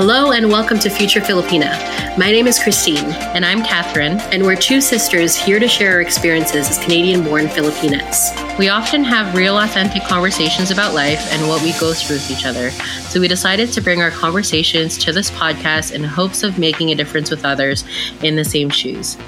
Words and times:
Hello 0.00 0.30
and 0.30 0.48
welcome 0.48 0.78
to 0.78 0.90
Future 0.90 1.18
Filipina. 1.18 1.72
My 2.16 2.30
name 2.30 2.46
is 2.46 2.62
Christine. 2.62 3.10
And 3.34 3.44
I'm 3.44 3.64
Catherine. 3.64 4.20
And 4.32 4.44
we're 4.44 4.54
two 4.54 4.80
sisters 4.80 5.34
here 5.34 5.58
to 5.58 5.66
share 5.66 5.94
our 5.94 6.00
experiences 6.00 6.70
as 6.70 6.78
Canadian 6.78 7.24
born 7.24 7.48
Filipinas. 7.48 8.30
We 8.60 8.68
often 8.68 9.02
have 9.02 9.34
real, 9.34 9.58
authentic 9.58 10.04
conversations 10.04 10.70
about 10.70 10.94
life 10.94 11.18
and 11.32 11.48
what 11.48 11.64
we 11.64 11.72
go 11.80 11.92
through 11.92 12.18
with 12.18 12.30
each 12.30 12.46
other. 12.46 12.70
So 13.10 13.20
we 13.20 13.26
decided 13.26 13.72
to 13.72 13.80
bring 13.80 14.00
our 14.00 14.12
conversations 14.12 14.96
to 14.98 15.12
this 15.12 15.32
podcast 15.32 15.92
in 15.92 16.04
hopes 16.04 16.44
of 16.44 16.60
making 16.60 16.92
a 16.92 16.94
difference 16.94 17.28
with 17.28 17.44
others 17.44 17.84
in 18.22 18.36
the 18.36 18.44
same 18.44 18.70
shoes. 18.70 19.18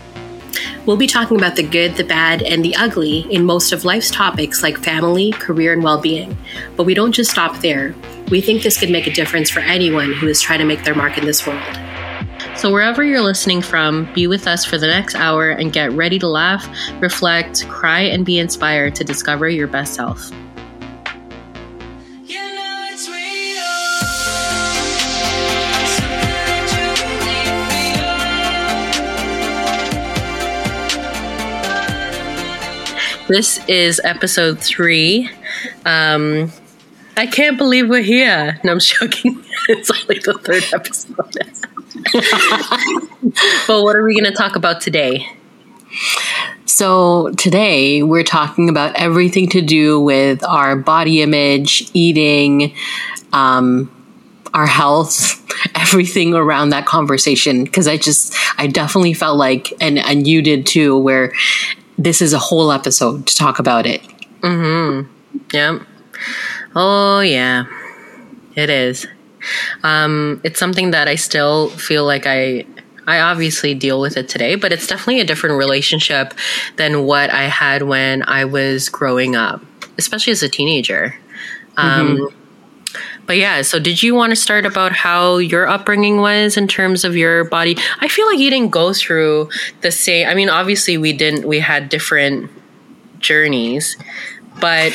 We'll 0.87 0.97
be 0.97 1.09
talking 1.09 1.37
about 1.37 1.57
the 1.57 1.65
good, 1.65 1.97
the 1.97 2.05
bad, 2.05 2.43
and 2.43 2.65
the 2.65 2.77
ugly 2.77 3.21
in 3.33 3.45
most 3.45 3.73
of 3.73 3.85
life's 3.85 4.11
topics 4.11 4.63
like 4.63 4.79
family, 4.79 5.33
career, 5.33 5.73
and 5.73 5.83
well 5.83 6.01
being. 6.01 6.39
But 6.77 6.85
we 6.85 6.95
don't 6.95 7.13
just 7.13 7.33
stop 7.33 7.59
there. 7.59 7.93
We 8.31 8.41
think 8.41 8.63
this 8.63 8.79
could 8.79 8.91
make 8.91 9.09
a 9.09 9.13
difference 9.13 9.51
for 9.51 9.59
anyone 9.59 10.13
who 10.13 10.29
is 10.29 10.41
trying 10.41 10.61
to 10.61 10.65
make 10.65 10.85
their 10.85 10.95
mark 10.95 11.19
in 11.19 11.25
this 11.25 11.45
world. 11.45 11.61
So, 12.55 12.71
wherever 12.71 13.03
you're 13.03 13.23
listening 13.23 13.61
from, 13.61 14.09
be 14.15 14.29
with 14.29 14.47
us 14.47 14.65
for 14.65 14.79
the 14.79 14.87
next 14.87 15.17
hour 15.17 15.51
and 15.51 15.73
get 15.73 15.91
ready 15.93 16.17
to 16.21 16.29
laugh, 16.29 16.69
reflect, 17.01 17.67
cry, 17.69 18.03
and 18.03 18.25
be 18.25 18.39
inspired 18.39 18.95
to 18.97 19.05
discover 19.05 19.49
your 19.49 19.67
best 19.67 19.95
self. 19.95 20.31
This 33.27 33.59
is 33.69 34.01
episode 34.05 34.61
three. 34.61 35.31
Um, 35.85 36.53
I 37.17 37.27
can't 37.27 37.59
believe 37.59 37.89
we're 37.89 38.03
here. 38.03 38.61
No, 38.65 38.73
I'm 38.73 38.81
joking. 38.81 39.45
it's 39.69 39.91
only 39.91 40.19
the 40.19 40.35
third 40.35 40.65
episode. 40.73 41.17
but 43.67 43.83
what 43.83 43.97
are 43.97 44.05
we 44.05 44.15
going 44.15 44.31
to 44.31 44.37
talk 44.37 44.57
about 44.57 44.81
today? 44.81 45.29
So, 46.67 47.33
today 47.33 48.03
we're 48.03 48.25
talking 48.25 48.69
about 48.69 48.95
everything 48.97 49.49
to 49.51 49.61
do 49.61 50.01
with 50.01 50.45
our 50.45 50.77
body 50.77 51.21
image, 51.21 51.91
eating, 51.93 52.75
um, 53.33 53.91
our 54.55 54.67
health, 54.67 55.45
everything 55.75 56.35
around 56.35 56.71
that 56.71 56.87
conversation. 56.87 57.65
Because 57.65 57.89
I 57.89 57.97
just, 57.97 58.35
I 58.57 58.67
definitely 58.67 59.15
felt 59.15 59.37
like, 59.37 59.73
and, 59.81 59.99
and 59.99 60.27
you 60.27 60.43
did 60.43 60.65
too, 60.65 60.97
where 60.97 61.35
this 61.99 62.23
is 62.23 62.33
a 62.33 62.39
whole 62.39 62.73
episode 62.73 63.27
to 63.27 63.37
talk 63.37 63.59
about 63.59 63.85
it. 63.85 64.01
Mm 64.41 65.05
hmm. 65.05 65.37
Yep. 65.53 65.83
Oh, 66.75 67.21
yeah. 67.21 67.65
It 68.55 68.71
is. 68.71 69.07
Um, 69.83 70.41
it's 70.45 70.59
something 70.59 70.91
that 70.91 71.09
I 71.09 71.15
still 71.15 71.71
feel 71.71 72.05
like 72.05 72.27
I 72.27 72.67
I 73.07 73.21
obviously 73.21 73.75
deal 73.75 74.01
with 74.01 74.17
it 74.17 74.29
today, 74.29 74.55
but 74.55 74.73
it's 74.73 74.87
definitely 74.87 75.21
a 75.21 75.25
different 75.25 75.57
relationship 75.59 76.35
than 76.77 77.05
what 77.05 77.31
I 77.31 77.45
had 77.45 77.83
when 77.83 78.23
I 78.23 78.45
was 78.45 78.89
growing 78.89 79.35
up, 79.35 79.63
especially 79.99 80.33
as 80.33 80.43
a 80.43 80.49
teenager. 80.49 81.17
Um, 81.77 82.19
mm-hmm. 82.19 82.37
But 83.27 83.37
yeah, 83.37 83.63
so 83.63 83.79
did 83.79 84.03
you 84.03 84.15
want 84.15 84.31
to 84.31 84.37
start 84.37 84.67
about 84.67 84.93
how 84.93 85.39
your 85.39 85.69
upbringing 85.69 86.19
was 86.19 86.57
in 86.57 86.69
terms 86.69 87.05
of 87.05 87.17
your 87.17 87.45
body? 87.45 87.77
I 88.01 88.09
feel 88.09 88.27
like 88.27 88.39
you 88.39 88.51
didn't 88.51 88.71
go 88.71 88.93
through 88.93 89.51
the 89.81 89.91
same. 89.91 90.29
I 90.29 90.35
mean, 90.35 90.49
obviously 90.49 90.99
we 90.99 91.13
didn't. 91.13 91.47
We 91.47 91.61
had 91.61 91.89
different 91.89 92.51
journeys, 93.19 93.97
but 94.61 94.93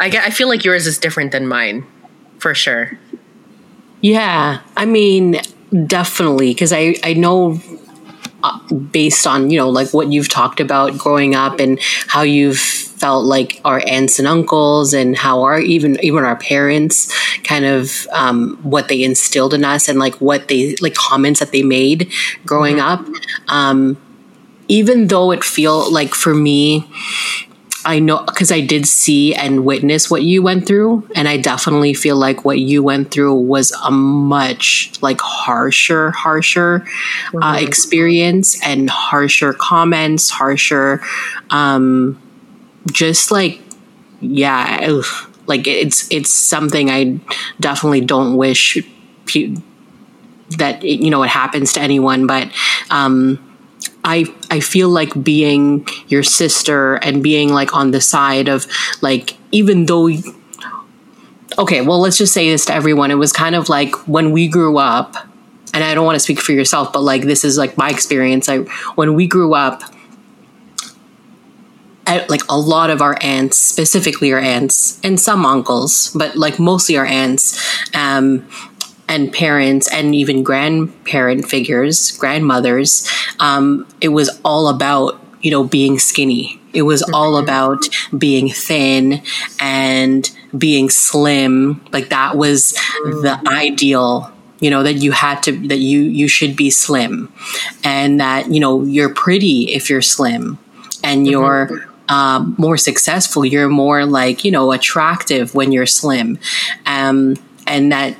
I 0.00 0.08
get. 0.08 0.24
I 0.24 0.30
feel 0.30 0.48
like 0.48 0.64
yours 0.64 0.86
is 0.86 0.98
different 0.98 1.32
than 1.32 1.46
mine, 1.46 1.86
for 2.38 2.54
sure. 2.54 2.98
Yeah, 4.00 4.60
I 4.76 4.86
mean, 4.86 5.40
definitely, 5.86 6.52
because 6.52 6.72
I 6.72 6.96
I 7.02 7.14
know 7.14 7.60
uh, 8.42 8.58
based 8.72 9.26
on 9.26 9.50
you 9.50 9.58
know 9.58 9.68
like 9.68 9.92
what 9.92 10.12
you've 10.12 10.28
talked 10.28 10.60
about 10.60 10.96
growing 10.96 11.34
up 11.34 11.58
and 11.58 11.80
how 12.06 12.22
you've 12.22 12.58
felt 12.58 13.24
like 13.24 13.60
our 13.64 13.82
aunts 13.86 14.18
and 14.18 14.28
uncles 14.28 14.92
and 14.92 15.16
how 15.16 15.42
our 15.42 15.60
even 15.60 15.98
even 16.04 16.24
our 16.24 16.36
parents 16.36 17.12
kind 17.42 17.64
of 17.64 18.06
um, 18.12 18.56
what 18.62 18.88
they 18.88 19.02
instilled 19.02 19.54
in 19.54 19.64
us 19.64 19.88
and 19.88 19.98
like 19.98 20.14
what 20.20 20.48
they 20.48 20.76
like 20.76 20.94
comments 20.94 21.40
that 21.40 21.52
they 21.52 21.62
made 21.62 22.12
growing 22.46 22.76
mm-hmm. 22.76 23.04
up 23.04 23.22
um, 23.48 23.96
even 24.68 25.08
though 25.08 25.30
it 25.32 25.42
feel 25.42 25.90
like 25.92 26.14
for 26.14 26.34
me 26.34 26.88
I 27.88 28.00
know 28.00 28.22
because 28.24 28.52
I 28.52 28.60
did 28.60 28.86
see 28.86 29.34
and 29.34 29.64
witness 29.64 30.10
what 30.10 30.22
you 30.22 30.42
went 30.42 30.66
through, 30.66 31.08
and 31.14 31.26
I 31.26 31.38
definitely 31.38 31.94
feel 31.94 32.16
like 32.16 32.44
what 32.44 32.58
you 32.58 32.82
went 32.82 33.10
through 33.10 33.34
was 33.34 33.72
a 33.84 33.90
much 33.90 34.92
like 35.00 35.20
harsher, 35.20 36.10
harsher 36.10 36.74
uh, 36.74 37.30
mm-hmm. 37.30 37.42
uh, 37.42 37.56
experience 37.56 38.62
and 38.64 38.90
harsher 38.90 39.54
comments, 39.54 40.28
harsher 40.28 41.00
um, 41.50 42.20
just 42.92 43.30
like 43.30 43.60
yeah 44.20 44.80
ugh, 44.82 45.30
like 45.46 45.66
it's 45.66 46.10
it's 46.10 46.30
something 46.30 46.90
i 46.90 47.18
definitely 47.60 48.00
don't 48.00 48.36
wish 48.36 48.76
that 50.58 50.82
it, 50.82 51.00
you 51.00 51.10
know 51.10 51.22
it 51.22 51.28
happens 51.30 51.72
to 51.72 51.80
anyone 51.80 52.26
but 52.26 52.50
um 52.90 53.38
I 54.08 54.24
I 54.50 54.60
feel 54.60 54.88
like 54.88 55.22
being 55.22 55.86
your 56.08 56.22
sister 56.22 56.94
and 56.94 57.22
being 57.22 57.52
like 57.52 57.74
on 57.74 57.90
the 57.90 58.00
side 58.00 58.48
of 58.48 58.66
like 59.02 59.36
even 59.52 59.84
though 59.84 60.08
okay 61.58 61.82
well 61.82 62.00
let's 62.00 62.16
just 62.16 62.32
say 62.32 62.48
this 62.50 62.64
to 62.66 62.74
everyone. 62.74 63.10
It 63.10 63.16
was 63.16 63.34
kind 63.34 63.54
of 63.54 63.68
like 63.68 63.94
when 64.08 64.32
we 64.32 64.48
grew 64.48 64.78
up 64.78 65.14
and 65.74 65.84
I 65.84 65.94
don't 65.94 66.06
want 66.06 66.16
to 66.16 66.20
speak 66.20 66.40
for 66.40 66.52
yourself 66.52 66.90
but 66.90 67.02
like 67.02 67.22
this 67.22 67.44
is 67.44 67.58
like 67.58 67.76
my 67.76 67.90
experience. 67.90 68.48
I 68.48 68.60
when 68.96 69.12
we 69.12 69.26
grew 69.26 69.52
up 69.52 69.82
like 72.30 72.40
a 72.48 72.58
lot 72.58 72.88
of 72.88 73.02
our 73.02 73.18
aunts, 73.20 73.58
specifically 73.58 74.32
our 74.32 74.40
aunts 74.40 74.98
and 75.04 75.20
some 75.20 75.44
uncles, 75.44 76.10
but 76.14 76.34
like 76.34 76.58
mostly 76.58 76.96
our 76.96 77.04
aunts, 77.04 77.60
um, 77.94 78.48
and 79.08 79.32
parents 79.32 79.90
and 79.92 80.14
even 80.14 80.42
grandparent 80.42 81.48
figures, 81.48 82.12
grandmothers, 82.12 83.08
um, 83.40 83.86
it 84.00 84.08
was 84.08 84.40
all 84.44 84.68
about, 84.68 85.20
you 85.40 85.50
know, 85.50 85.64
being 85.64 85.98
skinny. 85.98 86.60
It 86.72 86.82
was 86.82 87.02
mm-hmm. 87.02 87.14
all 87.14 87.36
about 87.38 87.88
being 88.16 88.50
thin 88.50 89.22
and 89.60 90.30
being 90.56 90.90
slim. 90.90 91.84
Like 91.92 92.10
that 92.10 92.36
was 92.36 92.74
mm-hmm. 92.74 93.22
the 93.22 93.50
ideal 93.50 94.32
you 94.60 94.70
know 94.70 94.82
that 94.82 94.94
you 94.94 95.12
had 95.12 95.40
to 95.44 95.52
that 95.68 95.78
you 95.78 96.00
you 96.00 96.26
should 96.26 96.56
be 96.56 96.68
slim 96.68 97.32
and 97.84 98.18
that 98.18 98.50
you 98.50 98.58
know 98.58 98.82
you're 98.82 99.14
pretty 99.14 99.72
if 99.72 99.88
you're 99.88 100.02
slim 100.02 100.58
and 101.04 101.20
mm-hmm. 101.20 101.30
you're 101.30 101.88
um, 102.08 102.54
more 102.58 102.76
successful. 102.76 103.44
You're 103.44 103.68
more 103.68 104.06
like, 104.06 104.44
you 104.44 104.50
know, 104.50 104.72
attractive 104.72 105.54
when 105.54 105.72
you're 105.72 105.86
slim. 105.86 106.38
Um, 106.86 107.36
and 107.66 107.92
that 107.92 108.16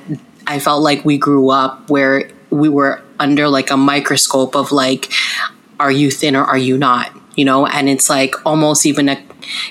I 0.49 0.57
felt 0.57 0.81
like 0.81 1.05
we 1.05 1.19
grew 1.19 1.51
up 1.51 1.89
where 1.89 2.29
we 2.49 2.69
were 2.69 3.01
under 3.19 3.47
like 3.47 3.69
a 3.69 3.77
microscope 3.77 4.55
of 4.55 4.71
like, 4.71 5.11
are 5.79 5.91
you 5.91 6.09
thin 6.09 6.35
or 6.35 6.43
are 6.43 6.57
you 6.57 6.75
not? 6.75 7.11
You 7.35 7.45
know, 7.45 7.67
and 7.67 7.87
it's 7.87 8.09
like 8.09 8.35
almost 8.45 8.85
even 8.85 9.07
a 9.09 9.23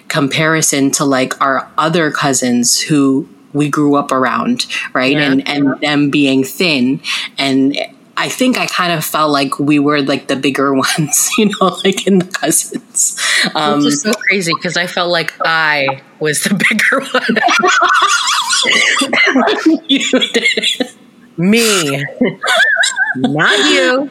comparison 0.06 0.92
to 0.92 1.04
like 1.04 1.38
our 1.42 1.68
other 1.76 2.12
cousins 2.12 2.80
who 2.80 3.28
we 3.52 3.68
grew 3.68 3.96
up 3.96 4.12
around, 4.12 4.66
right? 4.94 5.16
Yeah. 5.16 5.32
And 5.32 5.48
and 5.48 5.80
them 5.80 6.10
being 6.10 6.44
thin 6.44 7.00
and 7.36 7.76
I 8.18 8.28
think 8.28 8.58
I 8.58 8.66
kind 8.66 8.92
of 8.92 9.04
felt 9.04 9.30
like 9.30 9.60
we 9.60 9.78
were 9.78 10.02
like 10.02 10.26
the 10.26 10.34
bigger 10.34 10.74
ones, 10.98 11.30
you 11.38 11.46
know, 11.46 11.76
like 11.84 12.06
in 12.06 12.18
the 12.18 12.26
cousins. 12.26 13.16
Um, 13.54 13.78
Which 13.78 13.94
is 13.94 14.02
so 14.02 14.12
crazy 14.12 14.52
because 14.54 14.76
I 14.76 14.88
felt 14.88 15.10
like 15.10 15.32
I 15.44 16.02
was 16.18 16.42
the 16.42 16.54
bigger 16.68 17.00
one. 17.00 17.38
you 19.88 20.10
did. 20.32 20.90
Me, 21.36 22.04
not 23.16 23.58
you. 23.70 24.10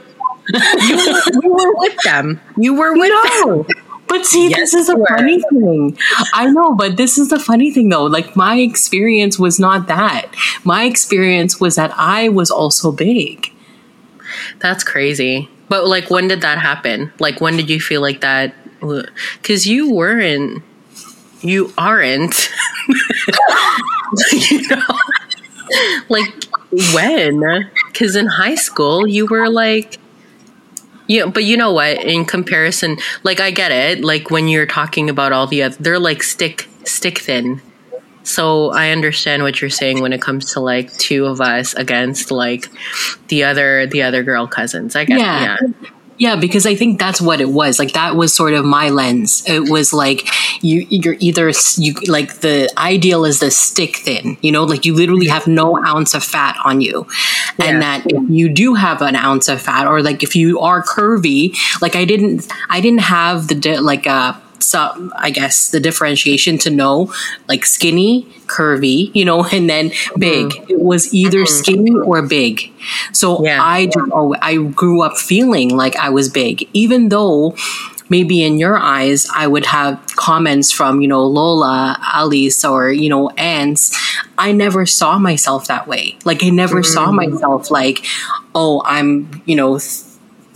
you. 0.50 1.22
You 1.42 1.54
were 1.54 1.74
with 1.76 1.98
them. 2.04 2.40
You 2.58 2.74
were 2.76 2.94
with 2.94 3.10
no. 3.10 3.64
them. 3.64 3.76
But 4.08 4.26
see, 4.26 4.50
yes, 4.50 4.72
this 4.72 4.74
is 4.74 4.90
a 4.90 4.98
funny 5.06 5.42
thing. 5.42 5.98
I 6.34 6.50
know, 6.50 6.74
but 6.74 6.96
this 6.96 7.18
is 7.18 7.30
the 7.30 7.40
funny 7.40 7.72
thing 7.72 7.90
though. 7.90 8.06
Like 8.06 8.36
my 8.36 8.56
experience 8.56 9.38
was 9.38 9.60
not 9.60 9.88
that. 9.88 10.34
My 10.64 10.86
experience 10.86 11.60
was 11.60 11.76
that 11.76 11.94
I 11.98 12.30
was 12.30 12.50
also 12.50 12.92
big. 12.92 13.52
That's 14.60 14.84
crazy. 14.84 15.50
But 15.70 15.88
like, 15.88 16.10
when 16.10 16.28
did 16.28 16.42
that 16.42 16.58
happen? 16.58 17.12
Like, 17.20 17.42
when 17.42 17.58
did 17.58 17.70
you 17.70 17.80
feel 17.80 18.02
like 18.02 18.22
that? 18.22 18.54
Because 19.42 19.68
you 19.68 19.94
weren't, 19.94 20.64
you 21.42 21.74
aren't. 21.78 22.50
you 24.32 24.68
know, 24.68 24.82
like 26.10 26.26
when? 26.94 27.70
Because 27.92 28.16
in 28.16 28.28
high 28.28 28.56
school, 28.56 29.08
you 29.08 29.26
were 29.26 29.50
like. 29.50 30.00
Yeah, 31.10 31.28
but 31.28 31.46
you 31.46 31.56
know 31.56 31.72
what? 31.72 32.04
In 32.04 32.26
comparison, 32.26 32.98
like 33.24 33.40
I 33.40 33.50
get 33.52 33.72
it. 33.72 34.04
Like 34.04 34.30
when 34.30 34.50
you're 34.50 34.66
talking 34.66 35.10
about 35.10 35.32
all 35.32 35.48
the 35.48 35.64
other, 35.64 35.78
they're 35.80 36.00
like 36.00 36.22
stick 36.22 36.68
stick 36.84 37.20
thin 37.20 37.62
So 38.24 38.72
I 38.72 38.90
understand 38.90 39.44
what 39.44 39.62
you're 39.62 39.70
saying 39.70 40.02
when 40.02 40.12
it 40.12 40.22
comes 40.22 40.52
to 40.54 40.60
like 40.60 40.92
two 40.98 41.26
of 41.26 41.40
us 41.40 41.74
against 41.76 42.30
like 42.30 42.68
the 43.30 43.46
other 43.46 43.88
the 43.88 44.04
other 44.04 44.22
girl 44.22 44.48
cousins. 44.48 44.98
I 44.98 45.06
guess 45.06 45.22
yeah. 45.22 45.58
yeah. 45.62 45.90
Yeah, 46.18 46.36
because 46.36 46.66
I 46.66 46.76
think 46.76 47.00
that's 47.00 47.22
what 47.22 47.40
it 47.42 47.50
was. 47.50 47.78
Like 47.78 47.94
that 47.94 48.16
was 48.16 48.34
sort 48.34 48.54
of 48.54 48.66
my 48.66 48.90
lens. 48.90 49.44
It 49.48 49.70
was 49.70 49.94
like 49.94 50.28
you 50.64 50.88
you're 50.90 51.16
either 51.20 51.52
you 51.78 51.94
like 52.08 52.40
the 52.40 52.70
ideal 52.78 53.24
is 53.26 53.40
the 53.40 53.52
stick 53.52 53.98
thin, 53.98 54.38
you 54.42 54.52
know, 54.52 54.64
like 54.64 54.86
you 54.86 54.96
literally 54.96 55.28
have 55.28 55.48
no 55.48 55.78
ounce 55.86 56.14
of 56.14 56.24
fat 56.24 56.58
on 56.66 56.82
you. 56.82 57.06
Yeah. 57.60 57.66
And 57.66 57.82
that 57.82 58.04
if 58.08 58.30
you 58.30 58.50
do 58.50 58.74
have 58.74 59.02
an 59.02 59.16
ounce 59.16 59.48
of 59.48 59.62
fat 59.62 59.86
or 59.86 60.02
like 60.02 60.24
if 60.24 60.36
you 60.36 60.60
are 60.60 60.84
curvy, 60.84 61.56
like 61.82 61.96
I 61.96 62.06
didn't 62.06 62.52
I 62.70 62.82
didn't 62.82 63.02
have 63.02 63.48
the 63.48 63.78
like 63.80 64.08
uh 64.08 64.34
some 64.60 65.14
I 65.16 65.30
guess 65.30 65.70
the 65.70 65.80
differentiation 65.80 66.58
to 66.60 66.70
know 66.70 67.14
like 67.48 67.66
skinny, 67.66 68.24
curvy, 68.48 69.14
you 69.14 69.26
know, 69.26 69.46
and 69.52 69.70
then 69.70 69.92
big. 70.18 70.48
Mm-hmm. 70.48 70.72
It 70.72 70.80
was 70.80 71.14
either 71.14 71.40
mm-hmm. 71.40 71.64
skinny 71.64 71.96
or 71.96 72.22
big. 72.22 72.72
So 73.14 73.44
yeah. 73.44 73.64
I 73.64 73.86
just 73.86 74.12
oh, 74.12 74.36
I 74.42 74.58
grew 74.58 75.02
up 75.02 75.18
feeling 75.18 75.76
like 75.76 75.96
I 75.96 76.10
was 76.10 76.30
big, 76.30 76.68
even 76.74 77.10
though 77.10 77.56
maybe 78.10 78.44
in 78.44 78.58
your 78.58 78.78
eyes 78.78 79.28
I 79.34 79.48
would 79.48 79.66
have 79.66 80.02
comments 80.16 80.72
from, 80.72 81.02
you 81.02 81.08
know, 81.08 81.26
Lola, 81.26 81.98
Alice, 82.02 82.64
or, 82.64 82.90
you 82.90 83.10
know, 83.10 83.30
aunts. 83.32 83.98
I 84.38 84.52
never 84.52 84.86
saw 84.86 85.18
myself 85.18 85.68
that 85.68 85.88
way. 85.88 86.18
Like 86.24 86.44
I 86.44 86.50
never 86.50 86.82
mm-hmm. 86.82 86.94
saw 86.94 87.12
myself 87.12 87.72
like, 87.72 88.06
oh, 88.56 88.82
I'm, 88.86 89.42
you 89.46 89.56
know, 89.56 89.80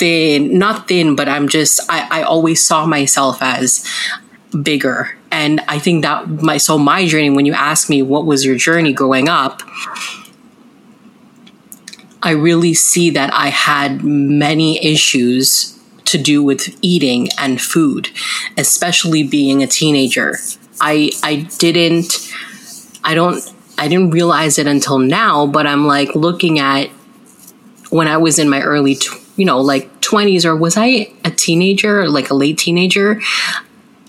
thin, 0.01 0.57
not 0.57 0.88
thin, 0.88 1.15
but 1.15 1.30
I'm 1.30 1.48
just, 1.48 1.80
I, 1.88 2.21
I 2.21 2.24
always 2.24 2.65
saw 2.65 2.88
myself 2.88 3.38
as 3.39 3.88
bigger. 4.63 5.15
And 5.31 5.62
I 5.68 5.77
think 5.77 6.01
that 6.01 6.27
my, 6.27 6.57
so 6.57 6.80
my 6.80 7.06
journey, 7.06 7.30
when 7.30 7.45
you 7.45 7.53
ask 7.53 7.88
me 7.88 8.01
what 8.01 8.25
was 8.25 8.44
your 8.44 8.56
journey 8.56 8.94
growing 8.94 9.30
up, 9.30 9.62
I 12.24 12.31
really 12.31 12.74
see 12.74 13.12
that 13.12 13.31
I 13.31 13.50
had 13.50 14.03
many 14.03 14.83
issues 14.83 15.80
to 16.06 16.18
do 16.18 16.44
with 16.44 16.75
eating 16.81 17.30
and 17.38 17.62
food, 17.62 18.09
especially 18.57 19.24
being 19.24 19.62
a 19.62 19.68
teenager. 19.68 20.38
I, 20.81 21.12
I 21.21 21.48
didn't, 21.59 22.33
I 23.03 23.13
don't, 23.13 23.39
I 23.77 23.88
didn't 23.88 24.09
realize 24.09 24.57
it 24.57 24.65
until 24.65 24.98
now, 24.98 25.45
but 25.45 25.68
I'm 25.68 25.86
like 25.86 26.15
looking 26.15 26.57
at 26.57 26.89
when 27.92 28.07
I 28.07 28.18
was 28.18 28.39
in 28.39 28.50
my 28.50 28.62
early 28.62 28.95
you 29.36 29.45
know, 29.45 29.60
like 29.60 30.01
20s, 30.01 30.45
or 30.45 30.56
was 30.56 30.78
I 30.78 31.12
a 31.24 31.31
teenager, 31.31 32.07
like 32.10 32.30
a 32.30 32.33
late 32.33 32.57
teenager? 32.57 33.22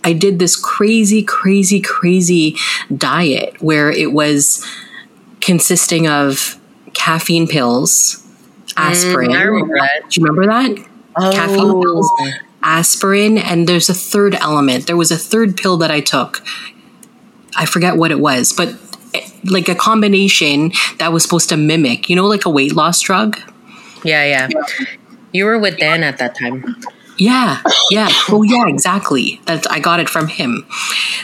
I 0.04 0.12
did 0.12 0.38
this 0.38 0.56
crazy, 0.56 1.22
crazy, 1.22 1.80
crazy 1.80 2.56
diet 2.94 3.60
where 3.62 3.90
it 3.90 4.12
was 4.12 4.66
consisting 5.40 6.08
of 6.08 6.58
caffeine 6.92 7.46
pills, 7.46 8.26
aspirin. 8.76 9.30
Mm, 9.30 9.44
remember 9.44 9.78
Do 10.08 10.20
you 10.20 10.26
remember 10.26 10.46
that? 10.46 10.88
Oh. 11.16 11.32
Caffeine 11.32 11.82
pills, 11.82 12.10
aspirin, 12.62 13.38
and 13.38 13.68
there's 13.68 13.88
a 13.88 13.94
third 13.94 14.34
element. 14.36 14.86
There 14.86 14.96
was 14.96 15.10
a 15.10 15.16
third 15.16 15.56
pill 15.56 15.76
that 15.78 15.90
I 15.90 16.00
took. 16.00 16.42
I 17.56 17.66
forget 17.66 17.96
what 17.96 18.10
it 18.10 18.18
was, 18.18 18.52
but 18.52 18.75
eh, 19.14 19.28
like 19.44 19.68
a 19.68 19.75
combination 19.75 20.72
that 20.98 21.12
was 21.12 21.22
supposed 21.22 21.48
to 21.50 21.56
mimic, 21.56 22.08
you 22.08 22.16
know, 22.16 22.26
like 22.26 22.44
a 22.44 22.50
weight 22.50 22.75
loss 22.75 23.00
drug. 23.00 23.38
Yeah, 24.04 24.25
yeah. 24.25 24.48
You 25.32 25.46
were 25.46 25.58
with 25.58 25.79
Dan 25.79 26.02
at 26.02 26.19
that 26.19 26.37
time. 26.38 26.76
Yeah, 27.19 27.62
yeah. 27.90 28.08
Oh, 28.29 28.43
yeah, 28.43 28.67
exactly. 28.67 29.40
That 29.46 29.70
I 29.70 29.81
got 29.81 30.00
it 30.00 30.08
from 30.08 30.29
him. 30.29 30.67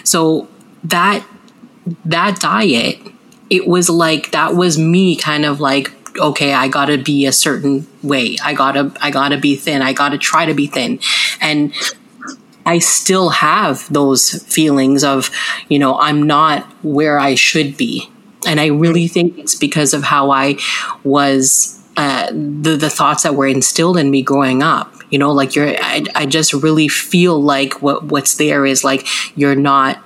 So 0.04 0.48
that 0.84 1.24
that 2.04 2.40
diet, 2.40 2.98
it 3.50 3.66
was 3.66 3.88
like 3.88 4.30
that 4.32 4.54
was 4.54 4.78
me 4.78 5.16
kind 5.16 5.44
of 5.44 5.60
like 5.60 5.92
okay, 6.18 6.52
I 6.52 6.68
got 6.68 6.86
to 6.86 6.98
be 6.98 7.26
a 7.26 7.32
certain 7.32 7.86
way. 8.02 8.36
I 8.42 8.54
got 8.54 8.72
to 8.72 8.92
I 9.00 9.10
got 9.10 9.30
to 9.30 9.38
be 9.38 9.56
thin. 9.56 9.82
I 9.82 9.92
got 9.92 10.10
to 10.10 10.18
try 10.18 10.46
to 10.46 10.54
be 10.54 10.66
thin. 10.66 11.00
And 11.40 11.72
I 12.66 12.80
still 12.80 13.30
have 13.30 13.90
those 13.90 14.42
feelings 14.42 15.02
of, 15.02 15.30
you 15.68 15.78
know, 15.78 15.98
I'm 15.98 16.24
not 16.24 16.64
where 16.84 17.18
I 17.18 17.34
should 17.34 17.76
be. 17.76 18.10
And 18.46 18.60
I 18.60 18.66
really 18.66 19.08
think 19.08 19.38
it's 19.38 19.54
because 19.54 19.94
of 19.94 20.02
how 20.02 20.30
I 20.30 20.58
was 21.02 21.77
uh, 21.98 22.30
the 22.30 22.76
the 22.76 22.88
thoughts 22.88 23.24
that 23.24 23.34
were 23.34 23.48
instilled 23.48 23.96
in 23.96 24.08
me 24.08 24.22
growing 24.22 24.62
up. 24.62 24.94
You 25.10 25.18
know, 25.18 25.32
like 25.32 25.56
you're, 25.56 25.74
I, 25.82 26.04
I 26.14 26.26
just 26.26 26.52
really 26.52 26.86
feel 26.86 27.42
like 27.42 27.82
what 27.82 28.04
what's 28.04 28.36
there 28.36 28.64
is 28.64 28.84
like 28.84 29.06
you're 29.36 29.56
not 29.56 29.98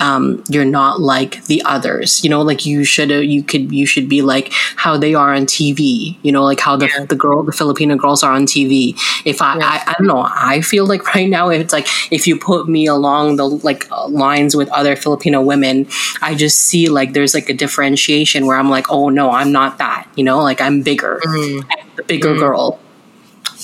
um, 0.00 0.42
you're 0.48 0.64
not 0.64 1.00
like 1.00 1.44
the 1.44 1.62
others. 1.64 2.22
You 2.22 2.30
know, 2.30 2.42
like 2.42 2.66
you 2.66 2.84
should 2.84 3.10
you 3.10 3.42
could 3.42 3.72
you 3.72 3.86
should 3.86 4.08
be 4.08 4.22
like 4.22 4.52
how 4.76 4.96
they 4.96 5.14
are 5.14 5.34
on 5.34 5.46
TV. 5.46 6.16
You 6.22 6.32
know, 6.32 6.44
like 6.44 6.60
how 6.60 6.76
the 6.76 6.86
yeah. 6.86 7.04
the 7.04 7.16
girl 7.16 7.42
the 7.42 7.52
Filipino 7.52 7.96
girls 7.96 8.22
are 8.22 8.32
on 8.32 8.46
TV. 8.46 8.98
If 9.24 9.42
I, 9.42 9.58
yeah. 9.58 9.66
I, 9.66 9.90
I 9.90 9.94
don't 9.98 10.06
know, 10.06 10.26
I 10.28 10.60
feel 10.60 10.86
like 10.86 11.14
right 11.14 11.28
now 11.28 11.48
it's 11.48 11.72
like 11.72 11.86
if 12.10 12.26
you 12.26 12.38
put 12.38 12.68
me 12.68 12.86
along 12.86 13.36
the 13.36 13.48
like 13.48 13.90
uh, 13.90 14.08
lines 14.08 14.56
with 14.56 14.68
other 14.70 14.96
Filipino 14.96 15.40
women, 15.40 15.86
I 16.22 16.34
just 16.34 16.58
see 16.58 16.88
like 16.88 17.12
there's 17.12 17.34
like 17.34 17.48
a 17.48 17.54
differentiation 17.54 18.46
where 18.46 18.58
I'm 18.58 18.70
like, 18.70 18.90
oh 18.90 19.08
no, 19.08 19.30
I'm 19.30 19.52
not 19.52 19.78
that. 19.78 20.08
You 20.16 20.24
know, 20.24 20.40
like 20.40 20.60
I'm 20.60 20.82
bigger, 20.82 21.20
mm. 21.24 21.64
the 21.96 22.02
bigger 22.02 22.34
mm. 22.34 22.38
girl. 22.38 22.80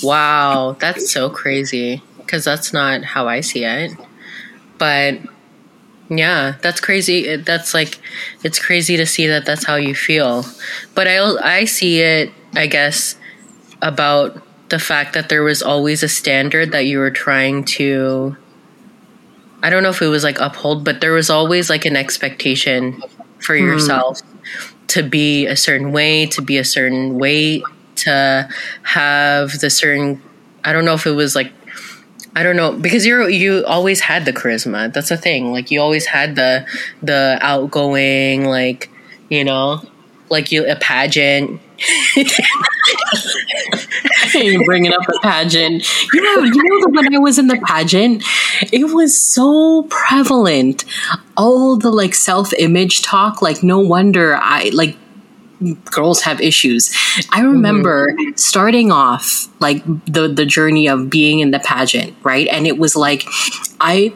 Wow, 0.03 0.75
that's 0.79 1.09
so 1.09 1.29
crazy 1.29 2.01
because 2.17 2.43
that's 2.43 2.73
not 2.73 3.03
how 3.03 3.27
I 3.27 3.41
see 3.41 3.63
it. 3.63 3.91
But 4.77 5.19
yeah, 6.09 6.55
that's 6.61 6.79
crazy. 6.79 7.35
That's 7.37 7.73
like 7.73 7.99
it's 8.43 8.59
crazy 8.59 8.97
to 8.97 9.05
see 9.05 9.27
that 9.27 9.45
that's 9.45 9.65
how 9.65 9.75
you 9.75 9.95
feel. 9.95 10.45
But 10.93 11.07
I 11.07 11.17
I 11.41 11.65
see 11.65 12.01
it, 12.01 12.31
I 12.53 12.67
guess, 12.67 13.15
about 13.81 14.41
the 14.69 14.79
fact 14.79 15.13
that 15.13 15.29
there 15.29 15.43
was 15.43 15.61
always 15.61 16.03
a 16.03 16.09
standard 16.09 16.71
that 16.71 16.85
you 16.85 16.99
were 16.99 17.11
trying 17.11 17.63
to 17.63 18.35
I 19.63 19.69
don't 19.69 19.81
know 19.81 19.89
if 19.89 20.01
it 20.01 20.07
was 20.07 20.23
like 20.23 20.39
uphold, 20.39 20.83
but 20.83 21.01
there 21.01 21.13
was 21.13 21.29
always 21.29 21.69
like 21.69 21.85
an 21.85 21.95
expectation 21.95 23.01
for 23.39 23.57
hmm. 23.57 23.65
yourself 23.65 24.21
to 24.87 25.01
be 25.01 25.47
a 25.47 25.55
certain 25.55 25.91
way, 25.91 26.27
to 26.27 26.41
be 26.41 26.57
a 26.57 26.63
certain 26.63 27.17
weight, 27.17 27.63
to 27.95 28.47
have 28.83 29.59
the 29.59 29.69
certain 29.71 30.21
I 30.63 30.73
don't 30.73 30.85
know 30.85 30.93
if 30.93 31.07
it 31.07 31.11
was 31.11 31.35
like 31.35 31.51
I 32.35 32.43
don't 32.43 32.57
know 32.57 32.73
because 32.73 33.05
you're 33.05 33.29
you 33.29 33.63
always 33.65 34.01
had 34.01 34.25
the 34.25 34.33
charisma. 34.33 34.91
That's 34.91 35.09
the 35.09 35.17
thing. 35.17 35.53
Like 35.53 35.71
you 35.71 35.79
always 35.81 36.05
had 36.05 36.35
the 36.35 36.65
the 37.01 37.37
outgoing, 37.41 38.45
like 38.45 38.89
you 39.29 39.45
know, 39.45 39.81
like 40.29 40.51
you 40.51 40.69
a 40.69 40.75
pageant. 40.75 41.61
you 44.33 44.63
bringing 44.65 44.93
up 44.93 45.07
a 45.07 45.19
pageant. 45.21 45.87
You 46.13 46.21
know, 46.21 46.43
you 46.43 46.61
know 46.63 46.87
when 46.89 47.15
I 47.15 47.19
was 47.19 47.39
in 47.39 47.47
the 47.47 47.57
pageant, 47.65 48.23
it 48.71 48.93
was 48.93 49.17
so 49.17 49.83
prevalent. 49.89 50.83
All 51.37 51.77
the 51.77 51.91
like 51.91 52.13
self 52.13 52.53
image 52.53 53.01
talk. 53.01 53.41
Like 53.41 53.63
no 53.63 53.79
wonder 53.79 54.35
I 54.35 54.71
like 54.73 54.97
girls 55.85 56.21
have 56.21 56.41
issues. 56.41 56.95
I 57.31 57.41
remember 57.41 58.11
mm-hmm. 58.11 58.35
starting 58.35 58.91
off 58.91 59.47
like 59.59 59.83
the 60.05 60.27
the 60.27 60.45
journey 60.45 60.87
of 60.87 61.09
being 61.09 61.39
in 61.39 61.51
the 61.51 61.59
pageant, 61.59 62.15
right? 62.23 62.47
And 62.47 62.67
it 62.67 62.77
was 62.77 62.95
like 62.95 63.25
I 63.79 64.13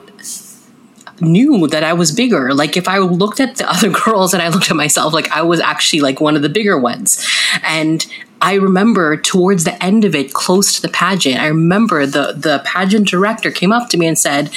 knew 1.22 1.68
that 1.68 1.84
I 1.84 1.94
was 1.94 2.12
bigger. 2.12 2.54
Like 2.54 2.78
if 2.78 2.88
I 2.88 3.00
looked 3.00 3.40
at 3.40 3.58
the 3.58 3.70
other 3.72 3.90
girls 3.90 4.34
and 4.34 4.42
I 4.42 4.50
looked 4.50 4.70
at 4.70 4.78
myself, 4.78 5.14
like 5.14 5.30
I 5.32 5.42
was 5.42 5.60
actually 5.60 6.02
like 6.02 6.20
one 6.20 6.36
of 6.36 6.42
the 6.42 6.50
bigger 6.50 6.78
ones. 6.80 7.26
And 7.64 8.06
I 8.42 8.54
remember 8.54 9.18
towards 9.18 9.66
the 9.66 9.82
end 9.84 10.06
of 10.06 10.16
it, 10.16 10.34
close 10.34 10.76
to 10.76 10.82
the 10.82 10.90
pageant, 10.90 11.40
I 11.40 11.48
remember 11.48 12.06
the 12.06 12.34
the 12.34 12.62
pageant 12.66 13.08
director 13.08 13.52
came 13.52 13.72
up 13.72 13.90
to 13.90 13.98
me 13.98 14.08
and 14.08 14.18
said, 14.18 14.50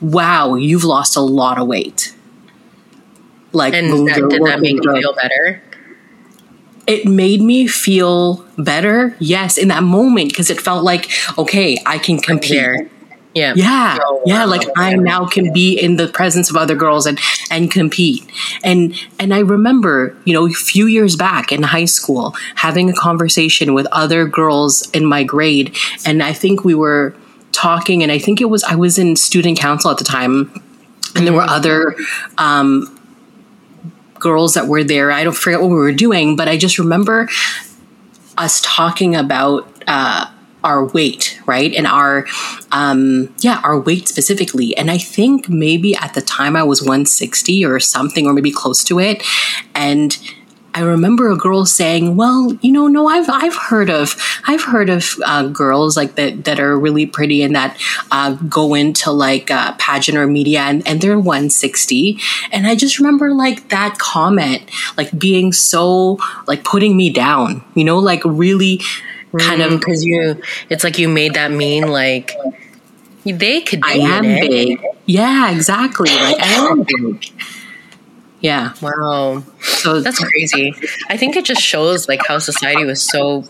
"Wow, 0.00 0.56
you've 0.56 0.84
lost 0.84 1.16
a 1.16 1.20
lot 1.20 1.58
of 1.58 1.66
weight." 1.66 2.14
Like, 3.52 3.74
and 3.74 4.06
that, 4.06 4.28
did 4.28 4.42
that 4.44 4.60
make 4.60 4.84
you 4.84 4.92
feel 4.92 5.14
better? 5.14 5.62
It 6.90 7.06
made 7.06 7.40
me 7.40 7.66
feel 7.66 8.44
better. 8.58 9.16
Yes, 9.20 9.56
in 9.56 9.68
that 9.68 9.82
moment 9.82 10.30
because 10.30 10.50
it 10.50 10.60
felt 10.60 10.84
like 10.84 11.10
okay, 11.38 11.78
I 11.86 11.98
can 11.98 12.18
compete. 12.18 12.90
Yeah. 13.32 13.52
Yeah. 13.54 13.98
Yeah. 14.26 14.44
Like 14.44 14.62
I 14.76 14.94
now 14.94 15.24
can 15.24 15.52
be 15.52 15.78
in 15.78 15.96
the 15.96 16.08
presence 16.08 16.50
of 16.50 16.56
other 16.56 16.74
girls 16.74 17.06
and, 17.06 17.18
and 17.48 17.70
compete. 17.70 18.28
And, 18.64 18.94
and 19.20 19.32
I 19.32 19.38
remember, 19.38 20.16
you 20.24 20.32
know, 20.32 20.46
a 20.46 20.50
few 20.50 20.86
years 20.86 21.14
back 21.14 21.52
in 21.52 21.62
high 21.62 21.84
school 21.84 22.34
having 22.56 22.90
a 22.90 22.92
conversation 22.92 23.72
with 23.72 23.86
other 23.92 24.26
girls 24.26 24.90
in 24.90 25.04
my 25.04 25.22
grade. 25.22 25.76
And 26.04 26.24
I 26.24 26.32
think 26.32 26.64
we 26.64 26.74
were 26.74 27.14
talking 27.52 28.02
and 28.02 28.10
I 28.10 28.18
think 28.18 28.40
it 28.40 28.46
was, 28.46 28.64
I 28.64 28.74
was 28.74 28.98
in 28.98 29.14
student 29.14 29.58
council 29.58 29.92
at 29.92 29.98
the 29.98 30.04
time 30.04 30.50
and 31.14 31.24
there 31.24 31.32
were 31.32 31.42
mm-hmm. 31.42 31.50
other, 31.50 31.94
um, 32.36 32.99
girls 34.20 34.54
that 34.54 34.68
were 34.68 34.84
there. 34.84 35.10
I 35.10 35.24
don't 35.24 35.36
forget 35.36 35.60
what 35.60 35.68
we 35.68 35.74
were 35.74 35.92
doing, 35.92 36.36
but 36.36 36.46
I 36.46 36.56
just 36.56 36.78
remember 36.78 37.28
us 38.38 38.60
talking 38.64 39.16
about 39.16 39.66
uh, 39.86 40.30
our 40.62 40.84
weight, 40.86 41.40
right? 41.46 41.74
And 41.74 41.86
our, 41.86 42.26
um, 42.70 43.34
yeah, 43.38 43.60
our 43.64 43.78
weight 43.78 44.08
specifically. 44.08 44.76
And 44.76 44.90
I 44.90 44.98
think 44.98 45.48
maybe 45.48 45.94
at 45.94 46.14
the 46.14 46.20
time 46.20 46.56
I 46.56 46.62
was 46.62 46.82
160 46.82 47.64
or 47.64 47.80
something, 47.80 48.26
or 48.26 48.32
maybe 48.32 48.50
close 48.50 48.84
to 48.84 49.00
it. 49.00 49.22
And 49.74 50.16
I 50.72 50.82
remember 50.82 51.30
a 51.30 51.36
girl 51.36 51.66
saying, 51.66 52.16
"Well, 52.16 52.52
you 52.60 52.70
know, 52.72 52.86
no, 52.86 53.08
I've 53.08 53.28
I've 53.28 53.56
heard 53.56 53.90
of 53.90 54.16
I've 54.46 54.62
heard 54.62 54.88
of 54.88 55.14
uh, 55.24 55.48
girls 55.48 55.96
like 55.96 56.14
that 56.14 56.44
that 56.44 56.60
are 56.60 56.78
really 56.78 57.06
pretty 57.06 57.42
and 57.42 57.54
that 57.56 57.76
uh, 58.12 58.34
go 58.48 58.74
into 58.74 59.10
like 59.10 59.50
uh, 59.50 59.72
pageant 59.78 60.16
or 60.16 60.26
media 60.26 60.60
and, 60.60 60.86
and 60.86 61.00
they're 61.00 61.18
160." 61.18 62.18
And 62.52 62.66
I 62.66 62.74
just 62.76 62.98
remember 62.98 63.32
like 63.34 63.68
that 63.70 63.98
comment, 63.98 64.70
like 64.96 65.16
being 65.18 65.52
so 65.52 66.18
like 66.46 66.64
putting 66.64 66.96
me 66.96 67.10
down, 67.10 67.64
you 67.74 67.84
know, 67.84 67.98
like 67.98 68.22
really 68.24 68.80
kind 69.38 69.62
of 69.62 69.78
because 69.78 70.04
you 70.04 70.40
it's 70.68 70.84
like 70.84 70.98
you 70.98 71.08
made 71.08 71.34
that 71.34 71.50
mean 71.50 71.88
like 71.88 72.32
they 73.24 73.60
could 73.60 73.80
I 73.84 73.94
am 73.94 74.24
it. 74.24 74.48
big. 74.48 74.84
Yeah, 75.06 75.50
exactly. 75.50 76.10
Like 76.10 76.40
I 76.40 76.68
am 76.70 76.82
big. 76.82 77.26
Yeah. 78.40 78.72
Wow. 78.80 79.42
So 79.60 80.00
that's 80.00 80.18
crazy. 80.18 80.74
I 81.08 81.16
think 81.16 81.36
it 81.36 81.44
just 81.44 81.60
shows 81.62 82.08
like 82.08 82.20
how 82.26 82.38
society 82.38 82.84
was 82.84 83.02
so 83.02 83.44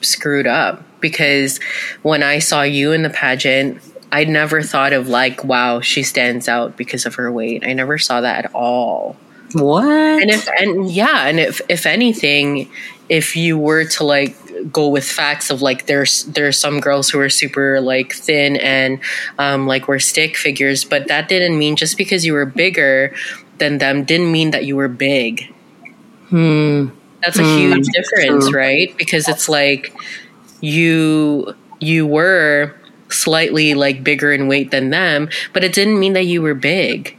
screwed 0.00 0.46
up 0.46 0.82
because 1.00 1.58
when 2.02 2.22
I 2.22 2.38
saw 2.38 2.62
you 2.62 2.92
in 2.92 3.02
the 3.02 3.10
pageant, 3.10 3.80
I 4.12 4.24
never 4.24 4.62
thought 4.62 4.92
of 4.92 5.08
like, 5.08 5.44
wow, 5.44 5.80
she 5.80 6.02
stands 6.02 6.48
out 6.48 6.76
because 6.76 7.04
of 7.06 7.16
her 7.16 7.30
weight. 7.32 7.66
I 7.66 7.72
never 7.72 7.98
saw 7.98 8.20
that 8.20 8.46
at 8.46 8.54
all. 8.54 9.16
What? 9.52 9.84
And 9.84 10.30
if 10.30 10.48
and 10.48 10.90
yeah, 10.90 11.26
and 11.26 11.38
if 11.38 11.60
if 11.68 11.86
anything, 11.86 12.70
if 13.08 13.36
you 13.36 13.58
were 13.58 13.84
to 13.84 14.04
like 14.04 14.36
go 14.72 14.88
with 14.88 15.04
facts 15.04 15.50
of 15.50 15.62
like 15.62 15.86
there's 15.86 16.24
there's 16.24 16.58
some 16.58 16.80
girls 16.80 17.10
who 17.10 17.20
are 17.20 17.28
super 17.28 17.80
like 17.80 18.12
thin 18.12 18.56
and 18.56 19.00
um 19.38 19.66
like 19.66 19.86
were 19.88 20.00
stick 20.00 20.36
figures, 20.36 20.84
but 20.84 21.08
that 21.08 21.28
didn't 21.28 21.58
mean 21.58 21.76
just 21.76 21.96
because 21.98 22.24
you 22.24 22.32
were 22.32 22.46
bigger 22.46 23.14
than 23.58 23.78
them 23.78 24.04
didn't 24.04 24.30
mean 24.30 24.50
that 24.50 24.64
you 24.64 24.76
were 24.76 24.88
big. 24.88 25.52
Hmm. 26.28 26.88
That's 27.22 27.38
a 27.38 27.42
hmm. 27.42 27.58
huge 27.58 27.86
difference, 27.88 28.48
True. 28.48 28.58
right? 28.58 28.96
Because 28.96 29.28
it's 29.28 29.48
like 29.48 29.94
you 30.60 31.54
you 31.80 32.06
were 32.06 32.74
slightly 33.08 33.74
like 33.74 34.02
bigger 34.02 34.32
in 34.32 34.48
weight 34.48 34.70
than 34.70 34.90
them, 34.90 35.28
but 35.52 35.64
it 35.64 35.72
didn't 35.72 35.98
mean 35.98 36.14
that 36.14 36.24
you 36.24 36.42
were 36.42 36.54
big. 36.54 37.16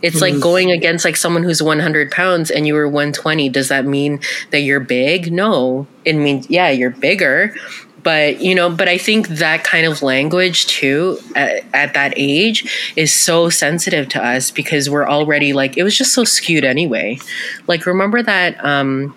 It's 0.00 0.20
like 0.20 0.34
hmm. 0.34 0.40
going 0.40 0.70
against 0.70 1.04
like 1.04 1.16
someone 1.16 1.42
who's 1.42 1.62
100 1.62 2.10
pounds 2.10 2.50
and 2.50 2.66
you 2.66 2.74
were 2.74 2.86
120. 2.86 3.48
Does 3.48 3.68
that 3.68 3.84
mean 3.84 4.20
that 4.50 4.60
you're 4.60 4.80
big? 4.80 5.32
No. 5.32 5.88
It 6.04 6.12
means, 6.14 6.48
yeah, 6.48 6.70
you're 6.70 6.90
bigger, 6.90 7.54
but 8.02 8.40
you 8.40 8.54
know 8.54 8.70
but 8.70 8.88
i 8.88 8.96
think 8.96 9.28
that 9.28 9.64
kind 9.64 9.86
of 9.86 10.02
language 10.02 10.66
too 10.66 11.18
at, 11.34 11.64
at, 11.74 11.94
that 11.94 12.12
age 12.16 12.92
is 12.96 13.12
so 13.12 13.48
sensitive 13.48 14.08
to 14.08 14.24
us 14.24 14.50
because 14.50 14.88
we're 14.88 15.08
already 15.08 15.52
like 15.52 15.76
it 15.76 15.82
was 15.82 15.96
just 15.96 16.14
so 16.14 16.24
skewed 16.24 16.64
anyway. 16.64 17.18
Like 17.66 17.86
remember 17.86 18.22
that 18.22 18.62
um 18.64 19.16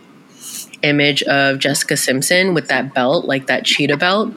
image 0.82 1.22
of 1.24 1.60
jessica 1.60 1.96
simpson 1.96 2.54
with 2.54 2.68
that 2.70 2.94
belt 2.94 3.26
like 3.26 3.48
that 3.48 3.66
cheetah 3.66 3.98
belt? 3.98 4.34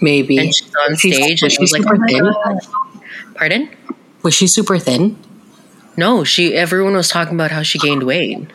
Maybe. 0.00 0.38
And 0.38 0.54
she's 0.54 0.74
on 0.76 0.96
stage 0.96 1.40
she's, 1.40 1.42
and 1.42 1.52
she's 1.52 1.72
like 1.72 1.82
oh 1.86 2.06
thin? 2.06 3.34
pardon? 3.34 3.70
Was 4.22 4.34
she 4.34 4.46
super 4.46 4.78
thin? 4.78 5.16
No 5.96 6.24
she 6.24 6.54
everyone 6.54 6.94
was 6.94 7.08
talking 7.08 7.34
about 7.34 7.50
how 7.50 7.62
she 7.62 7.78
gained 7.78 8.02
weight 8.02 8.50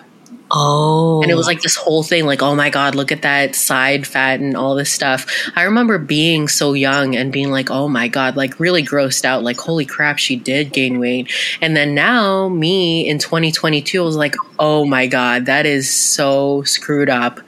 Oh. 0.56 1.22
And 1.24 1.32
it 1.32 1.36
was 1.36 1.48
like 1.48 1.62
this 1.62 1.76
whole 1.76 2.04
thing, 2.04 2.28
like, 2.28 2.44
oh 2.44 2.56
my 2.56 2.70
God, 2.70 2.94
look 2.94 3.12
at 3.12 3.24
that 3.24 3.56
side 3.56 4.06
fat 4.06 4.40
and 4.40 4.56
all 4.56 4.76
this 4.76 4.92
stuff. 4.92 5.26
I 5.56 5.64
remember 5.64 5.98
being 5.98 6.48
so 6.48 6.74
young 6.74 7.16
and 7.16 7.34
being 7.34 7.50
like, 7.50 7.72
oh 7.72 7.90
my 7.90 8.08
God, 8.08 8.36
like 8.36 8.60
really 8.60 8.84
grossed 8.84 9.26
out, 9.26 9.44
like, 9.44 9.58
holy 9.58 9.86
crap, 9.86 10.20
she 10.20 10.36
did 10.36 10.72
gain 10.72 11.00
weight. 11.00 11.32
And 11.60 11.76
then 11.76 11.96
now, 11.96 12.50
me 12.50 13.08
in 13.08 13.18
2022, 13.18 14.00
I 14.00 14.06
was 14.06 14.16
like, 14.16 14.36
oh 14.60 14.86
my 14.86 15.08
God, 15.08 15.48
that 15.48 15.66
is 15.66 15.90
so 15.90 16.62
screwed 16.64 17.10
up. 17.10 17.40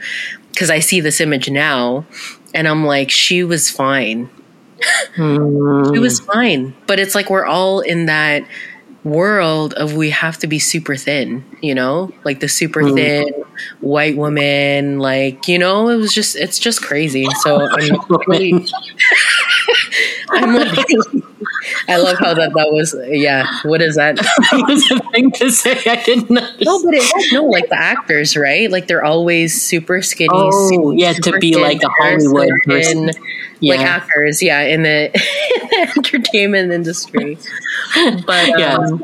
Because 0.52 0.72
I 0.72 0.80
see 0.80 1.00
this 1.00 1.22
image 1.22 1.50
now 1.50 2.06
and 2.56 2.68
I'm 2.68 2.86
like, 2.86 3.12
she 3.12 3.44
was 3.44 3.70
fine. 3.70 4.30
Mm. 5.16 5.94
she 5.94 6.00
was 6.00 6.22
fine. 6.22 6.74
But 6.88 7.00
it's 7.00 7.14
like 7.14 7.30
we're 7.30 7.46
all 7.46 7.82
in 7.82 8.08
that 8.08 8.46
world 9.06 9.74
of 9.76 9.94
we 9.94 10.10
have 10.10 10.38
to 10.40 10.48
be 10.48 10.60
super 10.60 10.98
thin, 10.98 11.46
you 11.62 11.74
know, 11.74 12.12
like 12.26 12.42
the 12.42 12.50
super 12.50 12.82
mm. 12.82 12.96
thin 12.96 13.34
white 13.80 14.18
woman, 14.18 15.00
like 15.00 15.48
you 15.48 15.58
know, 15.58 15.88
it 15.90 15.96
was 15.96 16.14
just 16.14 16.36
it's 16.36 16.60
just 16.60 16.82
crazy. 16.82 17.26
So 17.42 17.62
I'm 17.62 18.00
really, 18.28 18.52
I'm 20.32 20.56
like, 20.56 20.88
I 21.90 21.98
love 21.98 22.18
how 22.18 22.34
that 22.34 22.54
that 22.56 22.72
was. 22.72 22.96
Yeah, 23.08 23.48
what 23.64 23.82
is 23.82 23.96
that? 23.96 24.16
that 24.18 24.66
was 24.68 24.90
a 24.92 25.00
thing 25.12 25.32
to 25.32 25.52
say. 25.52 25.80
I 25.86 26.02
didn't 26.04 26.30
know. 26.30 26.48
No, 26.62 26.84
but 26.84 26.94
it 26.96 27.34
no, 27.34 27.46
like 27.46 27.70
the 27.70 27.78
actors, 27.78 28.36
right? 28.36 28.70
Like 28.70 28.88
they're 28.88 29.04
always 29.04 29.62
super 29.62 30.02
skinny. 30.02 30.30
Oh, 30.32 30.70
super, 30.70 30.94
yeah, 30.94 31.14
to 31.14 31.38
be 31.40 31.56
like 31.56 31.82
a 31.84 31.90
Hollywood 32.00 32.50
person. 32.66 33.12
Yeah. 33.60 33.76
Like 33.76 33.86
actors, 33.86 34.42
yeah, 34.42 34.62
in 34.62 34.84
the, 34.84 35.06
in 35.06 35.12
the 35.70 35.94
entertainment 35.96 36.72
industry. 36.72 37.38
But 38.26 38.60
yeah. 38.60 38.76
Um, 38.76 39.04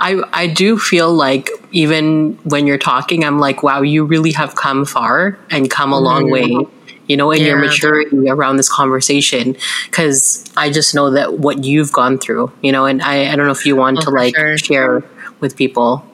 I, 0.00 0.22
I 0.32 0.46
do 0.46 0.78
feel 0.78 1.12
like 1.12 1.50
even 1.72 2.38
when 2.44 2.66
you're 2.66 2.78
talking, 2.78 3.22
I'm 3.22 3.38
like, 3.38 3.62
wow, 3.62 3.82
you 3.82 4.04
really 4.06 4.32
have 4.32 4.54
come 4.54 4.86
far 4.86 5.38
and 5.50 5.70
come 5.70 5.92
a 5.92 6.00
long 6.00 6.24
mm-hmm. 6.24 6.62
way, 6.62 6.66
you 7.10 7.16
know, 7.16 7.32
in 7.32 7.40
yeah. 7.40 7.48
your 7.48 7.58
maturity 7.58 8.30
around 8.30 8.56
this 8.56 8.68
conversation. 8.68 9.56
Cause 9.90 10.48
I 10.56 10.70
just 10.70 10.94
know 10.94 11.10
that 11.10 11.40
what 11.40 11.64
you've 11.64 11.92
gone 11.92 12.18
through, 12.18 12.52
you 12.62 12.70
know, 12.70 12.86
and 12.86 13.02
I, 13.02 13.32
I 13.32 13.34
don't 13.34 13.46
know 13.46 13.52
if 13.52 13.66
you 13.66 13.74
want 13.74 13.98
oh, 13.98 14.02
to 14.02 14.10
like 14.10 14.36
sure. 14.36 14.56
share 14.56 15.04
with 15.40 15.56
people. 15.56 16.06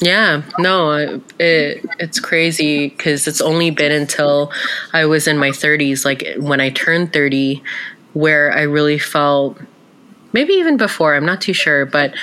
Yeah, 0.00 0.42
no, 0.56 1.20
it, 1.40 1.84
it's 1.98 2.20
crazy 2.20 2.90
because 2.90 3.26
it's 3.26 3.40
only 3.40 3.70
been 3.70 3.90
until 3.90 4.52
I 4.92 5.06
was 5.06 5.26
in 5.26 5.36
my 5.36 5.50
30s, 5.50 6.04
like 6.04 6.24
when 6.38 6.60
I 6.60 6.70
turned 6.70 7.12
30, 7.12 7.60
where 8.12 8.52
I 8.52 8.62
really 8.62 8.98
felt 8.98 9.58
maybe 10.32 10.52
even 10.52 10.76
before, 10.76 11.16
I'm 11.16 11.26
not 11.26 11.40
too 11.40 11.52
sure, 11.52 11.86
but 11.86 12.14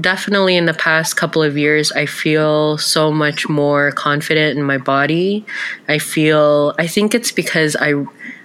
definitely 0.00 0.56
in 0.56 0.66
the 0.66 0.74
past 0.74 1.16
couple 1.16 1.42
of 1.42 1.56
years 1.56 1.92
i 1.92 2.06
feel 2.06 2.78
so 2.78 3.10
much 3.10 3.48
more 3.48 3.92
confident 3.92 4.56
in 4.56 4.64
my 4.64 4.78
body 4.78 5.44
i 5.88 5.98
feel 5.98 6.74
i 6.78 6.86
think 6.86 7.14
it's 7.14 7.32
because 7.32 7.76
i 7.76 7.92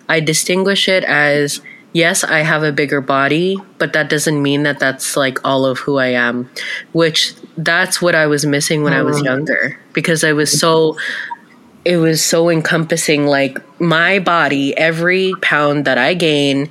i 0.09 0.19
distinguish 0.19 0.89
it 0.89 1.03
as 1.05 1.61
yes 1.93 2.23
i 2.23 2.39
have 2.39 2.63
a 2.63 2.71
bigger 2.71 2.99
body 2.99 3.57
but 3.77 3.93
that 3.93 4.09
doesn't 4.09 4.41
mean 4.41 4.63
that 4.63 4.79
that's 4.79 5.15
like 5.15 5.39
all 5.45 5.65
of 5.65 5.79
who 5.79 5.97
i 5.97 6.07
am 6.07 6.49
which 6.91 7.33
that's 7.57 8.01
what 8.01 8.13
i 8.13 8.27
was 8.27 8.45
missing 8.45 8.83
when 8.83 8.93
i 8.93 9.01
was 9.01 9.21
mm. 9.21 9.25
younger 9.25 9.79
because 9.93 10.23
i 10.23 10.33
was 10.33 10.59
so 10.59 10.97
it 11.85 11.97
was 11.97 12.21
so 12.21 12.49
encompassing 12.49 13.25
like 13.25 13.57
my 13.79 14.19
body 14.19 14.77
every 14.77 15.33
pound 15.41 15.85
that 15.85 15.97
i 15.97 16.13
gain 16.13 16.69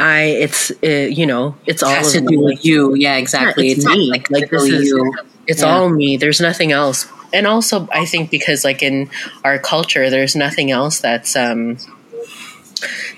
I 0.00 0.22
it's 0.22 0.70
uh, 0.82 0.86
you 0.86 1.26
know 1.26 1.56
it's 1.66 1.82
all 1.82 1.90
has 1.90 2.12
to 2.12 2.20
do 2.20 2.40
with 2.40 2.64
you. 2.64 2.94
Yeah, 2.94 3.16
exactly. 3.16 3.66
Yeah, 3.66 3.72
it's, 3.72 3.84
it's, 3.84 3.94
me. 3.94 4.10
Like, 4.10 4.30
like 4.30 4.50
this 4.50 4.64
is 4.64 4.86
you. 4.86 5.14
It's 5.46 5.62
yeah. 5.62 5.76
all 5.76 5.90
me. 5.90 6.16
There's 6.16 6.40
nothing 6.40 6.72
else. 6.72 7.06
And 7.32 7.46
also, 7.46 7.88
I 7.92 8.06
think 8.06 8.30
because 8.30 8.64
like 8.64 8.82
in 8.82 9.10
our 9.44 9.58
culture, 9.58 10.10
there's 10.10 10.34
nothing 10.34 10.70
else 10.70 11.00
that's 11.00 11.36
um 11.36 11.76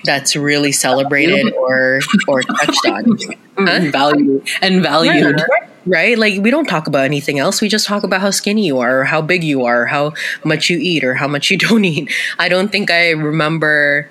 that's 0.03 0.35
really 0.35 0.71
celebrated 0.71 1.53
or 1.53 2.01
or 2.27 2.41
touched 2.59 2.85
on. 2.87 3.17
Huh? 3.57 3.91
valued 3.91 4.47
and 4.61 4.81
valued. 4.81 5.39
Yeah, 5.39 5.69
right? 5.85 6.17
Like 6.17 6.41
we 6.41 6.51
don't 6.51 6.67
talk 6.67 6.87
about 6.87 7.05
anything 7.05 7.39
else. 7.39 7.61
We 7.61 7.69
just 7.69 7.87
talk 7.87 8.03
about 8.03 8.21
how 8.21 8.31
skinny 8.31 8.65
you 8.65 8.79
are, 8.79 9.01
or 9.01 9.03
how 9.05 9.21
big 9.21 9.43
you 9.43 9.65
are, 9.65 9.83
or 9.83 9.85
how 9.85 10.13
much 10.43 10.69
you 10.69 10.77
eat, 10.79 11.03
or 11.03 11.13
how 11.15 11.27
much 11.27 11.49
you 11.49 11.57
don't 11.69 11.85
eat. 11.85 12.11
I 12.37 12.49
don't 12.49 12.71
think 12.71 12.91
I 12.91 13.11
remember 13.11 14.09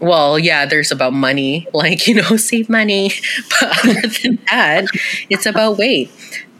well, 0.00 0.38
yeah, 0.38 0.66
there's 0.66 0.90
about 0.90 1.12
money, 1.12 1.68
like, 1.74 2.06
you 2.06 2.14
know, 2.14 2.36
save 2.36 2.68
money. 2.68 3.12
But 3.60 3.84
other 3.84 4.08
than 4.08 4.38
that, 4.50 4.86
it's 5.28 5.46
about 5.46 5.78
weight. 5.78 6.10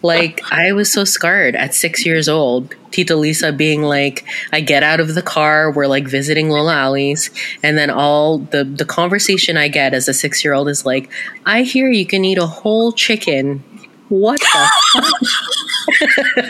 Like, 0.03 0.41
I 0.51 0.73
was 0.73 0.91
so 0.91 1.05
scarred 1.05 1.55
at 1.55 1.75
six 1.75 2.07
years 2.07 2.29
old. 2.29 2.75
Tita 2.91 3.15
Lisa 3.17 3.53
being 3.53 3.83
like, 3.83 4.25
I 4.51 4.61
get 4.61 4.83
out 4.83 4.99
of 4.99 5.15
the 5.15 5.23
car, 5.23 5.71
we're 5.71 5.87
like 5.87 6.09
visiting 6.09 6.49
Lola 6.49 6.75
Ali's, 6.75 7.31
and 7.63 7.77
then 7.77 7.91
all 7.91 8.39
the, 8.39 8.65
the 8.65 8.87
conversation 8.87 9.57
I 9.59 9.69
get 9.69 9.93
as 9.93 10.09
a 10.09 10.15
six 10.15 10.43
year 10.43 10.55
old 10.55 10.69
is 10.69 10.87
like, 10.87 11.11
I 11.45 11.63
hear 11.63 11.91
you 11.91 12.07
can 12.07 12.25
eat 12.25 12.39
a 12.39 12.47
whole 12.47 12.93
chicken. 12.93 13.63
What 14.09 14.41
the 14.41 14.71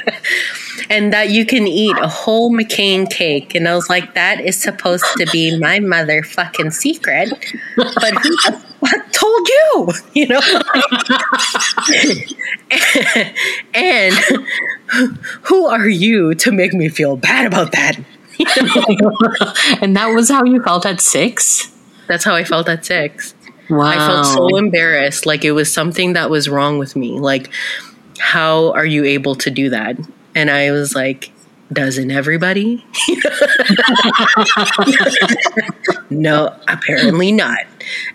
and 0.91 1.13
that 1.13 1.31
you 1.31 1.47
can 1.47 1.69
eat 1.69 1.97
a 1.99 2.09
whole 2.09 2.53
McCain 2.53 3.09
cake. 3.09 3.55
And 3.55 3.69
I 3.69 3.77
was 3.77 3.89
like, 3.89 4.15
that 4.15 4.41
is 4.41 4.61
supposed 4.61 5.05
to 5.19 5.27
be 5.33 5.57
my 5.57 5.79
motherfucking 5.79 6.73
secret. 6.73 7.31
But 7.77 8.15
who 8.15 8.31
the 8.31 8.61
fuck 8.81 9.13
told 9.13 9.49
you? 9.49 9.89
You 10.15 10.27
know? 10.27 10.41
and 13.75 14.15
who 15.43 15.67
are 15.67 15.89
you 15.89 16.35
to 16.35 16.51
make 16.51 16.75
me 16.75 16.89
feel 16.89 17.17
bad 17.17 17.47
about 17.47 17.71
that? 17.71 17.97
and 19.81 19.97
that 19.97 20.09
was 20.09 20.29
how 20.29 20.43
you 20.45 20.61
felt 20.63 20.85
at 20.85 21.01
six? 21.01 21.73
That's 22.09 22.25
how 22.25 22.35
I 22.35 22.43
felt 22.43 22.69
at 22.69 22.85
six. 22.85 23.37
Wow. 23.69 23.87
I 23.87 23.97
felt 23.97 24.27
so 24.27 24.57
embarrassed. 24.57 25.25
Like 25.25 25.45
it 25.45 25.53
was 25.53 25.73
something 25.73 26.15
that 26.15 26.31
was 26.31 26.49
wrong 26.49 26.79
with 26.79 26.97
me. 26.97 27.21
Like, 27.21 27.49
how 28.19 28.73
are 28.73 28.85
you 28.85 29.05
able 29.05 29.37
to 29.37 29.51
do 29.51 29.71
that? 29.71 29.97
And 30.35 30.51
I 30.51 30.71
was 30.71 30.95
like, 30.95 31.33
doesn't 31.73 32.11
everybody? 32.11 32.85
no, 36.11 36.55
apparently 36.69 37.33
not. 37.33 37.61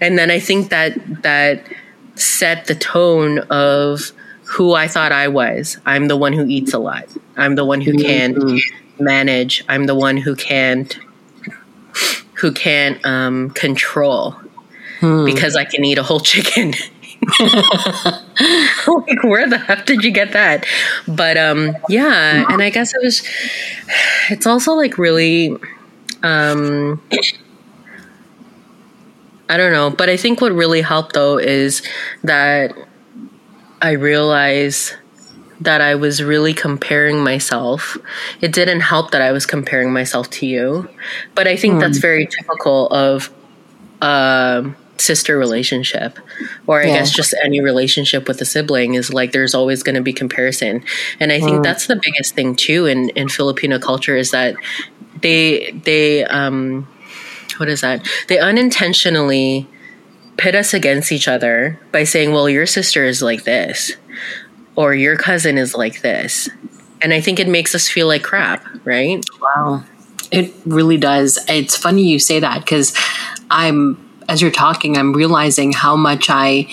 And 0.01 0.17
then 0.17 0.29
I 0.29 0.39
think 0.39 0.69
that 0.69 1.23
that 1.23 1.65
set 2.15 2.67
the 2.67 2.75
tone 2.75 3.39
of 3.49 4.11
who 4.43 4.73
I 4.73 4.87
thought 4.87 5.11
I 5.11 5.27
was. 5.27 5.77
I'm 5.85 6.07
the 6.07 6.17
one 6.17 6.33
who 6.33 6.45
eats 6.45 6.73
a 6.73 6.79
lot. 6.79 7.05
I'm 7.37 7.55
the 7.55 7.65
one 7.65 7.81
who 7.81 7.97
can't 7.97 8.37
manage. 8.99 9.63
I'm 9.67 9.85
the 9.85 9.95
one 9.95 10.17
who 10.17 10.35
can't 10.35 10.97
who 12.33 12.51
can't 12.51 13.03
um, 13.05 13.49
control 13.51 14.35
because 15.25 15.55
I 15.55 15.65
can 15.65 15.83
eat 15.85 15.97
a 15.97 16.03
whole 16.03 16.19
chicken. 16.19 16.73
like 18.87 19.23
where 19.23 19.49
the 19.49 19.57
heck 19.57 19.85
did 19.85 20.03
you 20.03 20.11
get 20.11 20.33
that? 20.33 20.65
But 21.07 21.37
um 21.37 21.75
yeah, 21.89 22.45
and 22.49 22.61
I 22.61 22.69
guess 22.69 22.93
it 22.93 23.01
was 23.03 23.23
it's 24.29 24.45
also 24.45 24.73
like 24.73 24.97
really 24.97 25.55
um 26.23 27.01
I 29.47 29.57
don't 29.57 29.71
know, 29.71 29.89
but 29.89 30.09
I 30.09 30.17
think 30.17 30.41
what 30.41 30.51
really 30.51 30.81
helped 30.81 31.13
though 31.13 31.37
is 31.37 31.81
that 32.23 32.73
I 33.81 33.91
realized 33.91 34.95
that 35.61 35.81
I 35.81 35.95
was 35.95 36.21
really 36.21 36.53
comparing 36.53 37.23
myself. 37.23 37.97
It 38.41 38.51
didn't 38.51 38.81
help 38.81 39.11
that 39.11 39.21
I 39.21 39.31
was 39.31 39.45
comparing 39.45 39.93
myself 39.93 40.29
to 40.31 40.45
you, 40.45 40.89
but 41.35 41.47
I 41.47 41.55
think 41.55 41.79
that's 41.79 41.99
very 41.99 42.27
typical 42.27 42.87
of 42.87 43.31
a 44.01 44.65
sister 44.97 45.37
relationship, 45.37 46.17
or 46.67 46.81
I 46.81 46.87
Yeah. 46.87 46.93
guess 46.95 47.11
just 47.11 47.33
any 47.43 47.61
relationship 47.61 48.27
with 48.27 48.41
a 48.41 48.45
sibling 48.45 48.95
is 48.95 49.13
like 49.13 49.31
there's 49.31 49.53
always 49.55 49.83
going 49.83 49.95
to 49.95 50.01
be 50.01 50.13
comparison, 50.13 50.83
and 51.19 51.31
I 51.31 51.39
think 51.39 51.63
that's 51.63 51.87
the 51.87 51.95
biggest 52.01 52.35
thing 52.35 52.55
too 52.55 52.85
in 52.85 53.09
in 53.09 53.29
Filipino 53.29 53.79
culture 53.79 54.15
is 54.15 54.31
that 54.31 54.55
they 55.21 55.71
they 55.83 56.23
um 56.25 56.87
what 57.57 57.69
is 57.69 57.81
that 57.81 58.05
they 58.27 58.39
unintentionally 58.39 59.67
pit 60.37 60.55
us 60.55 60.73
against 60.73 61.11
each 61.11 61.27
other 61.27 61.79
by 61.91 62.03
saying, 62.03 62.31
well, 62.33 62.49
your 62.49 62.65
sister 62.65 63.05
is 63.05 63.21
like 63.21 63.43
this, 63.43 63.93
or 64.75 64.93
your 64.93 65.15
cousin 65.17 65.57
is 65.57 65.73
like 65.75 66.01
this. 66.01 66.49
And 67.01 67.13
I 67.13 67.21
think 67.21 67.39
it 67.39 67.47
makes 67.47 67.75
us 67.75 67.87
feel 67.87 68.07
like 68.07 68.23
crap, 68.23 68.65
right? 68.85 69.23
Wow. 69.41 69.83
It 70.31 70.53
really 70.65 70.97
does. 70.97 71.37
It's 71.47 71.77
funny 71.77 72.03
you 72.03 72.19
say 72.19 72.39
that 72.39 72.59
because 72.61 72.93
I'm, 73.49 73.97
as 74.29 74.41
you're 74.41 74.51
talking, 74.51 74.97
I'm 74.97 75.13
realizing 75.13 75.73
how 75.73 75.95
much 75.95 76.29
I, 76.29 76.67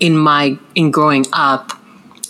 in 0.00 0.16
my, 0.16 0.58
in 0.74 0.90
growing 0.90 1.26
up, 1.32 1.72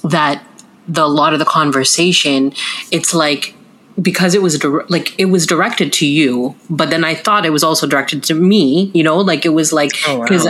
that 0.04 0.44
the, 0.88 1.04
a 1.04 1.06
lot 1.06 1.32
of 1.32 1.38
the 1.38 1.44
conversation, 1.44 2.52
it's 2.90 3.14
like, 3.14 3.54
because 4.00 4.34
it 4.34 4.42
was 4.42 4.62
like 4.90 5.18
it 5.18 5.24
was 5.24 5.46
directed 5.46 5.90
to 5.94 6.06
you, 6.06 6.54
but 6.68 6.90
then 6.90 7.02
I 7.02 7.14
thought 7.14 7.46
it 7.46 7.50
was 7.50 7.64
also 7.64 7.86
directed 7.86 8.22
to 8.24 8.34
me. 8.34 8.90
You 8.92 9.02
know, 9.02 9.16
like 9.16 9.46
it 9.46 9.54
was 9.54 9.72
like 9.72 9.92
Oh, 10.06 10.18
wow. 10.18 10.22
because 10.24 10.46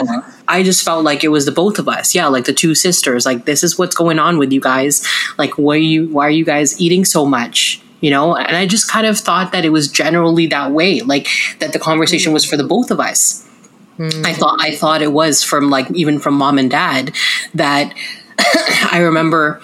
I 0.49 0.65
just 0.65 0.85
felt 0.85 1.05
like 1.05 1.23
it 1.23 1.29
was 1.29 1.47
the 1.47 1.53
both 1.53 1.79
of 1.79 1.87
us. 1.89 2.13
Yeah, 2.13 2.27
like 2.27 2.47
the 2.47 2.53
two 2.53 2.75
sisters. 2.75 3.25
Like 3.25 3.45
this 3.45 3.63
is 3.63 3.79
what's 3.79 3.95
going 3.95 4.19
on 4.19 4.39
with 4.39 4.53
you 4.53 4.61
guys. 4.61 5.07
Like 5.39 5.53
why 5.53 5.75
are 5.77 5.79
you 5.79 6.09
why 6.09 6.27
are 6.27 6.31
you 6.31 6.45
guys 6.45 6.81
eating 6.81 7.05
so 7.05 7.25
much? 7.25 7.81
You 8.01 8.11
know, 8.11 8.35
and 8.35 8.57
I 8.57 8.67
just 8.67 8.91
kind 8.91 9.07
of 9.07 9.17
thought 9.17 9.53
that 9.53 9.65
it 9.65 9.71
was 9.71 9.87
generally 9.93 10.49
that 10.49 10.73
way. 10.73 11.03
Like 11.03 11.29
that 11.61 11.73
the 11.73 11.79
conversation 11.79 12.33
was 12.33 12.45
for 12.45 12.57
the 12.57 12.65
both 12.65 12.91
of 12.91 12.99
us. 12.99 13.49
I 13.99 14.33
thought 14.35 14.59
I 14.61 14.75
thought 14.75 15.03
it 15.03 15.13
was 15.13 15.43
from 15.43 15.71
like 15.71 15.91
even 15.93 16.19
from 16.19 16.35
mom 16.35 16.59
and 16.59 16.71
dad 16.71 17.15
that 17.55 17.95
I 18.93 19.01
remember 19.03 19.61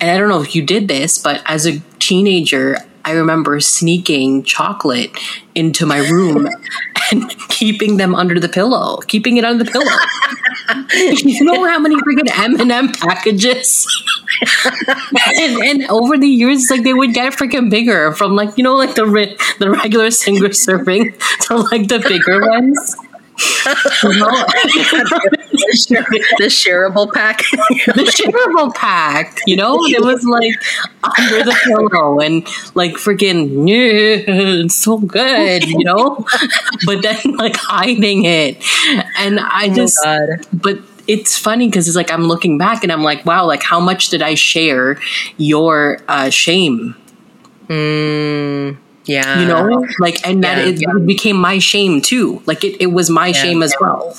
and 0.00 0.10
I 0.10 0.16
don't 0.16 0.28
know 0.28 0.40
if 0.40 0.54
you 0.54 0.64
did 0.64 0.88
this, 0.88 1.18
but 1.18 1.42
as 1.46 1.66
a 1.66 1.78
teenager, 1.98 2.78
I 3.04 3.12
remember 3.12 3.60
sneaking 3.60 4.44
chocolate 4.44 5.10
into 5.54 5.84
my 5.84 5.98
room 5.98 6.48
and 7.12 7.30
keeping 7.48 7.98
them 7.98 8.14
under 8.14 8.40
the 8.40 8.48
pillow, 8.48 8.98
keeping 9.06 9.36
it 9.36 9.44
under 9.44 9.62
the 9.62 9.70
pillow. 9.70 9.84
you 11.22 11.44
know 11.44 11.64
how 11.66 11.78
many 11.78 11.96
freaking 11.96 12.30
M 12.38 12.60
and 12.60 12.72
M 12.72 12.92
packages? 12.92 13.86
and, 15.36 15.62
and 15.62 15.90
over 15.90 16.16
the 16.16 16.28
years, 16.28 16.70
like 16.70 16.82
they 16.82 16.94
would 16.94 17.12
get 17.12 17.32
freaking 17.34 17.70
bigger 17.70 18.12
from 18.12 18.34
like 18.36 18.56
you 18.56 18.64
know 18.64 18.76
like 18.76 18.94
the 18.94 19.06
re- 19.06 19.36
the 19.58 19.70
regular 19.70 20.10
single 20.10 20.52
serving 20.52 21.12
to 21.42 21.56
like 21.56 21.88
the 21.88 21.98
bigger 21.98 22.40
ones. 22.48 22.96
The 26.38 26.46
shareable 26.46 27.12
pack. 27.12 27.38
the 27.86 28.04
shareable 28.04 28.74
pack, 28.74 29.38
you 29.46 29.56
know? 29.56 29.78
It 29.84 30.02
was 30.02 30.24
like 30.24 30.54
under 31.02 31.44
the 31.44 31.56
pillow 31.64 32.20
and 32.20 32.46
like 32.74 32.92
freaking, 32.92 33.68
yeah, 33.68 34.24
it's 34.64 34.74
so 34.74 34.98
good, 34.98 35.66
you 35.66 35.84
know? 35.84 36.24
but 36.86 37.02
then 37.02 37.36
like 37.36 37.56
hiding 37.56 38.24
it. 38.24 38.62
And 39.18 39.40
I 39.40 39.68
just, 39.74 39.98
God. 40.02 40.46
but 40.52 40.78
it's 41.06 41.36
funny 41.36 41.68
because 41.68 41.88
it's 41.88 41.96
like 41.96 42.12
I'm 42.12 42.24
looking 42.24 42.58
back 42.58 42.82
and 42.82 42.92
I'm 42.92 43.02
like, 43.02 43.26
wow, 43.26 43.46
like 43.46 43.62
how 43.62 43.80
much 43.80 44.10
did 44.10 44.22
I 44.22 44.34
share 44.34 44.98
your 45.36 45.98
uh, 46.08 46.30
shame? 46.30 46.94
Mm, 47.68 48.78
yeah. 49.04 49.40
You 49.40 49.46
know, 49.46 49.86
like, 49.98 50.26
and 50.26 50.44
that 50.44 50.58
it, 50.58 50.80
yeah. 50.80 50.92
became 51.04 51.36
my 51.36 51.58
shame 51.58 52.00
too. 52.00 52.42
Like 52.46 52.64
it, 52.64 52.80
it 52.80 52.88
was 52.88 53.10
my 53.10 53.32
shame 53.32 53.62
as 53.62 53.74
well. 53.80 54.16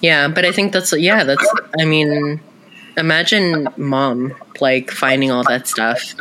Yeah, 0.00 0.28
but 0.28 0.44
I 0.44 0.52
think 0.52 0.72
that's 0.72 0.92
yeah, 0.92 1.24
that's 1.24 1.46
I 1.78 1.84
mean, 1.84 2.40
imagine 2.96 3.68
mom 3.76 4.34
like 4.60 4.90
finding 4.90 5.30
all 5.30 5.44
that 5.44 5.68
stuff. 5.68 6.14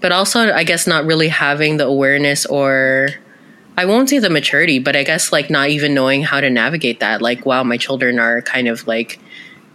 But 0.00 0.12
also 0.12 0.52
I 0.52 0.64
guess 0.64 0.86
not 0.86 1.04
really 1.04 1.28
having 1.28 1.76
the 1.76 1.86
awareness 1.86 2.46
or 2.46 3.10
I 3.76 3.84
won't 3.84 4.08
say 4.08 4.18
the 4.18 4.30
maturity, 4.30 4.78
but 4.78 4.96
I 4.96 5.02
guess 5.02 5.32
like 5.32 5.50
not 5.50 5.68
even 5.68 5.92
knowing 5.94 6.22
how 6.22 6.40
to 6.40 6.48
navigate 6.48 7.00
that. 7.00 7.20
Like, 7.20 7.44
wow, 7.44 7.62
my 7.62 7.76
children 7.76 8.18
are 8.18 8.40
kind 8.40 8.68
of 8.68 8.86
like 8.86 9.20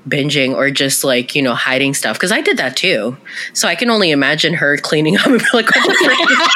binging 0.07 0.55
or 0.55 0.71
just 0.71 1.03
like, 1.03 1.35
you 1.35 1.41
know, 1.41 1.53
hiding 1.53 1.93
stuff. 1.93 2.17
Cause 2.17 2.31
I 2.31 2.41
did 2.41 2.57
that 2.57 2.75
too. 2.75 3.17
So 3.53 3.67
I 3.67 3.75
can 3.75 3.89
only 3.89 4.11
imagine 4.11 4.55
her 4.55 4.77
cleaning 4.77 5.17
up 5.17 5.25
and 5.27 5.39
be 5.39 5.45
like, 5.53 5.75
what 5.75 5.85
the? 5.85 6.49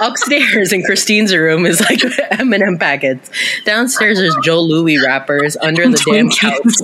Upstairs 0.00 0.72
in 0.72 0.82
Christine's 0.82 1.34
room 1.34 1.66
is 1.66 1.80
like 1.80 2.00
M&M 2.32 2.78
packets. 2.78 3.30
Downstairs 3.64 4.18
there's 4.18 4.36
Joe 4.42 4.60
Louis 4.60 4.98
wrappers 5.04 5.56
under 5.56 5.88
the 5.88 6.02
damn 6.04 6.30
couch 6.30 6.74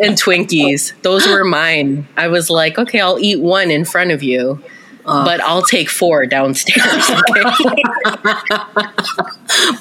and 0.00 0.16
Twinkies. 0.16 0.92
Those 1.02 1.26
were 1.26 1.44
mine. 1.44 2.08
I 2.16 2.28
was 2.28 2.50
like, 2.50 2.78
okay, 2.78 3.00
I'll 3.00 3.18
eat 3.18 3.40
one 3.40 3.70
in 3.70 3.84
front 3.84 4.10
of 4.10 4.22
you, 4.22 4.60
but 5.04 5.40
I'll 5.40 5.62
take 5.62 5.88
four 5.88 6.26
downstairs. 6.26 6.84
Okay? 6.84 7.42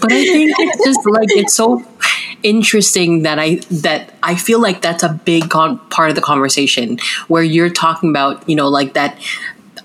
but 0.01 0.11
I 0.11 0.23
think 0.25 0.55
it's 0.57 0.85
just 0.85 1.05
like 1.07 1.29
it's 1.31 1.55
so 1.55 1.79
interesting 2.45 3.23
that 3.23 3.39
I 3.39 3.55
that 3.71 4.13
I 4.21 4.35
feel 4.35 4.61
like 4.61 4.83
that's 4.83 5.01
a 5.01 5.09
big 5.09 5.49
con- 5.49 5.79
part 5.89 6.09
of 6.09 6.15
the 6.15 6.21
conversation 6.21 6.99
where 7.27 7.41
you're 7.41 7.71
talking 7.71 8.11
about 8.11 8.47
you 8.47 8.55
know 8.55 8.69
like 8.69 8.93
that 8.93 9.19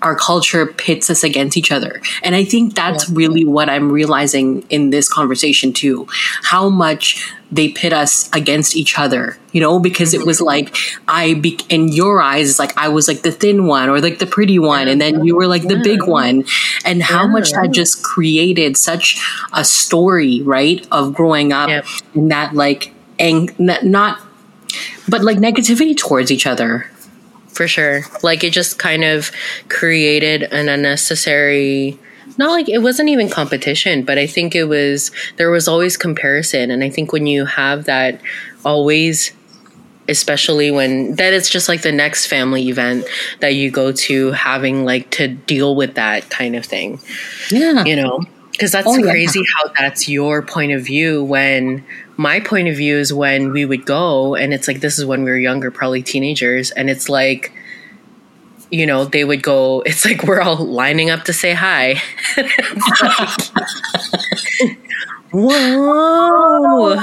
our 0.03 0.14
culture 0.14 0.66
pits 0.66 1.11
us 1.11 1.23
against 1.25 1.57
each 1.57 1.70
other. 1.70 2.01
And 2.23 2.35
I 2.35 2.44
think 2.44 2.75
that's 2.75 3.09
really 3.11 3.44
what 3.44 3.68
I'm 3.68 3.92
realizing 3.92 4.62
in 4.70 4.90
this 4.90 5.12
conversation 5.12 5.75
too. 5.75 6.07
How 6.42 6.70
much 6.70 7.31
they 7.53 7.69
pit 7.69 7.93
us 7.93 8.31
against 8.33 8.77
each 8.77 8.99
other 8.99 9.37
you 9.53 9.61
know 9.61 9.81
because 9.81 10.15
it 10.15 10.19
mm-hmm. 10.19 10.27
was 10.27 10.41
like 10.41 10.77
I 11.09 11.35
be 11.35 11.59
in 11.69 11.89
your 11.89 12.23
eyes 12.23 12.49
it's 12.49 12.59
like 12.59 12.77
I 12.77 12.89
was 12.89 13.09
like 13.09 13.23
the 13.23 13.33
thin 13.33 13.67
one 13.67 13.89
or 13.89 14.01
like 14.01 14.19
the 14.19 14.27
pretty 14.27 14.59
one 14.59 14.89
and 14.89 15.01
then 15.01 15.25
you 15.25 15.37
were 15.37 15.47
like 15.47 15.63
the 15.63 15.77
big 15.77 16.01
mm. 16.01 16.09
one. 16.09 16.45
And 16.85 17.03
how 17.03 17.27
much 17.27 17.53
that 17.53 17.71
just 17.71 18.03
created 18.03 18.77
such 18.77 19.19
a 19.53 19.65
story 19.65 20.43
right 20.43 20.87
of 20.91 21.15
growing 21.15 21.53
up 21.53 21.69
Yep. 21.69 21.85
in 22.15 22.29
that 22.29 22.55
like 22.55 22.93
ang- 23.19 23.55
not, 23.59 23.85
not 23.85 24.21
but 25.09 25.23
like 25.23 25.39
negativity 25.39 25.97
towards 25.97 26.31
each 26.31 26.47
other. 26.47 26.91
For 27.49 27.69
sure. 27.69 28.03
Like 28.23 28.45
it 28.45 28.53
just 28.53 28.79
kind 28.79 29.05
of 29.05 29.31
created 29.69 30.45
an 30.45 30.69
unnecessary 30.69 31.99
not 32.38 32.51
like 32.51 32.69
it 32.69 32.79
wasn't 32.79 33.09
even 33.09 33.29
competition, 33.29 34.05
but 34.05 34.19
I 34.19 34.27
think 34.27 34.55
it 34.55 34.64
was 34.64 35.11
there 35.37 35.51
was 35.51 35.69
always 35.69 35.97
comparison. 35.97 36.71
And 36.71 36.83
I 36.85 36.90
think 36.90 37.12
when 37.12 37.27
you 37.27 37.45
have 37.47 37.85
that 37.85 38.21
always 38.64 39.33
especially 40.09 40.73
when 40.73 41.14
that 41.16 41.33
it's 41.33 41.49
just 41.49 41.69
like 41.69 41.83
the 41.83 41.93
next 41.93 42.27
family 42.27 42.69
event 42.69 43.05
that 43.38 43.55
you 43.55 43.71
go 43.71 43.93
to 43.93 44.33
having 44.33 44.85
like 44.85 45.09
to 45.11 45.29
deal 45.29 45.77
with 45.77 45.95
that 45.95 46.29
kind 46.31 46.57
of 46.57 46.64
thing. 46.64 46.99
Yeah. 47.51 47.85
You 47.85 47.95
know? 47.97 48.21
Because 48.51 48.73
that's 48.73 48.88
Oh, 48.88 48.97
yeah. 48.97 49.11
crazy 49.11 49.43
how 49.57 49.71
that's 49.79 50.09
your 50.09 50.43
point 50.43 50.73
of 50.73 50.83
view 50.83 51.23
when 51.23 51.85
my 52.16 52.40
point 52.40 52.66
of 52.69 52.77
view 52.77 52.99
is 52.99 53.12
when 53.12 53.53
we 53.53 53.64
would 53.64 53.87
go 53.87 54.35
and 54.35 54.53
it's 54.53 54.66
like 54.69 54.81
this 54.81 54.99
is 54.99 55.07
when 55.07 55.23
we 55.23 55.31
were 55.31 55.38
younger 55.38 55.71
probably 55.71 56.03
teenagers 56.03 56.71
and 56.73 56.90
it's 56.90 57.09
like 57.09 57.53
you 58.71 58.87
know, 58.87 59.05
they 59.05 59.25
would 59.25 59.43
go, 59.43 59.81
it's 59.87 60.05
like 60.05 60.25
we're 60.25 60.41
all 60.41 60.57
lining 60.65 61.11
up 61.11 61.25
to 61.25 61.33
say 61.33 61.53
hi. 61.53 62.01
Whoa, 65.33 67.01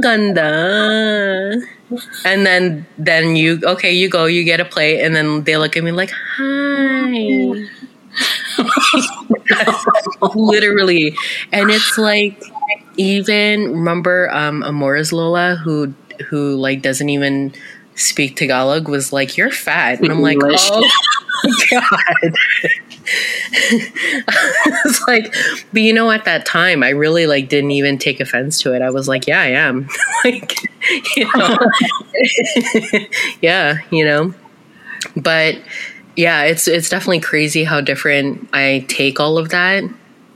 ganda. 0.00 1.60
And 2.24 2.46
then, 2.46 2.86
then 2.96 3.36
you, 3.36 3.60
okay, 3.64 3.92
you 3.92 4.08
go, 4.08 4.26
you 4.26 4.44
get 4.44 4.60
a 4.60 4.64
plate, 4.64 5.00
and 5.00 5.14
then 5.14 5.42
they 5.44 5.56
look 5.56 5.76
at 5.76 5.84
me 5.84 5.92
like, 5.92 6.10
hi. 6.10 7.66
Literally. 10.34 11.16
And 11.52 11.70
it's 11.70 11.98
like, 11.98 12.42
even 12.96 13.72
remember 13.72 14.28
um 14.30 14.62
Amora's 14.62 15.12
Lola 15.12 15.56
who 15.56 15.94
who 16.28 16.56
like 16.56 16.82
doesn't 16.82 17.08
even 17.08 17.52
speak 18.00 18.36
Tagalog 18.36 18.88
was 18.88 19.12
like, 19.12 19.36
You're 19.36 19.50
fat. 19.50 20.00
And 20.00 20.10
I'm 20.10 20.20
like, 20.20 20.38
Oh 20.42 20.90
God. 21.70 22.34
it's 23.62 25.06
like, 25.08 25.34
but 25.72 25.82
you 25.82 25.92
know, 25.92 26.10
at 26.10 26.24
that 26.24 26.46
time, 26.46 26.82
I 26.82 26.90
really 26.90 27.26
like 27.26 27.48
didn't 27.48 27.72
even 27.72 27.98
take 27.98 28.20
offense 28.20 28.60
to 28.62 28.74
it. 28.74 28.82
I 28.82 28.90
was 28.90 29.08
like, 29.08 29.26
yeah, 29.26 29.40
I 29.40 29.48
am. 29.48 29.88
like, 30.24 30.54
you 31.16 31.26
know, 31.34 31.56
yeah, 33.40 33.78
you 33.90 34.04
know, 34.04 34.34
but 35.16 35.56
yeah, 36.16 36.42
it's 36.42 36.68
it's 36.68 36.88
definitely 36.88 37.20
crazy 37.20 37.64
how 37.64 37.80
different 37.80 38.48
I 38.52 38.84
take 38.88 39.18
all 39.18 39.38
of 39.38 39.48
that. 39.50 39.84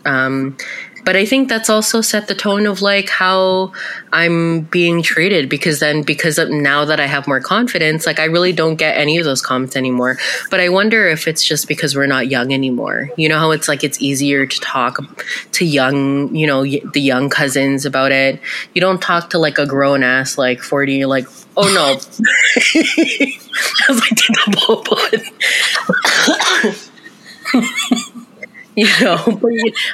Um, 0.05 0.57
but 1.05 1.17
I 1.17 1.27
think 1.27 1.49
that's 1.49 1.69
also 1.69 2.01
set 2.01 2.29
the 2.29 2.35
tone 2.35 2.67
of 2.67 2.83
like 2.83 3.09
how 3.09 3.73
I'm 4.13 4.63
being 4.63 5.03
treated 5.03 5.49
because 5.49 5.81
then 5.81 6.03
because 6.03 6.39
of 6.39 6.51
now 6.51 6.85
that 6.85 7.01
I 7.01 7.07
have 7.07 7.27
more 7.27 7.41
confidence, 7.41 8.07
like 8.07 8.19
I 8.19 8.25
really 8.25 8.53
don't 8.53 8.77
get 8.77 8.97
any 8.97 9.19
of 9.19 9.25
those 9.25 9.43
comments 9.43 9.77
anymore. 9.77 10.17
But 10.51 10.61
I 10.61 10.69
wonder 10.69 11.09
if 11.09 11.29
it's 11.29 11.45
just 11.45 11.69
because 11.69 11.95
we're 11.95 12.07
not 12.07 12.29
young 12.29 12.53
anymore. 12.53 13.11
You 13.17 13.29
know 13.29 13.39
how 13.39 13.51
it's 13.51 13.69
like 13.69 13.85
it's 13.85 14.01
easier 14.01 14.47
to 14.47 14.61
talk 14.61 14.99
to 15.53 15.65
young, 15.65 16.35
you 16.35 16.47
know, 16.47 16.63
the 16.63 17.01
young 17.01 17.29
cousins 17.29 17.85
about 17.85 18.13
it. 18.13 18.41
You 18.75 18.81
don't 18.81 19.01
talk 19.01 19.31
to 19.31 19.39
like 19.39 19.59
a 19.59 19.67
grown 19.67 20.03
ass 20.03 20.39
like 20.39 20.61
40 20.61 21.07
like 21.07 21.27
oh 21.57 21.73
no. 21.73 21.85
I 22.77 23.87
was 23.89 24.01
like 24.01 24.11
the 24.11 24.35
you 28.77 28.87
know 29.01 29.41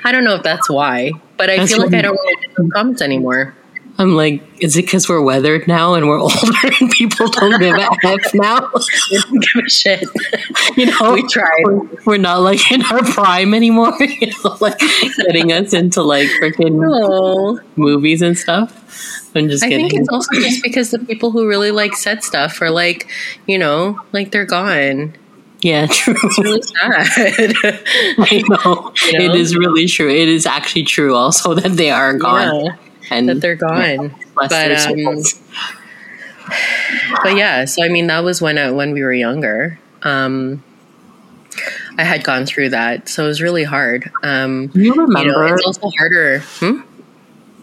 i 0.05 0.13
don't 0.13 0.25
know 0.25 0.35
if 0.35 0.43
that's 0.43 0.71
why 0.71 1.13
but 1.37 1.51
i 1.51 1.57
that's 1.57 1.73
feel 1.73 1.83
like 1.83 1.95
i 1.95 2.03
don't 2.03 2.15
want 2.15 2.43
to 2.43 2.63
do 2.63 2.71
comments 2.71 3.03
anymore. 3.03 3.55
I'm 3.99 4.15
like 4.15 4.43
is 4.61 4.79
it 4.79 4.87
because 4.87 5.11
we're 5.11 5.21
weathered 5.21 5.69
now 5.69 5.93
and 5.93 6.09
we're 6.09 6.19
older 6.21 6.71
and 6.81 6.91
people 6.91 7.29
don't 7.29 7.61
give 7.61 7.75
a 7.75 7.89
f 8.05 8.35
now? 8.35 8.61
Don't 9.11 9.45
give 9.55 9.65
a 9.67 9.69
shit. 9.69 10.05
You 10.77 10.87
know 10.87 11.13
we 11.13 11.27
tried. 11.29 11.65
we're, 11.65 11.89
we're, 12.07 12.17
not 12.17 12.41
like 12.41 12.73
in 12.73 12.83
our 12.83 13.03
prime 13.03 13.53
anymore 13.53 13.93
you 14.01 14.29
know 14.29 14.57
like 14.61 14.79
getting 15.19 15.53
us 15.53 15.75
into 15.75 16.03
like 16.03 16.29
freaking 16.41 16.81
no. 16.81 17.61
movies 17.77 18.23
and 18.23 18.39
stuff. 18.39 18.81
I'm 19.35 19.49
just 19.49 19.63
I 19.63 19.69
think 19.69 19.95
it's 19.95 20.09
also 20.09 20.35
just 20.35 20.63
because 20.63 20.91
the 20.91 20.99
people 20.99 21.31
who 21.31 21.47
really 21.47 21.71
like 21.71 21.95
said 21.95 22.25
stuff 22.25 22.61
are 22.61 22.71
like, 22.71 23.09
you 23.47 23.59
know, 23.59 24.01
like 24.13 24.33
they're 24.33 24.45
gone. 24.45 25.15
Yeah, 25.63 25.87
true. 25.91 26.15
It's 26.23 26.39
really 26.39 26.63
sad. 26.63 27.55
I 28.19 28.43
know. 28.49 28.93
You 29.07 29.19
know. 29.19 29.25
It 29.25 29.35
is 29.35 29.57
really 29.57 29.87
true. 29.87 30.09
It 30.09 30.29
is 30.29 30.47
actually 30.47 30.85
true 30.85 31.15
also 31.15 31.55
that 31.61 31.73
they 31.73 31.91
are 31.91 32.15
gone. 32.15 32.65
Yeah, 32.67 32.77
and 33.11 33.29
that 33.29 33.41
they're 33.41 33.57
gone. 33.57 33.79
Yeah, 33.79 34.09
but 34.35 34.53
um, 34.53 35.23
but 37.23 37.37
yeah, 37.37 37.65
so 37.65 37.85
I 37.85 37.89
mean 37.89 38.07
that 38.07 38.25
was 38.25 38.41
when 38.41 38.59
uh, 38.59 38.73
when 38.73 38.93
we 38.93 39.03
were 39.03 39.13
younger. 39.13 39.79
Um, 40.03 40.63
I 41.99 42.05
had 42.05 42.25
gone 42.25 42.47
through 42.47 42.71
that, 42.71 43.09
so 43.09 43.25
it 43.25 43.29
was 43.29 43.43
really 43.43 43.65
hard. 43.65 44.11
Um, 44.23 44.71
you 44.75 44.95
remember? 44.95 45.21
You 45.21 45.33
know, 45.33 45.55
it's 45.55 45.67
also 45.67 45.91
harder. 45.99 46.39
Hmm? 46.39 46.81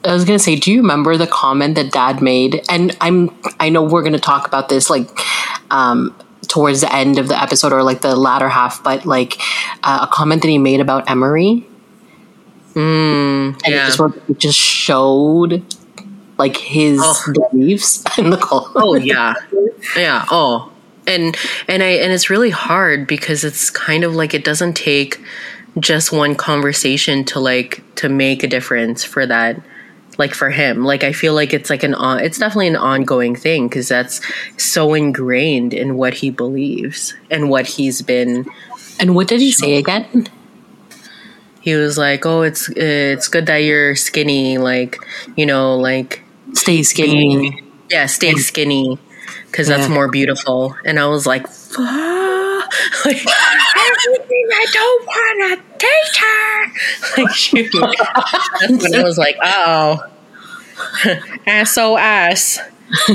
I 0.04 0.14
was 0.14 0.26
gonna 0.26 0.40
say, 0.40 0.56
do 0.56 0.72
you 0.72 0.82
remember 0.82 1.18
the 1.18 1.28
comment 1.28 1.76
that 1.76 1.92
Dad 1.92 2.22
made? 2.22 2.64
And 2.70 2.96
I'm, 3.02 3.36
I 3.60 3.70
know 3.70 3.82
we're 3.84 4.04
gonna 4.04 4.20
talk 4.20 4.48
about 4.48 4.70
this 4.70 4.90
like 4.90 5.10
um, 5.72 6.16
towards 6.48 6.82
the 6.82 6.94
end 6.94 7.20
of 7.20 7.28
the 7.28 7.42
episode 7.42 7.74
or 7.74 7.84
like 7.84 8.02
the 8.02 8.16
latter 8.16 8.50
half, 8.50 8.84
but 8.84 9.06
like 9.06 9.40
uh, 9.84 10.08
a 10.10 10.14
comment 10.14 10.42
that 10.42 10.50
he 10.50 10.58
made 10.58 10.80
about 10.80 11.10
Emery. 11.10 11.68
Mm, 12.74 13.54
and 13.64 13.74
yeah. 13.74 13.88
it, 13.88 13.96
just, 13.96 14.30
it 14.30 14.38
just 14.38 14.58
showed 14.58 15.64
like 16.38 16.58
his 16.58 17.00
oh. 17.04 17.34
beliefs 17.52 18.04
in 18.18 18.30
the 18.30 18.38
cult. 18.38 18.72
Oh 18.76 18.96
yeah, 18.96 19.34
yeah. 19.96 20.26
Oh, 20.30 20.72
and 21.08 21.36
and 21.68 21.82
I 21.82 21.88
and 21.88 22.14
it's 22.14 22.30
really 22.30 22.52
hard 22.52 23.08
because 23.08 23.44
it's 23.44 23.70
kind 23.70 24.04
of 24.04 24.16
like 24.16 24.34
it 24.34 24.44
doesn't 24.44 24.74
take 24.74 25.20
just 25.80 26.12
one 26.12 26.36
conversation 26.36 27.24
to 27.24 27.40
like 27.40 27.84
to 27.96 28.10
make 28.10 28.44
a 28.44 28.48
difference 28.48 29.04
for 29.04 29.26
that 29.26 29.62
like 30.18 30.34
for 30.34 30.50
him. 30.50 30.84
Like 30.84 31.04
i 31.04 31.12
feel 31.12 31.34
like 31.34 31.54
it's 31.54 31.70
like 31.70 31.84
an 31.84 31.94
on 31.94 32.20
it's 32.20 32.38
definitely 32.38 32.68
an 32.68 32.76
ongoing 32.76 33.36
thing 33.36 33.68
because 33.68 33.88
that's 33.88 34.22
so 34.58 34.94
ingrained 34.94 35.74
in 35.74 35.98
what 35.98 36.14
he 36.16 36.30
believes 36.30 37.16
and 37.30 37.50
what 37.50 37.68
he's 37.68 38.02
been 38.02 38.46
and 39.00 39.16
what 39.16 39.28
did 39.28 39.42
he 39.42 39.52
say 39.52 39.78
again? 39.78 40.28
He 41.62 41.76
was 41.76 41.98
like 41.98 42.26
oh 42.26 42.42
it's 42.42 42.70
it's 42.70 43.28
good 43.28 43.46
that 43.48 43.58
you're 43.58 43.96
skinny 43.96 44.58
like 44.58 44.98
you 45.36 45.46
know 45.46 45.78
like 45.78 46.24
stay 46.54 46.84
skinny. 46.84 47.64
Yeah 47.90 48.06
stay 48.06 48.34
skinny 48.36 49.00
because 49.46 49.70
yeah. 49.70 49.78
that's 49.78 49.90
more 49.90 50.08
beautiful. 50.08 50.76
And 50.86 51.00
i 51.00 51.06
was 51.08 51.26
like 51.28 51.46
like 53.06 53.26
I 54.52 54.66
don't 54.72 55.06
want 55.06 55.60
to 55.60 55.78
date 55.78 56.18
her. 56.20 56.66
Like 57.24 57.36
shoot, 57.36 57.72
that's 57.72 58.84
when 58.84 58.96
I 58.96 59.04
was 59.04 59.18
like, 59.18 59.38
uh 59.42 59.98
oh, 61.46 61.64
SOS, 61.64 62.60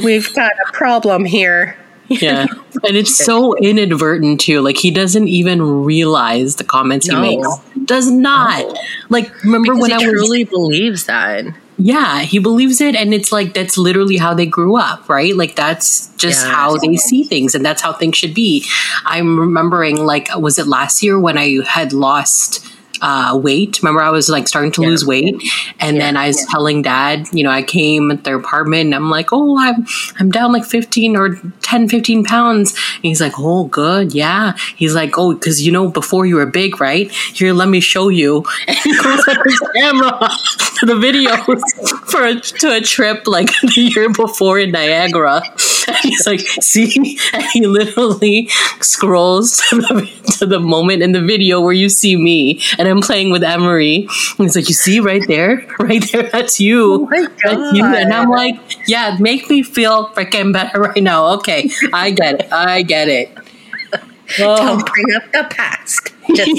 we've 0.02 0.34
got 0.34 0.52
a 0.52 0.72
problem 0.72 1.24
here. 1.24 1.76
yeah, 2.08 2.46
and 2.84 2.96
it's 2.96 3.16
so 3.16 3.56
inadvertent 3.56 4.40
too. 4.40 4.60
Like 4.60 4.76
he 4.76 4.90
doesn't 4.90 5.28
even 5.28 5.84
realize 5.84 6.56
the 6.56 6.64
comments 6.64 7.06
no. 7.06 7.22
he 7.22 7.36
makes. 7.36 7.48
Does 7.84 8.10
not. 8.10 8.66
No. 8.66 8.74
Like 9.08 9.42
remember 9.44 9.74
because 9.74 9.90
when 9.90 9.98
he 9.98 10.06
I 10.06 10.10
truly 10.10 10.44
believes 10.44 11.06
that. 11.06 11.44
Yeah, 11.84 12.20
he 12.20 12.38
believes 12.38 12.80
it, 12.80 12.94
and 12.94 13.12
it's 13.12 13.32
like 13.32 13.54
that's 13.54 13.76
literally 13.76 14.16
how 14.16 14.34
they 14.34 14.46
grew 14.46 14.76
up, 14.76 15.08
right? 15.08 15.34
Like 15.34 15.56
that's 15.56 16.14
just 16.16 16.46
yeah, 16.46 16.52
how 16.52 16.76
they 16.76 16.96
see 16.96 17.24
things, 17.24 17.56
and 17.56 17.64
that's 17.64 17.82
how 17.82 17.92
things 17.92 18.16
should 18.16 18.34
be. 18.34 18.64
I'm 19.04 19.38
remembering, 19.38 19.96
like, 19.96 20.28
was 20.36 20.60
it 20.60 20.68
last 20.68 21.02
year 21.02 21.18
when 21.18 21.36
I 21.36 21.64
had 21.66 21.92
lost 21.92 22.71
uh, 23.02 23.36
weight. 23.36 23.82
Remember, 23.82 24.00
I 24.00 24.10
was 24.10 24.28
like 24.28 24.48
starting 24.48 24.72
to 24.72 24.82
yeah. 24.82 24.88
lose 24.88 25.04
weight, 25.04 25.34
and 25.80 25.96
yeah. 25.96 26.02
then 26.02 26.16
I 26.16 26.28
was 26.28 26.40
yeah. 26.40 26.46
telling 26.50 26.82
dad, 26.82 27.28
you 27.32 27.42
know, 27.42 27.50
I 27.50 27.62
came 27.62 28.10
at 28.10 28.24
their 28.24 28.36
apartment, 28.36 28.86
and 28.86 28.94
I'm 28.94 29.10
like, 29.10 29.28
oh, 29.32 29.58
I'm 29.58 29.86
I'm 30.18 30.30
down 30.30 30.52
like 30.52 30.64
15 30.64 31.16
or 31.16 31.36
10, 31.62 31.88
15 31.88 32.24
pounds. 32.24 32.72
And 32.96 33.04
he's 33.04 33.20
like, 33.20 33.34
oh, 33.38 33.64
good, 33.64 34.14
yeah. 34.14 34.56
He's 34.76 34.94
like, 34.94 35.18
oh, 35.18 35.34
because 35.34 35.60
you 35.62 35.72
know, 35.72 35.88
before 35.88 36.26
you 36.26 36.36
were 36.36 36.46
big, 36.46 36.80
right? 36.80 37.10
Here, 37.10 37.52
let 37.52 37.68
me 37.68 37.80
show 37.80 38.08
you. 38.08 38.44
And 38.72 38.76
he 38.78 38.96
goes 38.96 39.26
with 39.26 39.38
his 39.44 39.60
camera 39.74 40.30
to 40.78 40.86
the 40.86 40.94
videos 40.94 42.10
for 42.10 42.24
a, 42.24 42.40
to 42.40 42.76
a 42.76 42.80
trip 42.80 43.26
like 43.26 43.48
the 43.62 43.92
year 43.94 44.08
before 44.10 44.58
in 44.58 44.70
Niagara. 44.70 45.42
And 45.88 45.96
he's 46.02 46.26
like, 46.26 46.40
see, 46.40 47.18
and 47.32 47.42
he 47.52 47.66
literally 47.66 48.48
scrolls 48.80 49.58
to 49.68 49.76
the, 49.76 50.34
to 50.38 50.46
the 50.46 50.60
moment 50.60 51.02
in 51.02 51.12
the 51.12 51.20
video 51.20 51.60
where 51.60 51.72
you 51.72 51.88
see 51.88 52.16
me, 52.16 52.60
and 52.78 52.88
I'm 52.92 53.00
playing 53.00 53.30
with 53.30 53.42
Emery. 53.42 54.06
And 54.38 54.46
he's 54.46 54.54
like, 54.54 54.68
you 54.68 54.74
see 54.74 55.00
right 55.00 55.22
there, 55.26 55.66
right 55.78 56.04
there, 56.12 56.24
that's 56.24 56.60
you. 56.60 57.08
Oh 57.12 57.28
that's 57.42 57.76
you. 57.76 57.84
And 57.84 58.12
I'm 58.12 58.30
like, 58.30 58.56
yeah, 58.88 59.16
make 59.18 59.50
me 59.50 59.62
feel 59.62 60.08
freaking 60.10 60.52
better 60.52 60.80
right 60.82 61.02
now. 61.02 61.34
Okay, 61.34 61.70
I 61.92 62.10
get 62.10 62.40
it. 62.40 62.52
I 62.52 62.82
get 62.82 63.08
it. 63.08 63.36
Oh. 64.38 64.56
Don't 64.56 64.86
bring 64.86 65.06
up 65.16 65.32
the 65.32 65.54
past. 65.54 66.12
Just 66.34 66.50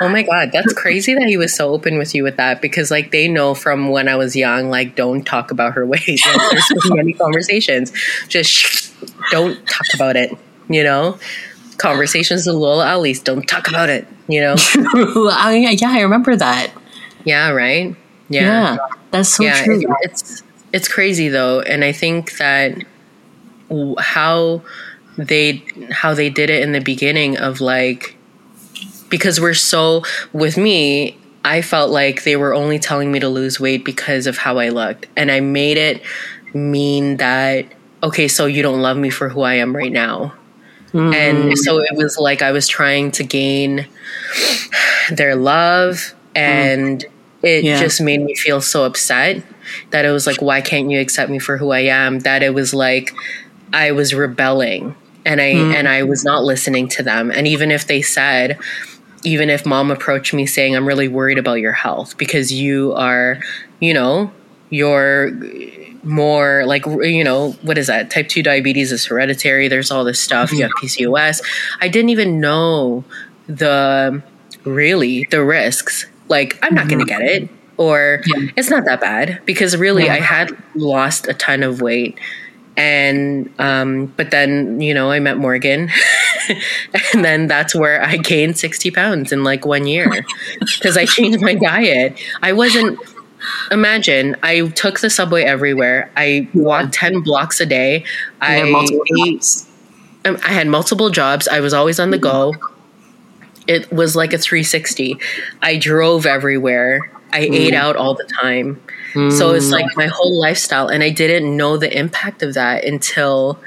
oh 0.00 0.08
my 0.08 0.22
god, 0.22 0.50
that's 0.52 0.72
crazy 0.72 1.12
that 1.14 1.26
he 1.26 1.36
was 1.36 1.54
so 1.54 1.72
open 1.72 1.98
with 1.98 2.14
you 2.14 2.22
with 2.22 2.36
that 2.36 2.62
because 2.62 2.90
like 2.90 3.10
they 3.10 3.28
know 3.28 3.54
from 3.54 3.88
when 3.88 4.08
I 4.08 4.16
was 4.16 4.34
young, 4.36 4.70
like 4.70 4.94
don't 4.94 5.24
talk 5.24 5.50
about 5.50 5.74
her 5.74 5.84
weight. 5.84 6.20
Like, 6.24 6.50
there's 6.50 6.66
so 6.68 6.94
many 6.94 7.12
conversations. 7.12 7.92
Just 8.28 8.94
don't 9.30 9.56
talk 9.68 9.86
about 9.94 10.16
it. 10.16 10.36
You 10.68 10.82
know, 10.82 11.18
conversations 11.78 12.46
with 12.46 12.56
Lola 12.56 12.86
at 12.86 13.00
least 13.00 13.24
don't 13.24 13.46
talk 13.46 13.68
about 13.68 13.88
it. 13.88 14.06
You 14.28 14.40
know. 14.40 14.54
I, 15.32 15.76
yeah, 15.78 15.90
I 15.90 16.00
remember 16.00 16.36
that. 16.36 16.72
Yeah. 17.24 17.50
Right. 17.50 17.96
Yeah. 18.28 18.76
yeah 18.76 18.76
that's 19.10 19.28
so 19.28 19.44
yeah, 19.44 19.62
true. 19.62 19.80
It, 19.80 19.88
it's 20.02 20.42
it's 20.72 20.88
crazy 20.88 21.28
though, 21.28 21.60
and 21.60 21.84
I 21.84 21.92
think 21.92 22.36
that 22.38 22.82
how 23.98 24.62
they 25.16 25.64
how 25.90 26.14
they 26.14 26.30
did 26.30 26.50
it 26.50 26.62
in 26.62 26.72
the 26.72 26.80
beginning 26.80 27.38
of 27.38 27.60
like 27.60 28.16
because 29.08 29.40
we're 29.40 29.54
so 29.54 30.02
with 30.32 30.56
me 30.56 31.16
I 31.44 31.62
felt 31.62 31.90
like 31.90 32.24
they 32.24 32.36
were 32.36 32.54
only 32.54 32.78
telling 32.78 33.12
me 33.12 33.20
to 33.20 33.28
lose 33.28 33.60
weight 33.60 33.84
because 33.84 34.26
of 34.26 34.38
how 34.38 34.58
I 34.58 34.70
looked 34.70 35.06
and 35.16 35.30
I 35.30 35.40
made 35.40 35.76
it 35.76 36.02
mean 36.52 37.18
that 37.18 37.66
okay 38.02 38.28
so 38.28 38.46
you 38.46 38.62
don't 38.62 38.82
love 38.82 38.96
me 38.96 39.10
for 39.10 39.28
who 39.28 39.42
I 39.42 39.54
am 39.54 39.74
right 39.74 39.92
now 39.92 40.34
And 40.94 41.52
mm. 41.52 41.56
so 41.56 41.78
it 41.80 41.96
was 41.96 42.18
like 42.18 42.40
I 42.40 42.52
was 42.52 42.68
trying 42.68 43.10
to 43.12 43.24
gain 43.24 43.86
their 45.10 45.34
love 45.34 46.14
and 46.34 47.04
it 47.42 47.64
Yeah. 47.64 47.78
just 47.78 48.00
made 48.00 48.22
me 48.22 48.34
feel 48.34 48.60
so 48.60 48.84
upset 48.84 49.42
that 49.90 50.04
it 50.04 50.10
was 50.10 50.26
like 50.26 50.40
why 50.40 50.60
can't 50.60 50.90
you 50.90 51.00
accept 51.00 51.30
me 51.30 51.38
for 51.38 51.56
who 51.56 51.72
I 51.72 51.80
am? 51.80 52.20
That 52.20 52.42
it 52.42 52.54
was 52.54 52.72
like 52.72 53.12
I 53.72 53.90
was 53.92 54.14
rebelling 54.14 54.94
and 55.26 55.40
I 55.40 55.54
mm. 55.54 55.74
and 55.74 55.88
I 55.88 56.04
was 56.04 56.24
not 56.24 56.44
listening 56.44 56.88
to 56.90 57.02
them. 57.02 57.30
And 57.30 57.46
even 57.48 57.70
if 57.70 57.86
they 57.86 58.00
said 58.00 58.58
even 59.24 59.50
if 59.50 59.66
mom 59.66 59.90
approached 59.90 60.32
me 60.32 60.46
saying 60.46 60.76
I'm 60.76 60.86
really 60.86 61.08
worried 61.08 61.38
about 61.38 61.54
your 61.54 61.72
health 61.72 62.16
because 62.18 62.52
you 62.52 62.92
are 62.94 63.40
you 63.80 63.94
know 63.94 64.30
you're 64.70 65.32
more 66.04 66.64
like 66.66 66.84
you 66.86 67.24
know 67.24 67.52
what 67.62 67.78
is 67.78 67.86
that? 67.86 68.10
Type 68.10 68.28
2 68.28 68.42
diabetes 68.42 68.92
is 68.92 69.06
hereditary. 69.06 69.68
There's 69.68 69.90
all 69.90 70.04
this 70.04 70.20
stuff. 70.20 70.52
You 70.52 70.62
have 70.62 70.72
PCOS 70.82 71.42
I 71.80 71.88
didn't 71.88 72.10
even 72.10 72.40
know 72.40 73.04
the 73.46 74.22
really 74.64 75.26
the 75.30 75.44
risks. 75.44 76.06
Like 76.28 76.58
i'm 76.62 76.74
not 76.74 76.88
going 76.88 77.00
to 77.00 77.04
get 77.04 77.20
it 77.20 77.50
or 77.76 78.22
it's 78.56 78.70
not 78.70 78.84
that 78.86 79.00
bad 79.00 79.42
because 79.44 79.76
really 79.76 80.08
i 80.08 80.20
had 80.20 80.56
lost 80.74 81.26
a 81.28 81.34
ton 81.34 81.62
of 81.62 81.80
weight. 81.80 82.18
And 82.76 83.52
um 83.58 84.06
but 84.16 84.30
then 84.30 84.80
you 84.80 84.94
know 84.94 85.10
i 85.10 85.18
met 85.20 85.36
morgan. 85.38 85.90
And 87.14 87.24
then 87.24 87.46
that's 87.46 87.74
where 87.74 88.02
i 88.02 88.16
gained 88.16 88.58
60 88.58 88.90
pounds 88.90 89.32
in 89.32 89.44
like 89.44 89.64
one 89.64 89.86
year 89.86 90.10
because 90.60 90.96
i 90.96 91.06
changed 91.06 91.40
my 91.40 91.54
diet. 91.54 92.18
I 92.42 92.52
wasn't 92.52 92.98
imagine 93.70 94.36
i 94.42 94.66
took 94.68 95.00
the 95.00 95.10
subway 95.10 95.42
everywhere 95.42 96.10
i 96.16 96.48
walked 96.54 96.92
10 96.94 97.20
blocks 97.22 97.60
a 97.60 97.66
day 97.66 98.04
i 98.40 98.58
Yeah, 98.58 98.64
multiple 98.70 99.04
ate 99.26 99.32
jobs. 99.40 99.68
um, 100.24 100.38
I 100.44 100.52
had 100.52 100.66
multiple 100.68 101.10
jobs. 101.10 101.46
I 101.48 101.60
was 101.60 101.74
always 101.74 102.00
on 102.00 102.10
the 102.10 102.18
go. 102.18 102.54
It 103.66 103.90
was 103.92 104.14
like 104.16 104.32
a 104.32 104.38
360. 104.38 105.18
I 105.62 105.76
drove 105.78 106.26
everywhere. 106.26 107.10
I 107.32 107.40
ate 107.40 107.74
out 107.74 107.96
all 107.96 108.14
the 108.14 108.24
time. 108.42 108.80
So 109.30 109.52
it's 109.54 109.70
like 109.70 109.86
my 109.96 110.06
whole 110.06 110.40
lifestyle. 110.40 110.88
And 110.88 111.02
I 111.02 111.10
didn't 111.10 111.56
know 111.56 111.76
the 111.76 111.94
impact 111.96 112.42
of 112.42 112.54
that 112.54 112.84
until 112.84 113.58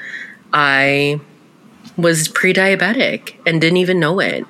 I 0.52 1.20
was 1.98 2.28
pre 2.28 2.54
diabetic 2.54 3.34
and 3.44 3.60
didn't 3.60 3.78
even 3.78 4.00
know 4.00 4.20
it. 4.20 4.46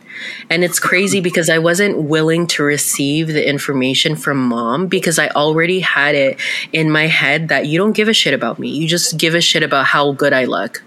And 0.51 0.63
it's 0.63 0.79
crazy 0.79 1.21
because 1.21 1.49
I 1.49 1.59
wasn't 1.59 2.03
willing 2.03 2.47
to 2.49 2.63
receive 2.63 3.29
the 3.29 3.49
information 3.49 4.15
from 4.15 4.37
mom 4.39 4.87
because 4.87 5.19
I 5.19 5.29
already 5.29 5.81
had 5.81 6.15
it 6.15 6.39
in 6.73 6.91
my 6.91 7.07
head 7.07 7.49
that 7.49 7.67
you 7.67 7.79
don't 7.79 7.93
give 7.93 8.09
a 8.09 8.13
shit 8.13 8.35
about 8.35 8.59
me. 8.59 8.69
You 8.69 8.87
just 8.87 9.17
give 9.17 9.35
a 9.35 9.41
shit 9.41 9.63
about 9.63 9.87
how 9.87 10.13
good 10.13 10.33
I 10.33 10.45
look. 10.45 10.83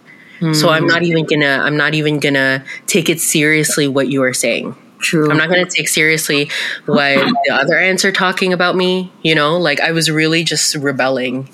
So 0.53 0.69
I'm 0.69 0.87
not 0.87 1.03
even 1.03 1.25
gonna 1.25 1.61
I'm 1.63 1.77
not 1.77 1.93
even 1.93 2.19
gonna 2.19 2.65
take 2.87 3.09
it 3.09 3.19
seriously 3.19 3.87
what 3.87 4.07
you 4.07 4.23
are 4.23 4.33
saying. 4.33 4.75
True. 4.97 5.29
I'm 5.29 5.37
not 5.37 5.49
gonna 5.49 5.69
take 5.69 5.87
seriously 5.87 6.49
what 6.87 7.15
the 7.45 7.53
other 7.53 7.77
aunts 7.77 8.05
are 8.05 8.11
talking 8.11 8.51
about 8.51 8.75
me, 8.75 9.11
you 9.21 9.35
know? 9.35 9.57
Like 9.59 9.79
I 9.79 9.91
was 9.91 10.09
really 10.09 10.43
just 10.43 10.73
rebelling. 10.73 11.47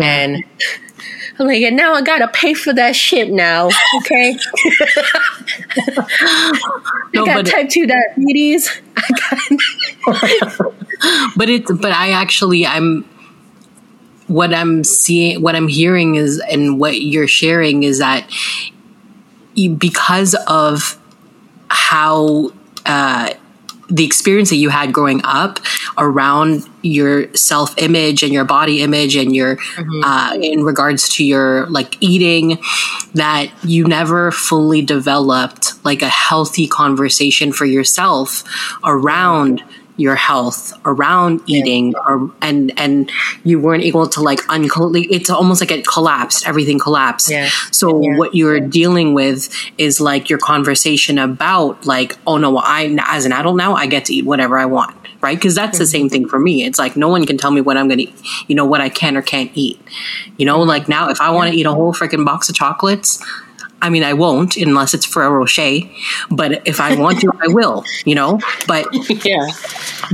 And 0.00 0.42
I'm 1.38 1.46
like, 1.46 1.62
and 1.62 1.76
now 1.76 1.94
I 1.94 2.02
gotta 2.02 2.28
pay 2.28 2.54
for 2.54 2.72
that 2.74 2.94
shit 2.94 3.30
now. 3.30 3.68
Okay. 3.98 4.36
I 7.16 7.24
got 7.24 7.46
type 7.46 7.68
two 7.68 7.86
diabetes. 7.86 8.70
I 8.96 9.08
got 9.20 9.38
but 11.36 11.48
it's 11.48 11.70
but 11.72 11.92
I 11.92 12.10
actually 12.10 12.66
I'm 12.66 13.04
what 14.26 14.54
I'm 14.54 14.84
seeing 14.84 15.42
what 15.42 15.54
I'm 15.56 15.68
hearing 15.68 16.14
is 16.14 16.40
and 16.50 16.78
what 16.78 17.00
you're 17.00 17.28
sharing 17.28 17.82
is 17.82 17.98
that 17.98 18.28
because 19.54 20.34
of 20.46 20.98
how 21.68 22.52
uh, 22.86 23.34
the 23.88 24.04
experience 24.04 24.50
that 24.50 24.56
you 24.56 24.70
had 24.70 24.92
growing 24.92 25.20
up 25.24 25.58
around 25.98 26.68
your 26.84 27.32
self 27.34 27.74
image 27.78 28.22
and 28.22 28.32
your 28.32 28.44
body 28.44 28.82
image 28.82 29.16
and 29.16 29.34
your 29.34 29.58
uh, 30.04 30.36
in 30.40 30.62
regards 30.64 31.08
to 31.08 31.24
your 31.24 31.66
like 31.66 31.96
eating 32.00 32.58
that 33.14 33.46
you 33.64 33.86
never 33.86 34.30
fully 34.30 34.82
developed 34.82 35.72
like 35.84 36.02
a 36.02 36.08
healthy 36.08 36.66
conversation 36.66 37.52
for 37.52 37.64
yourself 37.64 38.44
around 38.84 39.62
your 39.96 40.16
health 40.16 40.72
around 40.84 41.40
eating 41.46 41.94
or 42.08 42.28
and 42.42 42.72
and 42.76 43.12
you 43.44 43.60
weren't 43.60 43.84
able 43.84 44.08
to 44.08 44.20
like 44.20 44.40
uncol- 44.48 45.06
it's 45.08 45.30
almost 45.30 45.60
like 45.60 45.70
it 45.70 45.86
collapsed 45.86 46.46
everything 46.48 46.80
collapsed. 46.80 47.30
Yeah. 47.30 47.48
so 47.70 48.02
Yeah. 48.02 48.16
what 48.18 48.34
you're 48.34 48.58
dealing 48.58 49.14
with 49.14 49.48
is 49.78 50.00
like 50.00 50.28
your 50.28 50.40
conversation 50.40 51.16
about 51.16 51.86
like 51.86 52.18
oh 52.26 52.38
no 52.38 52.58
i 52.58 52.94
as 53.06 53.24
an 53.24 53.30
adult 53.32 53.56
now 53.56 53.74
i 53.74 53.86
get 53.86 54.04
to 54.06 54.14
eat 54.14 54.24
whatever 54.26 54.58
i 54.58 54.66
want 54.66 54.96
right 55.24 55.36
because 55.38 55.54
that's 55.56 55.78
the 55.78 55.86
same 55.86 56.08
thing 56.08 56.28
for 56.28 56.38
me 56.38 56.64
it's 56.64 56.78
like 56.78 56.96
no 56.96 57.08
one 57.08 57.24
can 57.26 57.36
tell 57.38 57.50
me 57.50 57.60
what 57.60 57.76
i'm 57.76 57.88
gonna 57.88 58.04
you 58.46 58.54
know 58.54 58.64
what 58.66 58.80
i 58.80 58.88
can 58.88 59.16
or 59.16 59.22
can't 59.22 59.50
eat 59.54 59.80
you 60.36 60.46
know 60.46 60.60
like 60.60 60.88
now 60.88 61.08
if 61.10 61.20
i 61.20 61.30
want 61.30 61.50
to 61.50 61.56
eat 61.58 61.66
a 61.66 61.72
whole 61.72 61.92
freaking 61.92 62.24
box 62.24 62.48
of 62.48 62.54
chocolates 62.54 63.20
I 63.82 63.90
mean, 63.90 64.02
I 64.02 64.14
won't 64.14 64.56
unless 64.56 64.94
it's 64.94 65.04
Ferrero 65.04 65.40
Rocher, 65.40 65.80
but 66.30 66.66
if 66.66 66.80
I 66.80 66.94
want 66.98 67.20
to, 67.20 67.30
I 67.42 67.48
will, 67.48 67.84
you 68.06 68.14
know. 68.14 68.40
But 68.66 68.86
yeah. 69.26 69.46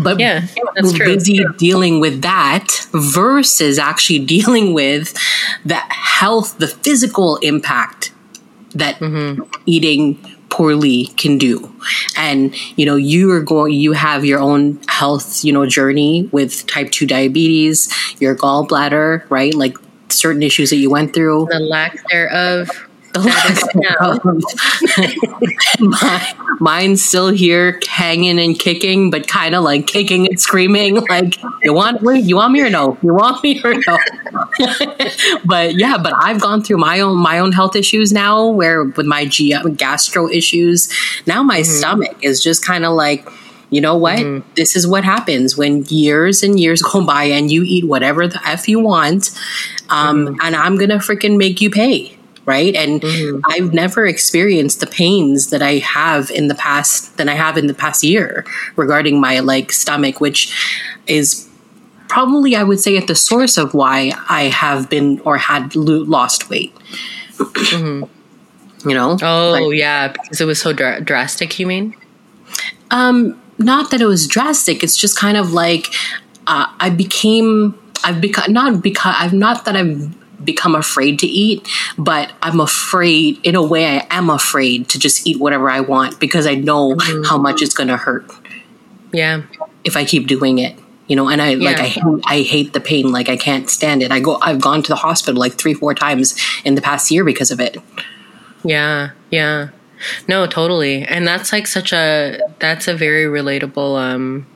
but 0.03 0.19
Yeah, 0.19 0.47
that's 0.75 0.93
we're 0.99 1.17
true. 1.21 1.53
dealing 1.57 2.01
with 2.01 2.21
that 2.23 2.67
versus 2.93 3.79
actually 3.79 4.19
dealing 4.37 4.75
with 4.75 5.15
the 5.65 5.77
health, 5.77 6.59
the 6.59 6.67
physical 6.67 7.37
impact 7.43 8.13
that 8.75 8.99
Mm-hmm. 8.99 9.43
eating 9.67 10.19
poorly 10.51 11.07
can 11.17 11.39
do. 11.39 11.73
And 12.17 12.55
you 12.79 12.85
know, 12.85 12.97
you 12.97 13.31
are 13.31 13.41
going 13.41 13.75
you 13.75 13.93
have 13.93 14.25
your 14.25 14.41
own 14.41 14.81
health, 14.89 15.45
you 15.45 15.53
know, 15.53 15.67
journey 15.67 16.29
with 16.33 16.67
type 16.67 16.91
2 16.91 17.07
diabetes, 17.07 17.93
your 18.21 18.37
gallbladder, 18.37 19.29
right? 19.31 19.55
Like 19.55 19.77
certain 20.09 20.43
issues 20.43 20.71
that 20.71 20.77
you 20.77 20.91
went 20.91 21.15
through. 21.15 21.49
The 21.51 21.61
lack 21.61 21.97
thereof. 22.11 22.69
The 23.13 23.19
That 23.21 23.51
is 23.51 23.65
My, 25.81 26.35
mine's 26.61 27.03
still 27.03 27.29
here, 27.29 27.81
hanging 27.89 28.39
and 28.39 28.59
kicking, 28.59 29.11
but 29.11 29.27
kind 29.27 29.55
of 29.55 29.65
like 29.65 29.87
kicking 29.87 30.27
and 30.29 30.41
screaming. 30.41 31.01
Like, 31.11 31.37
you 31.63 31.75
want 31.75 32.03
me? 32.03 32.21
You 32.21 32.37
want 32.37 32.53
me 32.53 32.61
or 32.61 32.71
no? 32.71 32.97
You 33.03 33.15
want 33.15 33.43
me 33.43 33.61
or 33.65 33.75
no? 33.75 33.99
but 35.45 35.75
yeah, 35.75 35.99
but 35.99 36.13
I've 36.17 36.41
gone 36.41 36.63
through 36.63 36.79
my 36.79 37.01
own 37.01 37.17
my 37.17 37.39
own 37.41 37.51
health 37.53 37.75
issues 37.75 38.13
now, 38.13 38.47
where 38.47 38.85
with 38.85 39.07
my 39.07 39.25
G- 39.25 39.57
gastro 39.77 40.29
issues, 40.29 40.89
now 41.27 41.43
my 41.43 41.63
stomach 41.63 42.17
is 42.23 42.43
just 42.43 42.65
kind 42.65 42.85
of 42.85 42.95
like. 42.95 43.29
You 43.73 43.81
know 43.81 43.97
what? 43.97 44.19
This 44.57 44.75
is 44.75 44.89
what 44.89 45.05
happens 45.05 45.57
when 45.57 45.85
years 45.85 46.43
and 46.43 46.59
years 46.59 46.83
go 46.83 47.07
by 47.07 47.23
and 47.27 47.53
you 47.53 47.63
eat 47.63 47.87
whatever 47.87 48.27
the 48.27 48.41
F 48.45 48.69
you 48.69 48.81
want. 48.81 49.31
Um, 49.91 50.37
And 50.43 50.57
I'm 50.57 50.77
going 50.77 50.91
to 50.91 50.97
freaking 50.97 51.37
make 51.37 51.61
you 51.61 51.71
pay 51.71 52.17
right? 52.51 52.75
And 52.75 53.01
I've 53.53 53.71
never 53.73 54.03
experienced 54.15 54.81
the 54.81 54.87
pains 55.03 55.51
that 55.51 55.63
I 55.63 55.75
have 55.79 56.31
in 56.39 56.49
the 56.49 56.55
past 56.67 57.17
than 57.17 57.29
I 57.29 57.37
have 57.45 57.55
in 57.57 57.67
the 57.69 57.75
past 57.85 58.03
year 58.03 58.45
regarding 58.77 59.21
my 59.21 59.39
like 59.41 59.71
stomach, 59.73 60.21
which 60.21 60.41
is 61.07 61.47
probably 62.09 62.57
I 62.57 62.65
would 62.69 62.81
say 62.81 62.97
at 62.97 63.07
the 63.07 63.15
source 63.15 63.57
of 63.63 63.73
why 63.73 64.13
I 64.29 64.43
have 64.63 64.91
been 64.91 65.21
or 65.25 65.39
had 65.39 65.77
lo- 65.77 66.05
lost 66.17 66.51
weight. 66.51 66.73
You 68.85 68.95
know, 68.95 69.19
Oh 69.23 69.51
Like, 69.53 69.79
yeah, 69.79 70.09
because 70.09 70.41
it 70.41 70.47
was 70.47 70.61
so 70.61 70.73
dra- 70.73 71.01
drastic. 71.01 71.59
You 71.59 71.67
mean? 71.67 71.95
um, 72.91 73.41
not 73.59 73.91
that 73.91 74.01
it 74.01 74.07
was 74.07 74.27
drastic. 74.27 74.83
It's 74.83 74.97
just 74.97 75.19
kind 75.19 75.37
of 75.37 75.53
like 75.53 75.87
uh, 76.47 76.67
I 76.81 76.89
became. 76.91 77.75
I've 78.03 78.21
become 78.23 78.53
not 78.53 78.81
because 78.83 79.15
I've 79.19 79.35
not 79.35 79.67
that 79.67 79.77
I've 79.77 80.09
become 80.45 80.75
afraid 80.75 81.19
to 81.21 81.27
eat, 81.27 81.67
but 81.99 82.33
I'm 82.43 82.61
afraid 82.61 83.39
in 83.45 83.55
a 83.55 83.63
way. 83.63 83.87
I 83.87 84.07
am 84.11 84.31
afraid 84.31 84.89
to 84.91 84.99
just 84.99 85.27
eat 85.27 85.39
whatever 85.39 85.71
I 85.71 85.81
want 85.81 86.19
because 86.21 86.47
I 86.47 86.55
know 86.55 86.97
how 87.25 87.39
much 87.39 87.63
it's 87.63 87.75
going 87.75 87.89
to 87.89 87.97
hurt 87.97 88.31
Yeah. 89.13 89.43
if 89.85 89.97
I 89.97 90.05
keep 90.05 90.27
doing 90.27 90.59
it. 90.59 90.79
You 91.09 91.17
know, 91.17 91.29
and 91.29 91.43
I 91.43 91.55
like 91.55 91.81
I 91.81 91.87
hate, 91.89 92.05
I 92.25 92.41
hate 92.43 92.73
the 92.73 92.81
pain. 92.81 93.11
Like 93.11 93.29
I 93.29 93.37
can't 93.37 93.69
stand 93.69 94.01
it. 94.01 94.13
I 94.13 94.21
go. 94.21 94.39
I've 94.43 94.61
gone 94.61 94.81
to 94.85 94.89
the 94.89 94.95
hospital 94.95 95.41
like 95.41 95.55
three, 95.55 95.75
four 95.75 95.93
times 95.93 96.37
in 96.65 96.77
the 96.77 96.81
past 96.81 97.11
year 97.11 97.25
because 97.25 97.51
of 97.51 97.59
it. 97.59 97.77
Yeah, 98.63 99.11
yeah. 99.29 99.71
No, 100.29 100.47
totally. 100.47 101.03
And 101.03 101.27
that's 101.27 101.53
like 101.53 101.67
such 101.67 101.93
a 101.93 102.39
that's 102.61 102.87
a 102.87 102.95
very 102.95 103.25
relatable 103.25 103.99
um 104.01 104.47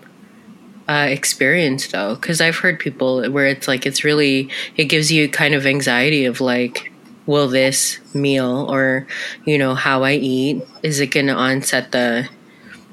uh 0.88 1.06
experience 1.08 1.88
though 1.88 2.16
cuz 2.16 2.40
I've 2.40 2.58
heard 2.58 2.78
people 2.78 3.24
where 3.30 3.46
it's 3.46 3.66
like 3.66 3.86
it's 3.86 4.04
really 4.04 4.48
it 4.76 4.84
gives 4.84 5.10
you 5.10 5.28
kind 5.28 5.54
of 5.54 5.66
anxiety 5.66 6.24
of 6.24 6.40
like 6.40 6.92
will 7.26 7.48
this 7.48 7.98
meal 8.12 8.66
or 8.68 9.06
you 9.44 9.56
know 9.56 9.74
how 9.74 10.02
I 10.02 10.12
eat 10.12 10.62
is 10.82 11.00
it 11.00 11.06
going 11.06 11.26
to 11.26 11.32
onset 11.32 11.92
the 11.92 12.28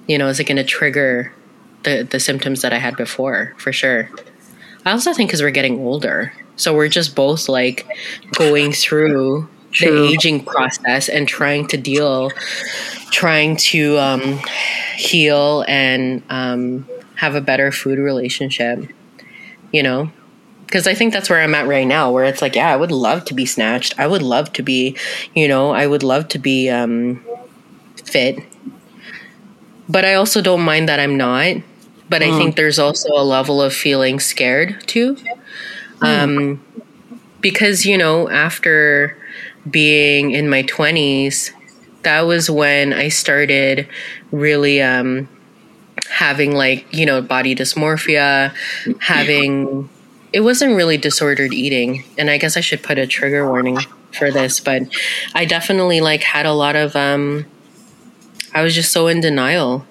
you 0.08 0.18
know 0.18 0.28
is 0.30 0.40
it 0.40 0.46
going 0.46 0.58
to 0.58 0.64
trigger 0.64 1.34
the 1.84 2.08
the 2.10 2.20
symptoms 2.20 2.62
that 2.62 2.74
I 2.74 2.78
had 2.78 2.96
before 2.96 3.54
for 3.58 3.74
sure. 3.74 4.10
I 4.86 4.92
also 4.92 5.14
think 5.14 5.32
cuz 5.32 5.42
we're 5.42 5.52
getting 5.52 5.80
older. 5.80 6.34
So 6.56 6.74
we're 6.76 6.90
just 6.90 7.16
both 7.16 7.50
like 7.50 7.86
going 8.34 8.72
through 8.72 9.50
the 9.80 10.10
aging 10.12 10.44
process 10.44 11.10
and 11.10 11.28
trying 11.28 11.68
to 11.68 11.78
deal, 11.78 12.32
trying 13.12 13.56
to 13.56 13.98
um, 13.98 14.40
heal 14.96 15.64
and 15.68 16.22
um, 16.30 16.86
have 17.22 17.36
a 17.36 17.42
better 17.42 17.72
food 17.72 18.00
relationship. 18.00 18.90
You 19.72 19.84
know, 19.84 20.12
because 20.66 20.88
I 20.88 20.94
think 20.94 21.12
that's 21.12 21.30
where 21.30 21.42
I'm 21.42 21.54
at 21.54 21.68
right 21.68 21.86
now, 21.86 22.12
where 22.12 22.24
it's 22.24 22.42
like, 22.42 22.56
yeah, 22.56 22.74
I 22.74 22.78
would 22.78 22.92
love 22.92 23.26
to 23.26 23.34
be 23.34 23.46
snatched. 23.46 23.94
I 24.00 24.08
would 24.08 24.22
love 24.22 24.52
to 24.54 24.64
be, 24.64 24.98
you 25.36 25.48
know, 25.48 25.72
I 25.72 25.86
would 25.86 26.02
love 26.02 26.30
to 26.30 26.40
be 26.40 26.70
um, 26.70 27.24
fit. 28.06 28.40
But 29.88 30.06
I 30.06 30.14
also 30.14 30.42
don't 30.42 30.62
mind 30.62 30.90
that 30.90 31.00
I'm 31.00 31.18
not. 31.18 31.58
But 32.10 32.22
mm. 32.22 32.34
I 32.34 32.38
think 32.38 32.56
there's 32.56 32.80
also 32.80 33.10
a 33.14 33.24
level 33.24 33.62
of 33.62 33.74
feeling 33.74 34.20
scared 34.20 34.82
too. 34.88 35.18
Mm. 36.00 36.24
Um, 36.24 36.66
because, 37.42 37.86
you 37.86 37.98
know, 37.98 38.30
after 38.30 39.18
being 39.70 40.32
in 40.32 40.50
my 40.50 40.64
20s, 40.64 41.52
that 42.04 42.22
was 42.22 42.50
when 42.50 42.94
I 42.94 43.10
started 43.10 43.88
really 44.32 44.82
um, 44.82 45.28
having 46.10 46.54
like, 46.54 46.86
you 46.94 47.06
know, 47.06 47.22
body 47.22 47.56
dysmorphia, 47.56 48.54
having 49.00 49.90
it 50.34 50.42
wasn't 50.42 50.76
really 50.76 50.98
disordered 50.98 51.54
eating. 51.54 52.04
And 52.18 52.30
i 52.30 52.38
guess 52.38 52.56
i 52.56 52.62
should 52.62 52.84
put 52.84 52.98
a 52.98 53.06
trigger 53.06 53.48
warning 53.48 53.78
for 54.14 54.30
this 54.30 54.60
but 54.60 54.84
i 55.34 55.46
definitely 55.46 56.02
like 56.02 56.22
had 56.22 56.46
a 56.46 56.52
lot 56.52 56.76
of 56.76 56.98
um 56.98 57.46
i 58.54 58.62
was 58.62 58.76
just 58.76 58.92
so 58.92 59.08
in 59.08 59.22
denial 59.22 59.86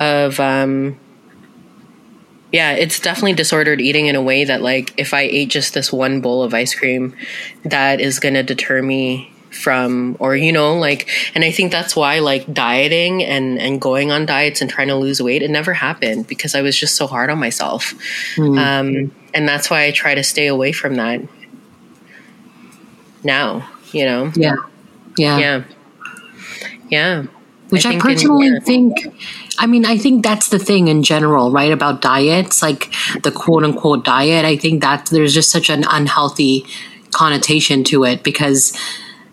of 0.00 0.40
um 0.40 0.98
yeah, 2.52 2.72
it's 2.72 2.98
definitely 2.98 3.34
disordered 3.34 3.80
eating 3.80 4.06
in 4.06 4.16
a 4.16 4.22
way 4.22 4.44
that 4.44 4.62
like 4.62 4.94
if 4.96 5.12
I 5.12 5.22
ate 5.22 5.50
just 5.50 5.74
this 5.74 5.92
one 5.92 6.20
bowl 6.20 6.42
of 6.42 6.54
ice 6.54 6.74
cream, 6.74 7.14
that 7.64 8.00
is 8.00 8.20
gonna 8.20 8.42
deter 8.42 8.80
me 8.82 9.32
from 9.58 10.16
or 10.20 10.36
you 10.36 10.52
know 10.52 10.76
like 10.76 11.08
and 11.34 11.44
i 11.44 11.50
think 11.50 11.72
that's 11.72 11.96
why 11.96 12.20
like 12.20 12.52
dieting 12.52 13.24
and 13.24 13.58
and 13.58 13.80
going 13.80 14.10
on 14.10 14.24
diets 14.24 14.60
and 14.60 14.70
trying 14.70 14.88
to 14.88 14.94
lose 14.94 15.20
weight 15.20 15.42
it 15.42 15.50
never 15.50 15.74
happened 15.74 16.26
because 16.26 16.54
i 16.54 16.62
was 16.62 16.78
just 16.78 16.96
so 16.96 17.06
hard 17.06 17.28
on 17.28 17.38
myself 17.38 17.94
mm. 18.36 18.58
um 18.58 19.12
and 19.34 19.48
that's 19.48 19.68
why 19.68 19.84
i 19.84 19.90
try 19.90 20.14
to 20.14 20.22
stay 20.22 20.46
away 20.46 20.72
from 20.72 20.94
that 20.94 21.20
now 23.24 23.68
you 23.92 24.04
know 24.04 24.30
yeah 24.36 24.56
yeah 25.16 25.38
yeah 25.38 25.64
yeah 26.88 27.26
which 27.70 27.84
I, 27.84 27.96
I 27.96 27.98
personally 27.98 28.46
in, 28.46 28.60
think, 28.62 28.96
I 29.58 29.66
mean, 29.66 29.84
I 29.84 29.98
think 29.98 30.24
that's 30.24 30.48
the 30.48 30.58
thing 30.58 30.88
in 30.88 31.02
general, 31.02 31.50
right? 31.50 31.70
About 31.70 32.00
diets, 32.00 32.62
like 32.62 32.90
the 33.22 33.30
quote 33.30 33.62
unquote 33.62 34.06
diet. 34.06 34.46
I 34.46 34.56
think 34.56 34.80
that 34.80 35.06
there's 35.06 35.34
just 35.34 35.50
such 35.50 35.68
an 35.68 35.84
unhealthy 35.86 36.64
connotation 37.10 37.84
to 37.84 38.04
it 38.04 38.22
because 38.22 38.76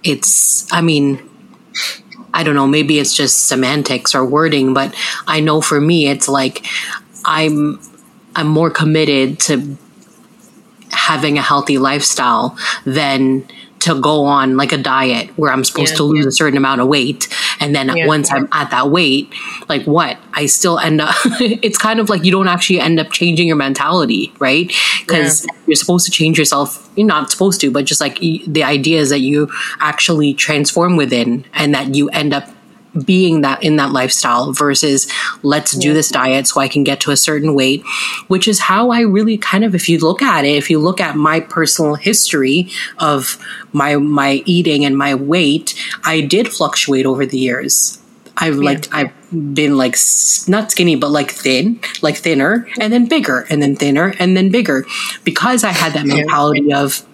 it's, 0.05 0.71
I 0.71 0.81
mean, 0.81 1.29
I 2.33 2.43
don't 2.43 2.55
know, 2.55 2.67
maybe 2.67 2.99
it's 2.99 3.15
just 3.15 3.47
semantics 3.47 4.13
or 4.13 4.25
wording, 4.25 4.73
but 4.73 4.93
I 5.27 5.39
know 5.39 5.61
for 5.61 5.81
me, 5.81 6.07
it's 6.07 6.27
like 6.27 6.65
I'm, 7.23 7.79
I'm 8.35 8.47
more 8.47 8.69
committed 8.69 9.39
to 9.41 9.77
having 10.91 11.37
a 11.37 11.41
healthy 11.41 11.77
lifestyle 11.77 12.57
than 12.85 13.47
to 13.79 13.99
go 14.01 14.25
on 14.25 14.57
like 14.57 14.71
a 14.71 14.77
diet 14.77 15.29
where 15.37 15.51
I'm 15.51 15.63
supposed 15.63 15.91
yeah, 15.91 15.97
to 15.97 16.03
lose 16.03 16.25
yeah. 16.25 16.29
a 16.29 16.31
certain 16.31 16.57
amount 16.57 16.81
of 16.81 16.87
weight. 16.87 17.27
And 17.59 17.75
then 17.75 17.95
yeah, 17.95 18.07
once 18.07 18.31
I'm 18.31 18.47
at 18.51 18.71
that 18.71 18.89
weight, 18.89 19.33
like 19.69 19.85
what? 19.85 20.17
I 20.33 20.45
still 20.45 20.79
end 20.79 21.01
up, 21.01 21.15
it's 21.39 21.77
kind 21.77 21.99
of 21.99 22.09
like 22.09 22.23
you 22.23 22.31
don't 22.31 22.47
actually 22.47 22.79
end 22.79 22.99
up 22.99 23.11
changing 23.11 23.47
your 23.47 23.55
mentality, 23.55 24.33
right? 24.39 24.71
Because 24.99 25.47
you're 25.67 25.75
supposed 25.75 26.05
to 26.05 26.11
change 26.11 26.37
yourself. 26.37 26.89
You're 26.95 27.07
not 27.07 27.31
supposed 27.31 27.61
to, 27.61 27.71
but 27.71 27.85
just 27.85 28.01
like 28.01 28.19
the 28.19 28.63
idea 28.63 28.99
is 28.99 29.09
that 29.09 29.19
you 29.19 29.49
actually 29.79 30.33
transform 30.33 30.95
within 30.95 31.45
and 31.53 31.73
that 31.73 31.95
you 31.95 32.09
end 32.09 32.33
up 32.33 32.49
being 33.03 33.41
that 33.41 33.63
in 33.63 33.75
that 33.77 33.91
lifestyle 33.91 34.53
versus 34.53 35.11
let's 35.43 35.71
do 35.73 35.93
this 35.93 36.09
diet 36.09 36.47
so 36.47 36.61
I 36.61 36.67
can 36.67 36.83
get 36.83 37.01
to 37.01 37.11
a 37.11 37.17
certain 37.17 37.53
weight, 37.53 37.83
which 38.27 38.47
is 38.47 38.59
how 38.59 38.91
I 38.91 39.01
really 39.01 39.37
kind 39.37 39.63
of, 39.63 39.75
if 39.75 39.89
you 39.89 39.99
look 39.99 40.21
at 40.21 40.45
it, 40.45 40.55
if 40.55 40.69
you 40.69 40.79
look 40.79 41.01
at 41.01 41.15
my 41.15 41.39
personal 41.39 41.95
history 41.95 42.69
of 42.99 43.37
my, 43.73 43.97
my 43.97 44.43
eating 44.45 44.85
and 44.85 44.97
my 44.97 45.15
weight, 45.15 45.75
I 46.03 46.21
did 46.21 46.51
fluctuate 46.51 47.05
over 47.05 47.25
the 47.25 47.37
years. 47.37 48.01
I've 48.37 48.55
yeah. 48.55 48.61
like 48.61 48.93
I've 48.93 49.13
been 49.53 49.77
like 49.77 49.95
not 50.47 50.71
skinny 50.71 50.95
but 50.95 51.09
like 51.09 51.31
thin, 51.31 51.79
like 52.01 52.17
thinner, 52.17 52.67
and 52.79 52.91
then 52.91 53.07
bigger, 53.07 53.45
and 53.49 53.61
then 53.61 53.75
thinner, 53.75 54.13
and 54.19 54.35
then 54.35 54.51
bigger, 54.51 54.85
because 55.23 55.63
I 55.63 55.69
had 55.71 55.93
that 55.93 56.05
mentality 56.05 56.73
of 56.73 57.05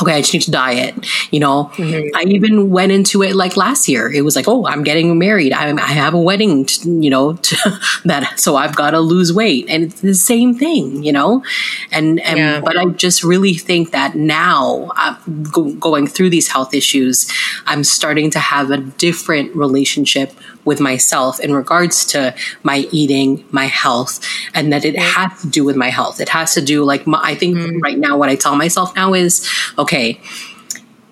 okay, 0.00 0.14
I 0.14 0.20
just 0.20 0.32
need 0.32 0.42
to 0.42 0.50
diet. 0.50 0.94
You 1.30 1.40
know, 1.40 1.70
mm-hmm. 1.74 2.16
I 2.16 2.22
even 2.24 2.70
went 2.70 2.92
into 2.92 3.22
it 3.22 3.34
like 3.34 3.56
last 3.56 3.88
year. 3.88 4.10
It 4.10 4.22
was 4.22 4.36
like, 4.36 4.46
oh, 4.48 4.66
I'm 4.66 4.82
getting 4.82 5.18
married. 5.18 5.52
I, 5.52 5.70
I 5.70 5.92
have 5.92 6.14
a 6.14 6.20
wedding, 6.20 6.66
to, 6.66 7.02
you 7.02 7.10
know, 7.10 7.34
to, 7.34 7.80
that 8.04 8.38
so 8.38 8.56
I've 8.56 8.76
got 8.76 8.90
to 8.90 9.00
lose 9.00 9.32
weight, 9.32 9.66
and 9.68 9.84
it's 9.84 10.00
the 10.00 10.14
same 10.14 10.54
thing, 10.54 11.02
you 11.02 11.12
know. 11.12 11.42
And 11.90 12.20
and 12.20 12.38
yeah. 12.38 12.60
but 12.60 12.76
I 12.76 12.86
just 12.86 13.22
really 13.24 13.54
think 13.54 13.90
that 13.92 14.14
now, 14.14 14.90
uh, 14.96 15.16
go, 15.52 15.72
going 15.74 16.06
through 16.06 16.30
these 16.30 16.48
health 16.48 16.74
issues, 16.74 17.30
I'm 17.66 17.84
starting 17.84 18.30
to 18.30 18.38
have 18.38 18.70
a 18.70 18.78
different 18.78 19.54
relationship 19.54 20.32
with 20.64 20.80
myself 20.80 21.40
in 21.40 21.54
regards 21.54 22.04
to 22.06 22.34
my 22.62 22.86
eating, 22.92 23.44
my 23.50 23.66
health, 23.66 24.20
and 24.54 24.72
that 24.72 24.84
it 24.84 24.98
has 24.98 25.40
to 25.42 25.48
do 25.48 25.64
with 25.64 25.76
my 25.76 25.88
health. 25.88 26.20
It 26.20 26.28
has 26.28 26.54
to 26.54 26.60
do 26.60 26.84
like 26.84 27.06
my, 27.06 27.20
I 27.22 27.34
think 27.34 27.56
mm. 27.56 27.80
right 27.82 27.98
now 27.98 28.16
what 28.16 28.28
I 28.28 28.36
tell 28.36 28.56
myself 28.56 28.94
now 28.94 29.14
is 29.14 29.48
okay, 29.78 30.20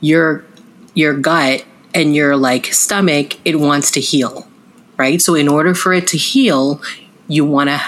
your 0.00 0.44
your 0.94 1.14
gut 1.14 1.64
and 1.94 2.14
your 2.14 2.37
like 2.37 2.66
stomach 2.66 3.37
it 3.46 3.56
wants 3.56 3.90
to 3.92 4.00
heal, 4.00 4.46
right? 4.96 5.20
So 5.20 5.35
in 5.35 5.48
order 5.48 5.74
for 5.74 5.92
it 5.92 6.06
to 6.09 6.18
heal, 6.18 6.80
you 7.28 7.44
want 7.44 7.70
to 7.70 7.80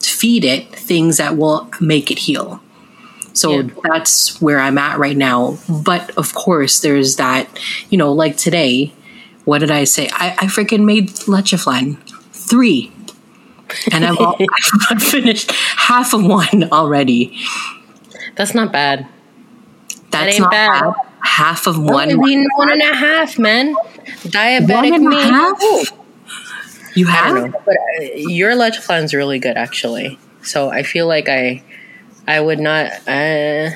feed 0.00 0.44
it 0.44 0.74
things 0.74 1.16
that 1.16 1.36
will 1.36 1.70
make 1.80 2.10
it 2.10 2.18
heal. 2.18 2.60
So 3.32 3.60
yeah. 3.60 3.70
that's 3.84 4.40
where 4.42 4.58
I'm 4.58 4.78
at 4.78 4.98
right 4.98 5.16
now. 5.16 5.58
But 5.68 6.10
of 6.16 6.34
course, 6.34 6.80
there's 6.80 7.16
that, 7.16 7.48
you 7.88 7.98
know, 7.98 8.12
like 8.12 8.36
today, 8.36 8.92
what 9.48 9.60
did 9.60 9.70
I 9.70 9.84
say? 9.84 10.10
I, 10.12 10.32
I 10.32 10.44
freaking 10.44 10.84
made 10.84 11.26
leche 11.26 11.54
flan. 11.54 11.94
Three. 12.32 12.92
And 13.90 14.04
I've, 14.04 14.18
all, 14.18 14.36
I've 14.90 15.02
finished 15.02 15.52
half 15.52 16.12
of 16.12 16.22
one 16.22 16.68
already. 16.70 17.34
That's 18.36 18.54
not 18.54 18.72
bad. 18.72 19.08
That's 20.10 20.36
that 20.36 20.42
not 20.42 20.50
bad. 20.50 20.82
bad. 20.82 20.94
Half 21.22 21.66
of 21.66 21.78
one. 21.78 22.10
I 22.10 22.14
mean, 22.14 22.46
one 22.56 22.70
and 22.70 22.82
a 22.82 22.94
half, 22.94 23.38
man. 23.38 23.74
Diabetic 24.24 25.02
one. 25.02 25.12
Half? 25.12 25.92
You 26.94 27.06
have? 27.06 27.52
but 27.64 27.76
uh, 27.76 28.02
your 28.16 28.54
leche 28.54 28.78
flan's 28.78 29.14
really 29.14 29.38
good, 29.38 29.56
actually. 29.56 30.18
So 30.42 30.68
I 30.68 30.82
feel 30.82 31.06
like 31.06 31.30
I, 31.30 31.62
I 32.26 32.38
would 32.42 32.60
not. 32.60 32.90
Uh, 33.08 33.70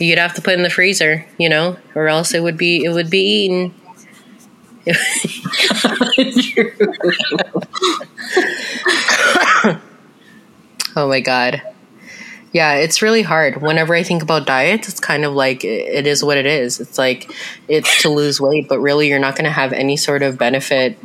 you'd 0.00 0.18
have 0.18 0.34
to 0.34 0.42
put 0.42 0.54
in 0.54 0.64
the 0.64 0.70
freezer, 0.70 1.24
you 1.38 1.48
know, 1.48 1.76
or 1.94 2.08
else 2.08 2.34
it 2.34 2.42
would 2.42 2.56
be 2.56 2.82
it 2.82 2.90
would 2.90 3.10
be 3.10 3.44
eaten. 3.44 3.74
oh 10.96 11.08
my 11.08 11.20
god. 11.20 11.62
Yeah, 12.52 12.74
it's 12.74 13.02
really 13.02 13.22
hard. 13.22 13.60
Whenever 13.60 13.94
I 13.94 14.02
think 14.02 14.22
about 14.22 14.46
diets, 14.46 14.88
it's 14.88 15.00
kind 15.00 15.24
of 15.24 15.34
like 15.34 15.64
it 15.64 16.06
is 16.06 16.24
what 16.24 16.38
it 16.38 16.46
is. 16.46 16.80
It's 16.80 16.96
like 16.96 17.30
it's 17.68 18.02
to 18.02 18.08
lose 18.08 18.40
weight, 18.40 18.68
but 18.68 18.80
really 18.80 19.08
you're 19.08 19.18
not 19.18 19.34
going 19.34 19.44
to 19.44 19.50
have 19.50 19.72
any 19.72 19.96
sort 19.96 20.22
of 20.22 20.38
benefit 20.38 20.98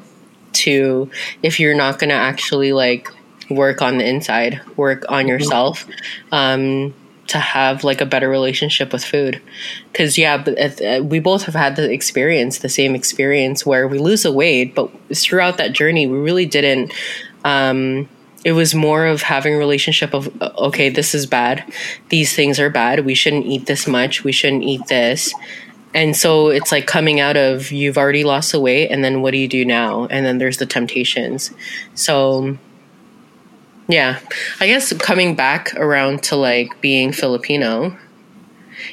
to 0.53 1.09
if 1.41 1.59
you're 1.59 1.75
not 1.75 1.99
going 1.99 2.09
to 2.09 2.15
actually 2.15 2.71
like 2.71 3.09
work 3.49 3.81
on 3.81 3.97
the 3.97 4.07
inside, 4.07 4.61
work 4.77 5.03
on 5.09 5.27
yourself. 5.27 5.85
Um, 6.31 6.93
to 7.27 7.39
have 7.39 7.83
like 7.83 8.01
a 8.01 8.05
better 8.05 8.29
relationship 8.29 8.91
with 8.91 9.03
food. 9.03 9.41
Because 9.91 10.17
yeah 10.17 10.43
uh, 10.43 11.01
we 11.03 11.19
both 11.19 11.43
have 11.43 11.55
had 11.55 11.75
the 11.75 11.91
experience 11.91 12.59
the 12.59 12.69
same 12.69 12.95
experience 12.95 13.65
where 13.65 13.87
we 13.87 13.97
lose 13.97 14.25
a 14.25 14.31
weight 14.31 14.75
but 14.75 14.89
throughout 15.15 15.57
that 15.57 15.73
journey 15.73 16.07
we 16.07 16.17
really 16.17 16.45
didn't 16.45 16.93
um, 17.43 18.09
it 18.45 18.53
was 18.53 18.75
more 18.75 19.05
of 19.05 19.21
having 19.21 19.55
a 19.55 19.57
relationship 19.57 20.13
of 20.13 20.29
uh, 20.41 20.51
okay 20.57 20.89
this 20.89 21.15
is 21.15 21.25
bad. 21.25 21.63
These 22.09 22.35
things 22.35 22.59
are 22.59 22.69
bad. 22.69 23.05
We 23.05 23.15
shouldn't 23.15 23.45
eat 23.45 23.65
this 23.65 23.87
much. 23.87 24.23
We 24.23 24.31
shouldn't 24.31 24.63
eat 24.63 24.85
this. 24.87 25.33
And 25.93 26.15
so 26.15 26.49
it's 26.49 26.71
like 26.71 26.87
coming 26.87 27.19
out 27.19 27.37
of 27.37 27.71
you've 27.71 27.97
already 27.97 28.23
lost 28.23 28.51
the 28.51 28.59
weight 28.59 28.89
and 28.89 29.03
then 29.03 29.21
what 29.21 29.31
do 29.31 29.37
you 29.37 29.47
do 29.47 29.63
now? 29.63 30.07
And 30.07 30.25
then 30.25 30.39
there's 30.39 30.57
the 30.57 30.65
temptations. 30.65 31.51
So 31.93 32.57
yeah. 33.87 34.19
I 34.59 34.67
guess 34.67 34.93
coming 34.93 35.35
back 35.35 35.73
around 35.75 36.23
to 36.23 36.35
like 36.35 36.79
being 36.81 37.11
Filipino, 37.11 37.97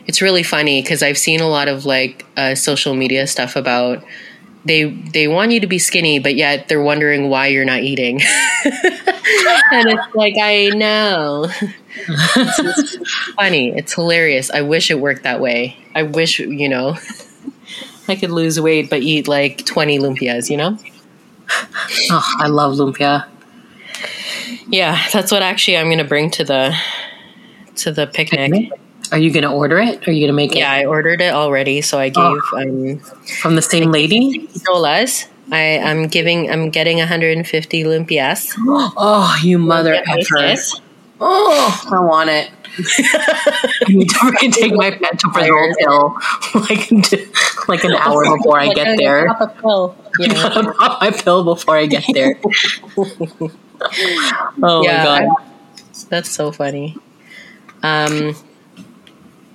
it's 0.07 0.20
really 0.20 0.43
funny 0.43 0.82
because 0.82 1.03
I've 1.03 1.18
seen 1.18 1.41
a 1.41 1.49
lot 1.49 1.68
of 1.68 1.84
like 1.84 2.26
uh, 2.36 2.55
social 2.55 2.95
media 2.95 3.26
stuff 3.26 3.57
about 3.57 4.05
they 4.64 4.84
they 4.84 5.26
want 5.26 5.53
you 5.53 5.61
to 5.61 5.66
be 5.66 5.78
skinny, 5.78 6.18
but 6.18 6.34
yet 6.34 6.68
they're 6.68 6.82
wondering 6.82 7.30
why 7.30 7.47
you're 7.47 7.64
not 7.64 7.80
eating. 7.80 8.20
and 8.64 9.88
it's 9.88 10.14
like 10.14 10.34
I 10.41 10.70
know. 10.74 11.49
it's, 12.36 13.32
funny. 13.34 13.70
It's 13.70 13.95
hilarious. 13.95 14.51
I 14.51 14.62
wish 14.62 14.91
it 14.91 15.01
worked 15.01 15.22
that 15.22 15.41
way. 15.41 15.76
I 15.95 16.03
wish 16.03 16.38
you 16.41 16.68
know. 16.68 16.97
I 18.09 18.16
could 18.16 18.32
lose 18.32 18.61
weight 18.61 18.91
but 18.91 19.03
eat 19.03 19.28
like 19.28 19.64
20 19.64 20.01
lumpias, 20.01 20.51
you 20.51 20.57
know? 20.57 20.76
Oh, 22.11 22.34
I 22.38 22.49
love 22.49 22.74
lumpia. 22.74 23.26
Yeah, 24.68 25.01
that's 25.12 25.30
what 25.32 25.42
actually 25.42 25.76
I'm 25.78 25.86
going 25.86 25.98
to 25.98 26.05
bring 26.05 26.30
to 26.32 26.44
the 26.44 26.74
to 27.76 27.92
the 27.92 28.07
picnic. 28.07 28.70
Are 29.12 29.18
you 29.18 29.32
going 29.32 29.42
to 29.42 29.51
order 29.51 29.78
it? 29.78 30.07
Are 30.07 30.12
you 30.12 30.20
going 30.20 30.28
to 30.28 30.32
make 30.32 30.53
it? 30.53 30.59
Yeah, 30.59 30.70
I 30.72 30.84
ordered 30.84 31.20
it 31.20 31.32
already, 31.34 31.80
so 31.82 31.98
I 31.98 32.09
gave 32.11 32.16
Oh. 32.18 32.40
um 32.62 32.98
From 33.40 33.57
the 33.57 33.62
same 33.62 33.90
lady? 33.90 34.48
dollars. 34.64 35.26
I 35.53 35.78
I'm 35.80 36.07
giving 36.07 36.51
I'm 36.51 36.70
getting 36.70 36.98
150 36.98 37.84
lumpias. 37.84 38.53
Oh, 38.96 39.36
you 39.42 39.59
mother 39.59 39.94
effer. 39.94 40.55
Oh, 41.20 41.88
I 41.90 42.01
want 42.01 42.30
it. 42.30 42.51
I 42.78 43.84
need 43.88 44.09
to 44.11 44.14
freaking 44.16 44.53
take 44.53 44.72
my 44.74 44.92
pantoprazole 44.92 45.74
pill 45.76 46.16
like, 46.62 47.68
like 47.68 47.84
an 47.84 47.94
hour 47.96 48.24
before 48.36 48.61
I 48.61 48.72
get 48.74 48.96
there. 48.96 49.26
Pop 49.26 49.40
a 49.40 49.61
pill. 49.61 49.96
Yeah. 50.20 50.51
Pop 50.78 51.01
my 51.03 51.11
pill 51.11 51.42
before 51.44 51.76
I 51.76 51.86
get 51.86 52.05
there. 52.14 52.38
Oh 54.62 54.83
Yeah, 54.83 55.05
my 55.05 55.20
god. 55.26 55.28
That's 56.09 56.31
so 56.31 56.53
funny. 56.53 56.97
Um 57.83 58.35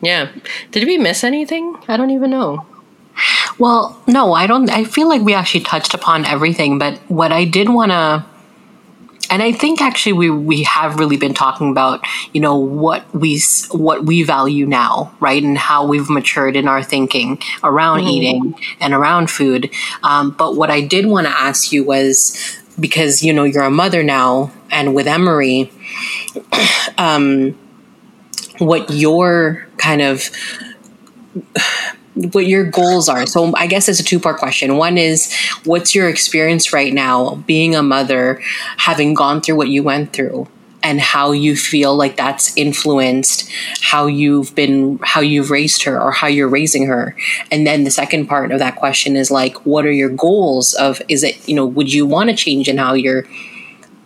yeah. 0.01 0.31
Did 0.71 0.85
we 0.87 0.97
miss 0.97 1.23
anything? 1.23 1.75
I 1.87 1.97
don't 1.97 2.11
even 2.11 2.29
know. 2.29 2.65
Well, 3.57 4.01
no, 4.07 4.33
I 4.33 4.47
don't. 4.47 4.69
I 4.69 4.83
feel 4.83 5.07
like 5.07 5.21
we 5.21 5.33
actually 5.33 5.61
touched 5.61 5.93
upon 5.93 6.25
everything, 6.25 6.77
but 6.77 6.99
what 7.07 7.31
I 7.31 7.45
did 7.45 7.69
want 7.69 7.91
to, 7.91 8.25
and 9.29 9.41
I 9.41 9.53
think 9.53 9.81
actually 9.81 10.13
we 10.13 10.29
we 10.29 10.63
have 10.63 10.99
really 10.99 11.15
been 11.15 11.33
talking 11.33 11.71
about, 11.71 12.01
you 12.33 12.41
know, 12.41 12.57
what 12.57 13.05
we 13.15 13.41
what 13.71 14.05
we 14.05 14.23
value 14.23 14.65
now, 14.65 15.15
right, 15.21 15.41
and 15.41 15.57
how 15.57 15.85
we've 15.87 16.09
matured 16.09 16.57
in 16.57 16.67
our 16.67 16.83
thinking 16.83 17.39
around 17.63 18.01
eating 18.01 18.55
and 18.81 18.93
around 18.93 19.31
food. 19.31 19.71
Um, 20.03 20.31
but 20.31 20.55
what 20.57 20.69
I 20.69 20.81
did 20.81 21.05
want 21.05 21.25
to 21.27 21.31
ask 21.33 21.71
you 21.71 21.85
was 21.85 22.37
because 22.79 23.23
you 23.23 23.33
know 23.33 23.43
you're 23.43 23.63
a 23.63 23.71
mother 23.71 24.03
now, 24.03 24.51
and 24.71 24.93
with 24.93 25.07
Emery, 25.07 25.71
um, 26.97 27.57
what 28.59 28.89
your 28.89 29.67
kind 29.77 30.01
of 30.01 30.29
what 32.15 32.47
your 32.47 32.63
goals 32.63 33.09
are. 33.09 33.25
So 33.25 33.53
I 33.55 33.67
guess 33.67 33.89
it's 33.89 33.99
a 33.99 34.03
two 34.03 34.19
part 34.19 34.37
question. 34.37 34.77
One 34.77 34.97
is 34.97 35.33
what's 35.65 35.93
your 35.93 36.09
experience 36.09 36.71
right 36.71 36.93
now 36.93 37.35
being 37.47 37.75
a 37.75 37.83
mother, 37.83 38.41
having 38.77 39.13
gone 39.13 39.41
through 39.41 39.57
what 39.57 39.67
you 39.69 39.83
went 39.83 40.13
through? 40.13 40.47
And 40.87 41.01
how 41.01 41.31
you 41.31 41.55
feel 41.55 41.95
like 41.95 42.15
that's 42.15 42.55
influenced 42.55 43.49
how 43.81 44.05
you've 44.05 44.53
been, 44.53 44.99
how 45.01 45.19
you've 45.19 45.49
raised 45.49 45.81
her, 45.81 45.99
or 45.99 46.11
how 46.11 46.27
you're 46.27 46.47
raising 46.47 46.85
her. 46.85 47.15
And 47.49 47.65
then 47.65 47.85
the 47.85 47.89
second 47.89 48.27
part 48.27 48.51
of 48.51 48.59
that 48.59 48.75
question 48.75 49.15
is 49.15 49.31
like, 49.31 49.65
what 49.65 49.87
are 49.87 49.91
your 49.91 50.09
goals? 50.09 50.75
Of 50.75 51.01
is 51.07 51.23
it, 51.23 51.49
you 51.49 51.55
know, 51.55 51.65
would 51.65 51.91
you 51.91 52.05
want 52.05 52.29
to 52.29 52.35
change 52.35 52.69
in 52.69 52.77
how 52.77 52.93
you're, 52.93 53.25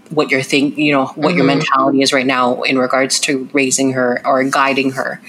what 0.09 0.31
you're 0.31 0.41
think, 0.41 0.77
you 0.77 0.93
know, 0.93 1.07
what 1.07 1.35
your 1.35 1.45
mm-hmm. 1.45 1.59
mentality 1.59 2.01
is 2.01 2.13
right 2.13 2.25
now 2.25 2.61
in 2.61 2.79
regards 2.79 3.19
to 3.19 3.49
raising 3.51 3.91
her 3.91 4.25
or 4.25 4.41
guiding 4.45 4.93
her? 4.93 5.19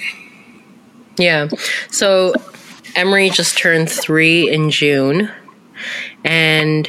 Yeah. 1.18 1.48
So 1.90 2.32
Emery 2.94 3.28
just 3.28 3.58
turned 3.58 3.90
three 3.90 4.48
in 4.48 4.70
June. 4.70 5.28
And 6.24 6.88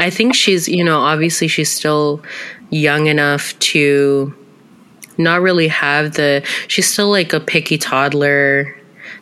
I 0.00 0.10
think 0.10 0.34
she's, 0.34 0.68
you 0.68 0.82
know, 0.82 0.98
obviously 0.98 1.46
she's 1.46 1.70
still 1.70 2.22
young 2.70 3.06
enough 3.06 3.58
to 3.60 4.34
not 5.16 5.40
really 5.40 5.68
have 5.68 6.14
the, 6.14 6.46
she's 6.68 6.90
still 6.90 7.10
like 7.10 7.32
a 7.32 7.40
picky 7.40 7.78
toddler. 7.78 8.74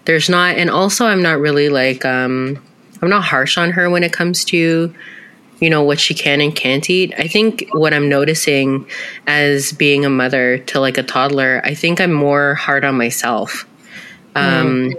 There's 0.05 0.29
not, 0.29 0.57
and 0.57 0.71
also 0.71 1.07
I'm 1.07 1.23
not 1.23 1.39
really 1.39 1.69
like, 1.69 2.05
um, 2.05 2.63
I'm 3.03 3.09
not 3.09 3.25
harsh 3.25 3.59
on 3.59 3.73
her 3.73 3.91
when 3.91 4.03
it 4.03 4.13
comes 4.13 4.45
to, 4.47 4.95
you 5.61 5.71
know, 5.71 5.83
what 5.83 5.99
she 5.99 6.15
can 6.15 6.41
and 6.41 6.55
can't 6.55 6.89
eat. 6.91 7.15
I 7.19 7.29
think 7.29 7.69
what 7.73 7.95
I'm 7.95 8.09
noticing 8.09 8.87
as 9.27 9.73
being 9.73 10.05
a 10.05 10.11
mother 10.11 10.59
to 10.59 10.81
like 10.81 10.99
a 10.99 11.03
toddler, 11.03 11.63
I 11.65 11.75
think 11.75 12.01
I'm 12.01 12.13
more 12.13 12.55
hard 12.55 12.85
on 12.85 12.97
myself 12.97 13.67
um, 14.35 14.95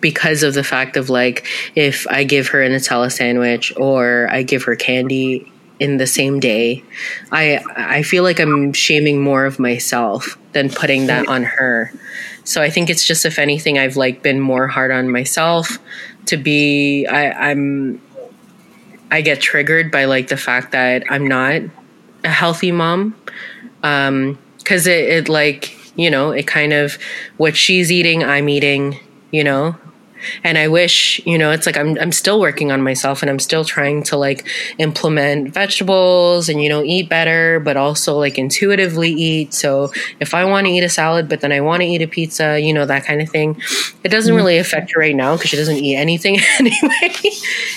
because 0.00 0.42
of 0.42 0.54
the 0.54 0.64
fact 0.64 0.96
of 0.96 1.10
like 1.10 1.46
if 1.74 2.06
I 2.08 2.24
give 2.24 2.48
her 2.48 2.62
a 2.62 2.68
Nutella 2.68 3.12
sandwich 3.12 3.72
or 3.76 4.28
I 4.30 4.42
give 4.42 4.62
her 4.64 4.74
candy 4.74 5.52
in 5.80 5.96
the 5.96 6.06
same 6.06 6.40
day, 6.40 6.84
I 7.30 7.60
I 7.76 8.02
feel 8.02 8.22
like 8.22 8.40
I'm 8.40 8.72
shaming 8.72 9.22
more 9.22 9.44
of 9.44 9.58
myself 9.58 10.38
than 10.52 10.70
putting 10.70 11.06
that 11.06 11.28
on 11.28 11.44
her. 11.44 11.92
So 12.44 12.62
I 12.62 12.70
think 12.70 12.90
it's 12.90 13.06
just 13.06 13.24
if 13.24 13.38
anything, 13.38 13.78
I've 13.78 13.96
like 13.96 14.22
been 14.22 14.40
more 14.40 14.66
hard 14.66 14.90
on 14.90 15.10
myself 15.10 15.78
to 16.26 16.36
be. 16.36 17.06
I, 17.06 17.50
I'm 17.50 18.00
I 19.10 19.20
get 19.20 19.40
triggered 19.40 19.90
by 19.90 20.04
like 20.04 20.28
the 20.28 20.36
fact 20.36 20.72
that 20.72 21.04
I'm 21.10 21.26
not 21.26 21.62
a 22.24 22.28
healthy 22.28 22.72
mom 22.72 23.14
um, 23.82 24.38
because 24.58 24.86
it, 24.86 25.08
it 25.08 25.28
like 25.28 25.74
you 25.96 26.10
know 26.10 26.30
it 26.30 26.46
kind 26.46 26.72
of 26.72 26.98
what 27.36 27.56
she's 27.56 27.90
eating 27.90 28.22
i'm 28.22 28.48
eating 28.48 28.98
you 29.30 29.42
know 29.42 29.76
and 30.44 30.58
i 30.58 30.68
wish 30.68 31.20
you 31.26 31.38
know 31.38 31.50
it's 31.50 31.66
like 31.66 31.76
i'm 31.76 31.98
i'm 31.98 32.12
still 32.12 32.40
working 32.40 32.70
on 32.72 32.82
myself 32.82 33.22
and 33.22 33.30
i'm 33.30 33.38
still 33.38 33.64
trying 33.64 34.02
to 34.02 34.16
like 34.16 34.46
implement 34.78 35.52
vegetables 35.52 36.48
and 36.48 36.62
you 36.62 36.68
know 36.68 36.82
eat 36.82 37.08
better 37.08 37.60
but 37.60 37.76
also 37.76 38.16
like 38.16 38.38
intuitively 38.38 39.10
eat 39.10 39.52
so 39.54 39.90
if 40.20 40.34
i 40.34 40.44
want 40.44 40.66
to 40.66 40.72
eat 40.72 40.82
a 40.82 40.88
salad 40.88 41.28
but 41.28 41.40
then 41.40 41.52
i 41.52 41.60
want 41.60 41.80
to 41.80 41.86
eat 41.86 42.02
a 42.02 42.08
pizza 42.08 42.60
you 42.60 42.72
know 42.72 42.86
that 42.86 43.04
kind 43.04 43.20
of 43.20 43.28
thing 43.28 43.60
it 44.04 44.08
doesn't 44.08 44.34
really 44.34 44.58
affect 44.58 44.92
her 44.92 45.00
right 45.00 45.16
now 45.16 45.36
because 45.36 45.50
she 45.50 45.56
doesn't 45.56 45.76
eat 45.76 45.96
anything 45.96 46.38
anyway 46.58 47.14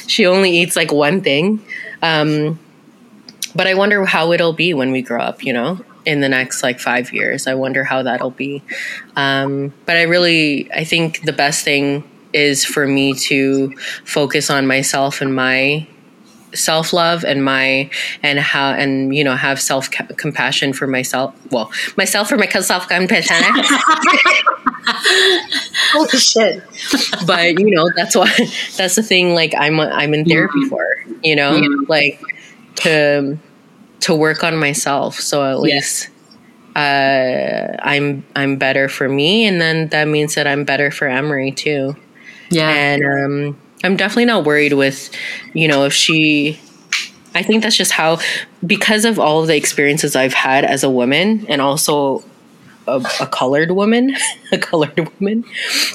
she 0.07 0.25
only 0.25 0.51
eats 0.51 0.75
like 0.75 0.91
one 0.91 1.21
thing 1.21 1.63
um 2.01 2.59
but 3.55 3.67
I 3.67 3.73
wonder 3.73 4.05
how 4.05 4.31
it'll 4.31 4.53
be 4.53 4.73
when 4.73 4.91
we 4.91 5.01
grow 5.01 5.21
up, 5.21 5.43
you 5.43 5.53
know, 5.53 5.79
in 6.05 6.21
the 6.21 6.29
next 6.29 6.63
like 6.63 6.79
five 6.79 7.13
years. 7.13 7.47
I 7.47 7.55
wonder 7.55 7.83
how 7.83 8.03
that'll 8.03 8.31
be. 8.31 8.63
Um, 9.15 9.73
but 9.85 9.97
I 9.97 10.03
really, 10.03 10.71
I 10.73 10.83
think 10.83 11.23
the 11.23 11.33
best 11.33 11.63
thing 11.63 12.03
is 12.33 12.65
for 12.65 12.87
me 12.87 13.13
to 13.13 13.75
focus 14.05 14.49
on 14.49 14.67
myself 14.67 15.21
and 15.21 15.35
my 15.35 15.87
self 16.53 16.93
love 16.93 17.23
and 17.23 17.43
my 17.43 17.89
and 18.23 18.39
how 18.39 18.71
and 18.71 19.15
you 19.15 19.23
know 19.23 19.35
have 19.35 19.59
self 19.59 19.89
compassion 20.17 20.73
for 20.73 20.87
myself. 20.87 21.33
Well, 21.51 21.71
myself 21.97 22.29
for 22.29 22.37
my 22.37 22.47
self 22.47 22.87
compassion. 22.87 23.35
Holy 25.93 26.09
shit! 26.09 26.63
But 27.25 27.59
you 27.59 27.71
know 27.75 27.89
that's 27.95 28.15
why 28.15 28.31
that's 28.77 28.95
the 28.95 29.03
thing. 29.03 29.33
Like 29.33 29.53
I'm 29.57 29.79
I'm 29.79 30.13
in 30.13 30.25
therapy 30.25 30.65
for 30.69 30.85
you 31.23 31.35
know 31.35 31.59
like 31.87 32.21
to 32.77 33.37
to 34.01 34.15
work 34.15 34.43
on 34.43 34.57
myself. 34.57 35.19
So 35.19 35.49
at 35.49 35.59
least 35.59 36.09
uh, 36.75 37.77
I'm 37.79 38.25
I'm 38.35 38.57
better 38.57 38.89
for 38.89 39.07
me, 39.07 39.45
and 39.45 39.61
then 39.61 39.89
that 39.89 40.07
means 40.07 40.35
that 40.35 40.47
I'm 40.47 40.63
better 40.63 40.91
for 40.91 41.07
Emery 41.07 41.51
too. 41.51 41.95
Yeah. 42.51 42.69
And 42.69 43.03
um, 43.03 43.61
I'm 43.83 43.97
definitely 43.97 44.25
not 44.25 44.45
worried 44.45 44.73
with, 44.73 45.09
you 45.53 45.67
know, 45.67 45.85
if 45.85 45.93
she. 45.93 46.59
I 47.33 47.43
think 47.43 47.63
that's 47.63 47.77
just 47.77 47.93
how, 47.93 48.19
because 48.65 49.05
of 49.05 49.17
all 49.17 49.41
of 49.41 49.47
the 49.47 49.55
experiences 49.55 50.17
I've 50.17 50.33
had 50.33 50.65
as 50.65 50.83
a 50.83 50.89
woman, 50.89 51.45
and 51.47 51.61
also 51.61 52.25
a, 52.87 53.03
a 53.21 53.27
colored 53.27 53.71
woman, 53.71 54.15
a 54.51 54.57
colored 54.57 55.11
woman. 55.19 55.45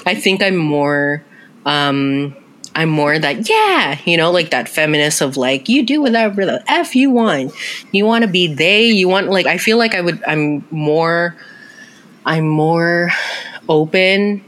I 0.05 0.15
think 0.15 0.43
I'm 0.43 0.57
more. 0.57 1.23
Um, 1.65 2.35
I'm 2.75 2.89
more 2.89 3.17
that 3.19 3.49
yeah, 3.49 3.99
you 4.05 4.17
know, 4.17 4.31
like 4.31 4.51
that 4.51 4.69
feminist 4.69 5.21
of 5.21 5.37
like 5.37 5.69
you 5.69 5.83
do 5.85 6.01
whatever 6.01 6.45
the 6.45 6.63
f 6.71 6.95
you 6.95 7.11
want. 7.11 7.53
You 7.91 8.05
want 8.05 8.23
to 8.23 8.29
be 8.29 8.53
they. 8.53 8.85
You 8.85 9.09
want 9.09 9.29
like 9.29 9.47
I 9.47 9.57
feel 9.57 9.77
like 9.77 9.95
I 9.95 10.01
would. 10.01 10.23
I'm 10.25 10.65
more. 10.71 11.35
I'm 12.25 12.47
more 12.47 13.11
open 13.69 14.43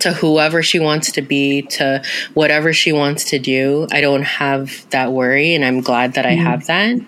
to 0.00 0.12
whoever 0.12 0.62
she 0.62 0.78
wants 0.78 1.12
to 1.12 1.22
be, 1.22 1.62
to 1.62 2.02
whatever 2.34 2.72
she 2.72 2.92
wants 2.92 3.24
to 3.30 3.38
do. 3.38 3.86
I 3.90 4.00
don't 4.00 4.22
have 4.22 4.88
that 4.90 5.12
worry, 5.12 5.54
and 5.54 5.64
I'm 5.64 5.80
glad 5.80 6.14
that 6.14 6.26
I 6.26 6.34
mm-hmm. 6.34 6.46
have 6.46 6.66
that. 6.66 7.00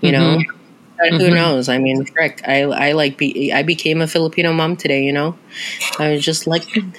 You 0.00 0.12
know, 0.12 0.38
mm-hmm. 0.38 0.63
But 0.96 1.12
who 1.20 1.30
knows? 1.30 1.68
I 1.68 1.78
mean, 1.78 2.04
frick, 2.06 2.40
I 2.46 2.62
I 2.62 2.92
like 2.92 3.18
be 3.18 3.52
I 3.52 3.62
became 3.62 4.00
a 4.00 4.06
Filipino 4.06 4.52
mom 4.52 4.76
today. 4.76 5.02
You 5.02 5.12
know, 5.12 5.36
I 5.98 6.12
was 6.12 6.24
just 6.24 6.46
like, 6.46 6.62
"Ang 6.76 6.92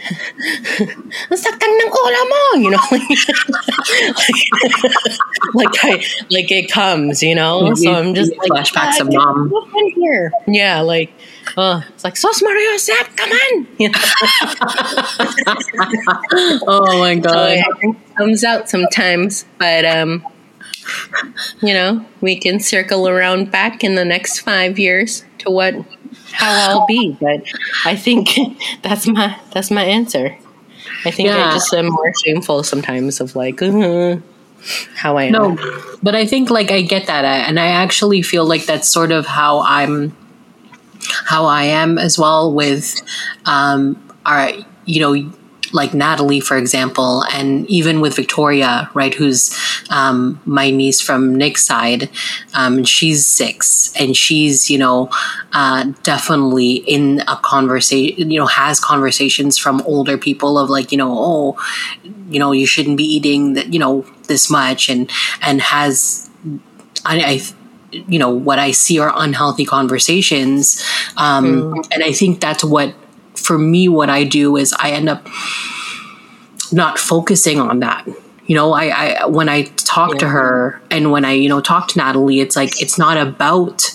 ng 0.84 1.92
ulo 1.92 2.22
mo," 2.30 2.42
you 2.60 2.70
know, 2.72 2.84
like 5.54 5.76
I 5.84 6.04
like 6.30 6.52
it 6.52 6.70
comes, 6.72 7.24
you 7.24 7.36
know. 7.36 7.74
So 7.76 7.94
I'm 7.94 8.14
just 8.14 8.32
like 8.38 8.52
flashbacks 8.52 9.00
of 9.00 9.08
"Ah, 9.16 9.34
mom. 9.34 9.52
here. 9.96 10.32
Yeah, 10.48 10.82
like. 10.82 11.12
Uh, 11.58 11.80
it's 11.94 12.04
like 12.04 12.16
Susmaryosep, 12.16 13.16
come 13.16 13.30
on! 13.30 13.68
You 13.80 13.90
know? 13.90 14.00
Oh 16.68 16.98
my 17.00 17.16
So 17.16 17.22
god. 17.22 17.52
yeah, 17.58 17.64
it 17.82 17.96
comes 18.18 18.44
out 18.44 18.68
sometimes, 18.68 19.46
but 19.60 19.86
um, 19.86 20.26
you 21.62 21.74
know, 21.74 22.06
we 22.22 22.38
can 22.38 22.60
circle 22.60 23.08
around 23.08 23.52
back 23.52 23.84
in 23.84 23.96
the 23.96 24.06
next 24.06 24.40
five 24.40 24.78
years 24.80 25.24
to 25.40 25.50
what 25.50 25.74
how 26.32 26.52
I'll 26.52 26.86
be. 26.86 27.18
But 27.20 27.44
I 27.86 27.96
think 27.96 28.30
that's 28.82 29.08
my 29.08 29.40
that's 29.52 29.72
my 29.72 29.84
answer. 29.84 30.38
I 31.06 31.12
think 31.12 31.30
Yeah. 31.30 31.50
I 31.50 31.54
just 31.54 31.74
am 31.74 31.88
more 31.88 32.12
shameful 32.24 32.64
sometimes 32.64 33.22
of 33.22 33.36
like 33.36 33.62
uh, 33.62 34.18
how 34.96 35.18
I 35.18 35.26
am. 35.26 35.32
No, 35.32 35.58
but 36.02 36.16
I 36.16 36.26
think 36.26 36.50
like 36.50 36.72
I 36.72 36.82
get 36.82 37.08
that, 37.08 37.26
and 37.26 37.60
I 37.60 37.68
actually 37.68 38.22
feel 38.22 38.46
like 38.46 38.66
that's 38.66 38.88
sort 38.88 39.12
of 39.12 39.26
how 39.26 39.62
I'm, 39.62 40.16
how 41.26 41.46
I 41.46 41.64
am 41.66 41.98
as 41.98 42.18
well 42.18 42.52
with, 42.52 42.96
um, 43.46 44.02
our 44.26 44.52
you 44.86 45.00
know, 45.00 45.32
like 45.76 45.94
Natalie, 45.94 46.40
for 46.40 46.58
example, 46.58 47.24
and 47.32 47.70
even 47.70 48.02
with 48.02 48.16
Victoria, 48.16 48.90
right, 48.94 49.14
who's 49.14 49.56
um, 49.90 50.42
my 50.46 50.72
niece 50.72 51.02
from 51.02 51.36
Nick's 51.36 51.66
side, 51.66 52.10
um, 52.54 52.84
she's 52.84 53.26
six, 53.26 53.94
and 54.00 54.16
she's 54.16 54.70
you 54.70 54.78
know, 54.78 55.10
uh, 55.54 55.92
definitely 56.04 56.76
in 56.76 57.22
a 57.28 57.38
conversation, 57.44 58.32
you 58.32 58.40
know, 58.40 58.48
has 58.48 58.80
conversations 58.80 59.58
from 59.58 59.82
older 59.82 60.18
people 60.18 60.58
of 60.58 60.70
like 60.70 60.92
you 60.92 60.98
know, 60.98 61.14
oh, 61.16 61.58
you 62.30 62.40
know 62.40 62.52
you 62.52 62.66
shouldn't 62.66 62.98
be 62.98 63.04
eating 63.04 63.54
that 63.54 63.74
you 63.74 63.80
know 63.80 64.06
this 64.28 64.50
much 64.50 64.90
and 64.90 65.10
and 65.42 65.62
has 65.62 66.30
I, 67.06 67.20
I 67.22 67.42
you 67.92 68.20
know 68.20 68.30
what 68.30 68.60
I 68.60 68.72
see 68.72 69.00
are 69.00 69.14
unhealthy 69.16 69.66
conversations 69.66 70.84
um 71.18 71.74
and 71.92 72.04
I 72.04 72.12
think 72.12 72.42
that's 72.42 72.64
what 72.64 72.94
for 73.46 73.58
me 73.58 73.88
what 73.88 74.10
I 74.10 74.24
do 74.24 74.58
is 74.58 74.74
I 74.80 74.92
end 74.92 75.10
up 75.10 75.28
not 76.72 76.98
focusing 77.00 77.60
on 77.60 77.80
that. 77.80 78.08
You 78.46 78.56
know 78.56 78.74
I, 78.74 78.86
I 78.88 79.26
when 79.26 79.50
I 79.50 79.64
talk 79.64 80.18
to 80.20 80.28
her 80.28 80.82
and 80.92 81.12
when 81.12 81.26
I 81.26 81.32
you 81.34 81.50
know 81.50 81.62
talk 81.62 81.88
to 81.90 81.98
Natalie 81.98 82.42
it's 82.42 82.56
like 82.56 82.80
it's 82.82 82.98
not 82.98 83.18
about 83.18 83.90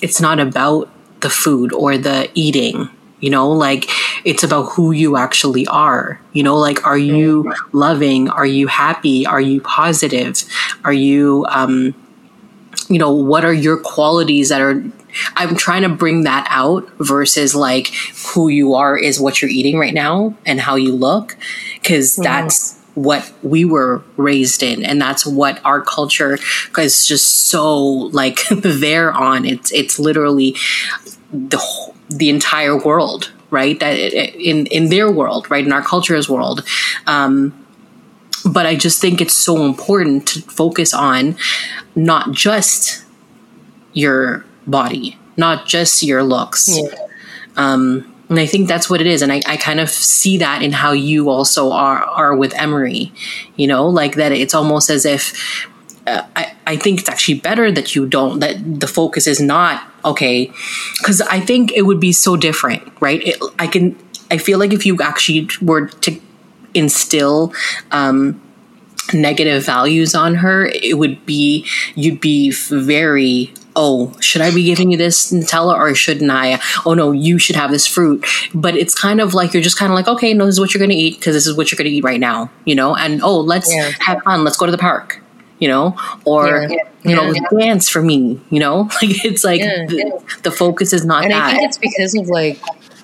it's 0.00 0.20
not 0.20 0.38
about 0.38 0.88
the 1.20 1.30
food 1.30 1.72
or 1.72 1.98
the 1.98 2.30
eating 2.34 2.90
you 3.20 3.30
know? 3.30 3.50
Like 3.50 3.90
it's 4.24 4.42
about 4.42 4.72
who 4.72 4.92
you 4.92 5.16
actually 5.16 5.66
are. 5.66 6.20
You 6.32 6.42
know 6.42 6.56
like 6.56 6.86
are 6.86 6.98
you 6.98 7.52
loving? 7.72 8.28
Are 8.28 8.46
you 8.46 8.66
happy? 8.66 9.26
Are 9.26 9.40
you 9.40 9.60
positive? 9.60 10.42
Are 10.84 10.92
you 10.92 11.46
um 11.48 11.94
you 12.88 12.98
know 12.98 13.12
what 13.12 13.44
are 13.44 13.52
your 13.52 13.78
qualities 13.78 14.48
that 14.48 14.60
are 14.60 14.82
i'm 15.36 15.56
trying 15.56 15.82
to 15.82 15.88
bring 15.88 16.24
that 16.24 16.46
out 16.50 16.88
versus 16.98 17.54
like 17.54 17.88
who 18.34 18.48
you 18.48 18.74
are 18.74 18.96
is 18.96 19.20
what 19.20 19.40
you're 19.40 19.50
eating 19.50 19.78
right 19.78 19.94
now 19.94 20.34
and 20.46 20.60
how 20.60 20.74
you 20.76 20.94
look 20.94 21.36
because 21.74 22.16
that's 22.16 22.78
what 22.98 23.32
we 23.42 23.64
were 23.64 24.02
raised 24.16 24.62
in 24.62 24.84
and 24.84 25.00
that's 25.00 25.24
what 25.24 25.64
our 25.64 25.80
culture 25.80 26.36
is 26.76 27.06
just 27.06 27.48
so 27.48 27.76
like 27.78 28.40
there 28.50 29.12
on. 29.12 29.44
It's 29.44 29.72
it's 29.72 29.98
literally 29.98 30.56
the 31.32 31.58
whole, 31.58 31.94
the 32.10 32.28
entire 32.28 32.76
world 32.76 33.32
right? 33.50 33.80
That 33.80 33.94
in 33.94 34.66
in 34.66 34.88
their 34.88 35.10
world 35.10 35.50
right? 35.50 35.64
In 35.64 35.72
our 35.72 35.82
culture's 35.82 36.28
world. 36.28 36.64
Um 37.06 37.64
but 38.44 38.66
i 38.66 38.76
just 38.76 39.00
think 39.00 39.20
it's 39.20 39.34
so 39.34 39.66
important 39.66 40.28
to 40.28 40.40
focus 40.42 40.94
on 40.94 41.36
not 41.96 42.30
just 42.30 43.04
your 43.92 44.44
body 44.70 45.18
not 45.36 45.66
just 45.66 46.02
your 46.02 46.22
looks 46.22 46.78
um 47.56 48.14
and 48.28 48.38
I 48.38 48.46
think 48.46 48.68
that's 48.68 48.90
what 48.90 49.00
it 49.00 49.06
is. 49.06 49.22
And 49.22 49.32
I, 49.32 49.40
I 49.46 49.56
kind 49.56 49.80
of 49.80 49.88
see 49.88 50.38
that 50.38 50.62
in 50.62 50.72
how 50.72 50.92
you 50.92 51.30
also 51.30 51.72
are, 51.72 52.02
are 52.02 52.36
with 52.36 52.54
Emery, 52.54 53.12
you 53.56 53.66
know, 53.66 53.88
like 53.88 54.16
that 54.16 54.32
it's 54.32 54.54
almost 54.54 54.90
as 54.90 55.06
if 55.06 55.66
uh, 56.06 56.26
I, 56.36 56.54
I 56.66 56.76
think 56.76 57.00
it's 57.00 57.08
actually 57.08 57.40
better 57.40 57.70
that 57.72 57.94
you 57.94 58.06
don't, 58.06 58.40
that 58.40 58.80
the 58.80 58.86
focus 58.86 59.26
is 59.26 59.40
not, 59.40 59.82
okay, 60.04 60.52
because 60.98 61.20
I 61.22 61.40
think 61.40 61.72
it 61.72 61.82
would 61.82 62.00
be 62.00 62.12
so 62.12 62.36
different, 62.36 62.82
right? 63.00 63.20
It, 63.26 63.42
I 63.58 63.66
can, 63.66 63.98
I 64.30 64.38
feel 64.38 64.58
like 64.58 64.72
if 64.72 64.84
you 64.84 64.98
actually 65.00 65.48
were 65.62 65.86
to 65.88 66.20
instill, 66.74 67.52
um, 67.92 68.40
negative 69.14 69.64
values 69.64 70.14
on 70.14 70.34
her, 70.36 70.66
it 70.66 70.98
would 70.98 71.24
be, 71.24 71.66
you'd 71.94 72.20
be 72.20 72.50
very, 72.50 73.54
oh, 73.80 74.12
should 74.20 74.42
I 74.42 74.52
be 74.52 74.64
giving 74.64 74.90
you 74.90 74.96
this 74.98 75.32
Nutella 75.32 75.74
or 75.78 75.94
shouldn't 75.94 76.30
I? 76.32 76.60
Oh 76.84 76.94
no, 76.94 77.12
you 77.12 77.38
should 77.38 77.54
have 77.54 77.70
this 77.70 77.86
fruit. 77.86 78.26
But 78.52 78.76
it's 78.76 78.92
kind 78.92 79.20
of 79.20 79.34
like, 79.34 79.54
you're 79.54 79.62
just 79.62 79.78
kind 79.78 79.92
of 79.92 79.94
like, 79.94 80.08
okay, 80.08 80.34
no, 80.34 80.46
this 80.46 80.56
is 80.56 80.60
what 80.60 80.74
you're 80.74 80.80
going 80.80 80.90
to 80.90 80.96
eat 80.96 81.18
because 81.20 81.34
this 81.34 81.46
is 81.46 81.56
what 81.56 81.70
you're 81.70 81.76
going 81.76 81.88
to 81.88 81.96
eat 81.96 82.02
right 82.02 82.18
now, 82.18 82.50
you 82.64 82.74
know? 82.74 82.96
And 82.96 83.22
oh, 83.22 83.38
let's 83.38 83.72
Yeah. 83.72 83.92
have 84.00 84.20
fun. 84.24 84.42
Let's 84.42 84.56
go 84.56 84.66
to 84.66 84.72
the 84.72 84.78
park, 84.78 85.22
you 85.60 85.68
know? 85.68 85.96
Or, 86.24 86.66
Yeah. 86.68 86.76
you 87.04 87.14
know, 87.14 87.30
Yeah. 87.32 87.40
dance 87.56 87.88
for 87.88 88.02
me, 88.02 88.40
you 88.50 88.58
know? 88.58 88.88
Like 89.00 89.24
it's 89.24 89.44
like 89.44 89.60
the, 89.60 90.20
the 90.42 90.50
focus 90.50 90.92
is 90.92 91.04
not 91.04 91.22
and 91.22 91.32
that. 91.32 91.44
I 91.44 91.50
think 91.52 91.62
it's 91.68 91.78
because 91.78 92.14
of 92.16 92.26
like 92.28 92.58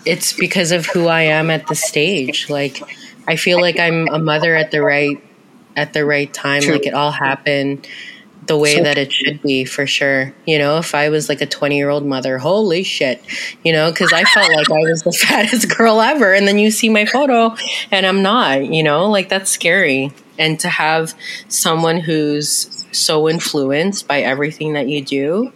it's 0.04 0.32
because 0.32 0.72
of 0.72 0.86
who 0.86 1.06
I 1.06 1.22
am 1.22 1.50
at 1.50 1.68
the 1.68 1.76
stage. 1.76 2.50
Like 2.50 2.82
I 3.28 3.36
feel 3.36 3.60
like 3.60 3.78
I'm 3.78 4.08
a 4.08 4.18
mother 4.18 4.56
at 4.56 4.72
the 4.72 4.82
right 4.82 5.22
at 5.76 5.92
the 5.92 6.04
right 6.04 6.32
time. 6.34 6.62
True. 6.62 6.72
Like 6.72 6.86
it 6.86 6.94
all 6.94 7.12
happened 7.12 7.86
the 8.46 8.56
way 8.56 8.76
So 8.76 8.82
that 8.82 8.98
it 8.98 9.12
should 9.12 9.42
be 9.42 9.64
for 9.64 9.86
sure. 9.86 10.34
You 10.46 10.58
know, 10.58 10.78
if 10.78 10.94
I 10.94 11.08
was 11.08 11.28
like 11.28 11.40
a 11.40 11.46
20 11.46 11.76
year 11.76 11.90
old 11.90 12.04
mother, 12.04 12.38
holy 12.38 12.82
shit, 12.82 13.22
you 13.62 13.72
know, 13.72 13.90
because 13.90 14.12
I 14.12 14.24
felt 14.24 14.50
like 14.50 14.70
I 14.70 14.80
was 14.90 15.02
the 15.02 15.12
fattest 15.28 15.76
girl 15.76 16.00
ever. 16.00 16.32
And 16.32 16.46
then 16.46 16.58
you 16.58 16.70
see 16.70 16.88
my 16.88 17.06
photo 17.06 17.54
and 17.90 18.06
I'm 18.06 18.22
not, 18.22 18.66
you 18.66 18.82
know, 18.82 19.10
like 19.10 19.28
that's 19.28 19.50
scary. 19.50 20.12
And 20.38 20.58
to 20.60 20.68
have 20.68 21.14
someone 21.48 21.98
who's 21.98 22.86
so 22.92 23.28
influenced 23.28 24.08
by 24.08 24.20
everything 24.20 24.74
that 24.74 24.88
you 24.88 25.04
do, 25.04 25.52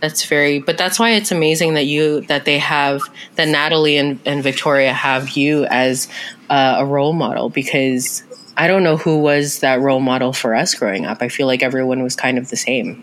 that's 0.00 0.26
very 0.26 0.58
but 0.58 0.76
that's 0.76 0.98
why 0.98 1.10
it's 1.10 1.32
amazing 1.32 1.74
that 1.74 1.86
you 1.86 2.20
that 2.22 2.44
they 2.44 2.58
have 2.58 3.00
that 3.36 3.48
natalie 3.48 3.96
and, 3.96 4.20
and 4.26 4.42
victoria 4.42 4.92
have 4.92 5.30
you 5.30 5.64
as 5.70 6.08
uh, 6.50 6.76
a 6.78 6.84
role 6.84 7.14
model 7.14 7.48
because 7.48 8.22
i 8.56 8.66
don't 8.66 8.82
know 8.82 8.96
who 8.96 9.18
was 9.18 9.60
that 9.60 9.80
role 9.80 10.00
model 10.00 10.32
for 10.32 10.54
us 10.54 10.74
growing 10.74 11.04
up 11.06 11.18
i 11.20 11.28
feel 11.28 11.46
like 11.46 11.62
everyone 11.62 12.02
was 12.02 12.14
kind 12.16 12.38
of 12.38 12.50
the 12.50 12.56
same 12.56 13.02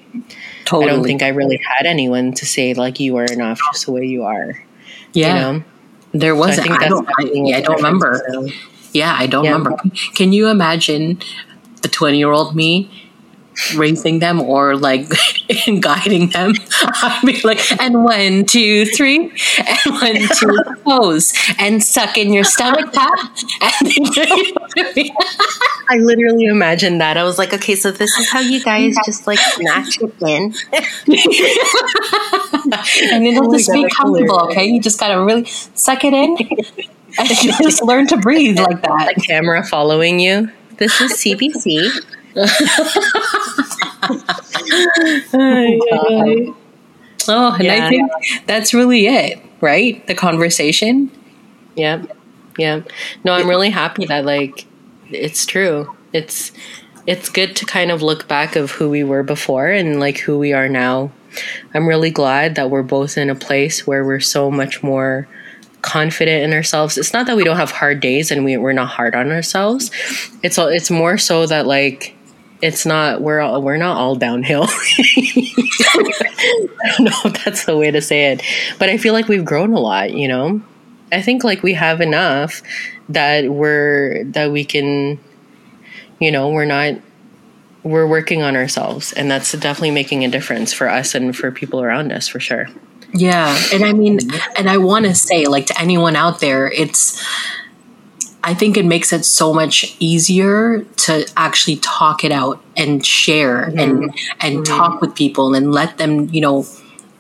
totally. 0.66 0.90
i 0.92 0.96
don't 0.96 1.04
think 1.04 1.22
i 1.24 1.28
really 1.30 1.60
had 1.78 1.86
anyone 1.86 2.32
to 2.34 2.46
say 2.46 2.74
like 2.74 3.00
you 3.00 3.16
are 3.18 3.26
enough 3.26 3.60
just 3.72 3.86
the 3.86 3.92
way 3.92 4.06
you 4.06 4.24
are 4.24 4.58
yeah. 5.14 5.28
you 5.36 5.42
know 5.60 5.64
There 6.14 6.36
wasn't. 6.36 6.70
I, 6.72 6.88
don't. 6.90 7.08
I, 7.20 7.32
yeah, 7.34 7.58
I 7.58 7.62
don't 7.62 7.78
remember. 7.78 8.22
Yeah, 8.92 9.16
I 9.18 9.28
don't 9.28 9.46
Yeah. 9.46 9.52
remember. 9.54 9.78
Can 10.14 10.34
you 10.34 10.50
imagine 10.50 11.20
the 11.84 11.88
twenty-year-old 11.88 12.54
me 12.54 13.01
raising 13.76 14.20
them 14.20 14.42
or 14.42 14.76
like 14.76 15.08
guiding 15.82 16.30
them? 16.30 16.54
I'd 16.82 17.22
be 17.26 17.42
like, 17.44 17.60
and 17.82 18.04
one, 18.04 18.46
two, 18.46 18.86
three, 18.86 19.32
and 19.60 19.94
one, 19.96 20.16
two, 20.38 20.58
pose, 20.84 21.34
and 21.60 21.84
suck 21.84 22.18
in 22.18 22.34
your 22.34 22.44
stomach, 22.44 22.94
and 23.62 23.92
i 25.90 25.98
literally 25.98 26.46
imagined 26.46 27.02
that 27.02 27.18
i 27.18 27.24
was 27.24 27.38
like 27.38 27.54
okay 27.54 27.76
so 27.76 27.92
this 27.92 28.18
is 28.18 28.30
how 28.30 28.40
you 28.40 28.64
guys 28.64 28.96
just 29.06 29.28
like 29.28 29.40
snatch 29.40 30.00
it 30.02 30.14
in 30.22 30.54
and 33.12 33.26
it'll 33.28 33.48
Oh 33.50 33.58
just 33.58 33.68
God, 33.68 33.74
be 33.74 33.90
comfortable. 33.90 34.38
hilarious. 34.40 34.58
Okay, 34.58 34.66
you 34.68 34.82
just 34.82 35.00
gotta 35.00 35.24
really 35.24 35.46
suck 35.46 36.04
it 36.06 36.14
in, 36.14 36.38
and 37.18 37.28
just 37.62 37.84
learn 37.84 38.08
to 38.08 38.18
breathe 38.18 38.58
like 38.60 38.82
that. 38.82 39.14
the 39.16 39.22
camera 39.22 39.64
following 39.66 40.20
you 40.20 40.50
this 40.78 41.00
is 41.02 41.12
cbc 41.14 41.90
Oh, 44.04 45.28
oh, 45.34 46.56
oh, 47.28 47.58
and 47.60 47.68
I 47.68 47.90
think 47.90 48.12
that's 48.46 48.74
really 48.74 49.08
it, 49.08 49.40
right? 49.62 50.06
The 50.08 50.16
conversation. 50.16 51.12
Yeah. 51.76 52.04
Yeah. 52.58 52.82
No, 53.24 53.34
I'm 53.34 53.48
really 53.48 53.70
happy 53.70 54.06
that 54.06 54.26
like 54.26 54.66
it's 55.10 55.46
true. 55.46 55.96
It's 56.14 56.52
it's 57.08 57.30
good 57.30 57.56
to 57.58 57.66
kind 57.66 57.92
of 57.92 58.02
look 58.02 58.28
back 58.28 58.56
of 58.56 58.72
who 58.72 58.90
we 58.90 59.04
were 59.04 59.24
before 59.24 59.68
and 59.68 60.00
like 60.00 60.20
who 60.20 60.38
we 60.38 60.54
are 60.54 60.70
now. 60.70 61.12
I'm 61.74 61.88
really 61.88 62.12
glad 62.12 62.56
that 62.56 62.70
we're 62.70 62.84
both 62.84 63.18
in 63.18 63.30
a 63.30 63.36
place 63.36 63.88
where 63.88 64.04
we're 64.04 64.20
so 64.20 64.52
much 64.52 64.84
more 64.84 65.28
confident 65.82 66.44
in 66.44 66.54
ourselves. 66.54 66.98
It's 66.98 67.14
not 67.14 67.26
that 67.28 67.38
we 67.38 67.44
don't 67.44 67.58
have 67.58 67.72
hard 67.72 68.02
days 68.02 68.32
and 68.32 68.44
we 68.46 68.58
we're 68.58 68.74
not 68.74 68.90
hard 68.90 69.16
on 69.16 69.32
ourselves. 69.32 69.92
It's 70.44 70.58
all 70.58 70.68
it's 70.68 70.92
more 70.92 71.18
so 71.18 71.46
that 71.46 71.66
like 71.66 72.16
it's 72.62 72.86
not 72.86 73.22
we're 73.22 73.40
all 73.40 73.62
we're 73.62 73.78
not 73.78 73.98
all 73.98 74.16
downhill. 74.16 74.66
I 74.68 74.74
don't 76.98 77.06
know 77.06 77.20
if 77.26 77.44
that's 77.44 77.66
the 77.66 77.78
way 77.78 77.92
to 77.92 78.02
say 78.02 78.32
it. 78.32 78.44
But 78.80 78.90
I 78.90 78.98
feel 78.98 79.14
like 79.14 79.28
we've 79.28 79.46
grown 79.46 79.74
a 79.74 79.80
lot, 79.80 80.14
you 80.14 80.28
know? 80.28 80.62
I 81.12 81.22
think 81.22 81.44
like 81.44 81.64
we 81.64 81.74
have 81.74 82.02
enough 82.02 82.62
that 83.10 83.50
we're 83.50 84.24
that 84.26 84.52
we 84.52 84.64
can 84.64 85.20
you 86.20 86.32
know, 86.32 86.50
we're 86.50 86.66
not 86.66 86.96
we're 87.84 88.08
working 88.08 88.44
on 88.44 88.56
ourselves 88.56 89.12
and 89.14 89.30
that's 89.30 89.52
definitely 89.54 89.92
making 89.92 90.24
a 90.24 90.28
difference 90.28 90.72
for 90.72 90.88
us 90.88 91.16
and 91.16 91.36
for 91.36 91.52
people 91.52 91.82
around 91.82 92.12
us 92.12 92.28
for 92.28 92.40
sure. 92.40 92.68
Yeah, 93.14 93.58
and 93.74 93.84
I 93.84 93.92
mean, 93.92 94.20
and 94.56 94.70
I 94.70 94.78
want 94.78 95.06
to 95.06 95.14
say, 95.16 95.46
like 95.46 95.66
to 95.68 95.80
anyone 95.80 96.16
out 96.16 96.40
there, 96.40 96.72
it's. 96.72 97.22
I 98.44 98.54
think 98.54 98.78
it 98.78 98.86
makes 98.86 99.14
it 99.14 99.24
so 99.24 99.54
much 99.54 99.96
easier 100.00 100.82
to 100.82 101.32
actually 101.38 101.78
talk 101.78 102.24
it 102.24 102.32
out 102.32 102.62
and 102.76 103.06
share 103.06 103.68
mm-hmm. 103.68 103.80
and 103.80 104.04
and 104.40 104.56
mm-hmm. 104.58 104.64
talk 104.64 105.02
with 105.02 105.16
people 105.16 105.54
and 105.54 105.72
let 105.72 105.98
them, 105.98 106.30
you 106.30 106.42
know, 106.42 106.66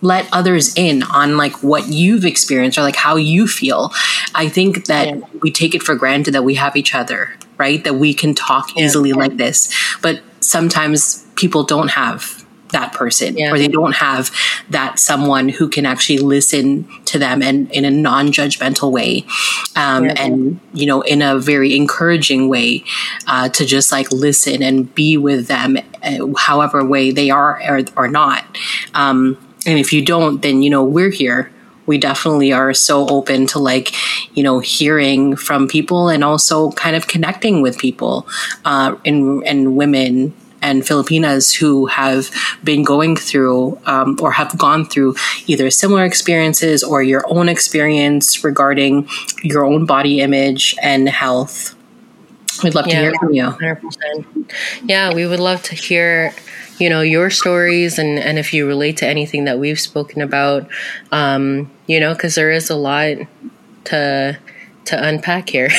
let 0.01 0.27
others 0.33 0.75
in 0.75 1.03
on 1.03 1.37
like 1.37 1.61
what 1.63 1.87
you've 1.87 2.25
experienced 2.25 2.77
or 2.77 2.81
like 2.81 2.95
how 2.95 3.15
you 3.15 3.47
feel. 3.47 3.91
I 4.33 4.49
think 4.49 4.85
that 4.85 5.07
yeah. 5.09 5.21
we 5.41 5.51
take 5.51 5.75
it 5.75 5.83
for 5.83 5.95
granted 5.95 6.33
that 6.33 6.43
we 6.43 6.55
have 6.55 6.75
each 6.75 6.95
other, 6.95 7.35
right? 7.57 7.83
That 7.83 7.95
we 7.95 8.13
can 8.13 8.33
talk 8.33 8.75
yeah. 8.75 8.85
easily 8.85 9.13
like 9.13 9.37
this. 9.37 9.71
But 10.01 10.21
sometimes 10.39 11.25
people 11.35 11.63
don't 11.63 11.89
have 11.89 12.40
that 12.71 12.93
person 12.93 13.37
yeah. 13.37 13.51
or 13.51 13.57
they 13.57 13.67
don't 13.67 13.95
have 13.95 14.31
that 14.69 14.99
someone 14.99 15.49
who 15.49 15.69
can 15.69 15.85
actually 15.85 16.17
listen 16.17 16.87
to 17.05 17.19
them 17.19 17.41
and 17.41 17.71
in 17.71 17.85
a 17.85 17.91
non-judgmental 17.91 18.91
way 18.91 19.25
um, 19.75 20.05
yeah. 20.05 20.13
and 20.17 20.59
you 20.73 20.85
know 20.85 21.01
in 21.01 21.21
a 21.21 21.37
very 21.39 21.75
encouraging 21.75 22.49
way 22.49 22.83
uh, 23.27 23.49
to 23.49 23.65
just 23.65 23.91
like 23.91 24.11
listen 24.11 24.61
and 24.63 24.93
be 24.95 25.17
with 25.17 25.47
them 25.47 25.77
uh, 26.03 26.27
however 26.37 26.83
way 26.85 27.11
they 27.11 27.29
are 27.29 27.61
or, 27.67 27.81
or 27.95 28.07
not 28.07 28.45
um, 28.93 29.37
and 29.65 29.77
if 29.77 29.93
you 29.93 30.03
don't 30.03 30.41
then 30.41 30.61
you 30.61 30.69
know 30.69 30.83
we're 30.83 31.11
here 31.11 31.51
we 31.85 31.97
definitely 31.97 32.53
are 32.53 32.73
so 32.73 33.07
open 33.09 33.47
to 33.47 33.59
like 33.59 33.93
you 34.35 34.43
know 34.43 34.59
hearing 34.59 35.35
from 35.35 35.67
people 35.67 36.09
and 36.09 36.23
also 36.23 36.71
kind 36.71 36.95
of 36.95 37.07
connecting 37.07 37.61
with 37.61 37.77
people 37.77 38.27
uh, 38.65 38.95
and 39.05 39.43
and 39.45 39.75
women 39.75 40.33
and 40.61 40.85
Filipinas 40.85 41.53
who 41.53 41.87
have 41.87 42.29
been 42.63 42.83
going 42.83 43.15
through 43.15 43.79
um, 43.85 44.17
or 44.21 44.31
have 44.31 44.57
gone 44.57 44.85
through 44.85 45.15
either 45.47 45.69
similar 45.69 46.05
experiences 46.05 46.83
or 46.83 47.01
your 47.03 47.23
own 47.27 47.49
experience 47.49 48.43
regarding 48.43 49.07
your 49.43 49.65
own 49.65 49.85
body 49.85 50.19
image 50.21 50.75
and 50.81 51.09
health. 51.09 51.75
We'd 52.63 52.75
love 52.75 52.87
yeah, 52.87 52.93
to 52.93 53.01
hear 53.01 53.13
from 53.19 53.33
you. 53.33 53.43
100%. 53.43 54.51
Yeah, 54.83 55.13
we 55.13 55.25
would 55.25 55.39
love 55.39 55.63
to 55.63 55.75
hear 55.75 56.33
you 56.79 56.89
know 56.89 57.01
your 57.01 57.29
stories 57.29 57.99
and 57.99 58.17
and 58.17 58.39
if 58.39 58.53
you 58.55 58.67
relate 58.67 58.97
to 58.97 59.07
anything 59.07 59.45
that 59.45 59.59
we've 59.59 59.79
spoken 59.79 60.19
about 60.19 60.67
um 61.11 61.69
you 61.85 61.99
know 61.99 62.13
because 62.13 62.33
there 62.33 62.49
is 62.49 62.71
a 62.71 62.75
lot 62.75 63.17
to 63.83 64.35
to 64.85 65.07
unpack 65.07 65.49
here. 65.49 65.69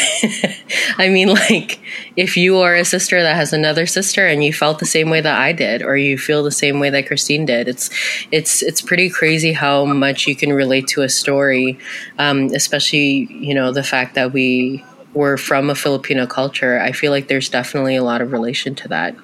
I 0.99 1.09
mean, 1.09 1.29
like, 1.29 1.81
if 2.17 2.37
you 2.37 2.59
are 2.59 2.75
a 2.75 2.85
sister 2.85 3.23
that 3.23 3.35
has 3.35 3.53
another 3.53 3.87
sister 3.87 4.27
and 4.27 4.45
you 4.45 4.53
felt 4.53 4.79
the 4.79 4.87
same 4.87 5.11
way 5.11 5.21
that 5.21 5.39
I 5.39 5.53
did, 5.53 5.83
or 5.83 5.97
you 5.97 6.17
feel 6.19 6.43
the 6.43 6.51
same 6.51 6.79
way 6.79 6.91
that 6.91 7.07
Christine 7.07 7.45
did, 7.45 7.69
it's 7.69 7.91
it's 8.31 8.63
it's 8.63 8.81
pretty 8.81 9.11
crazy 9.11 9.53
how 9.53 9.85
much 9.85 10.27
you 10.27 10.37
can 10.37 10.53
relate 10.53 10.87
to 10.89 11.03
a 11.03 11.09
story, 11.09 11.79
um, 12.19 12.47
especially 12.55 13.27
you 13.31 13.55
know 13.55 13.73
the 13.73 13.83
fact 13.83 14.15
that 14.15 14.33
we 14.33 14.85
were 15.15 15.37
from 15.37 15.69
a 15.69 15.75
Filipino 15.75 16.27
culture. 16.27 16.79
I 16.79 16.93
feel 16.93 17.11
like 17.11 17.29
there's 17.29 17.49
definitely 17.49 17.97
a 17.97 18.05
lot 18.05 18.21
of 18.21 18.33
relation 18.33 18.75
to 18.77 18.89
that, 18.89 19.17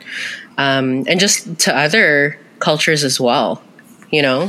um, 0.56 1.04
and 1.06 1.20
just 1.20 1.58
to 1.60 1.76
other 1.76 2.38
cultures 2.58 3.04
as 3.04 3.20
well. 3.20 3.62
You 4.10 4.22
know, 4.22 4.46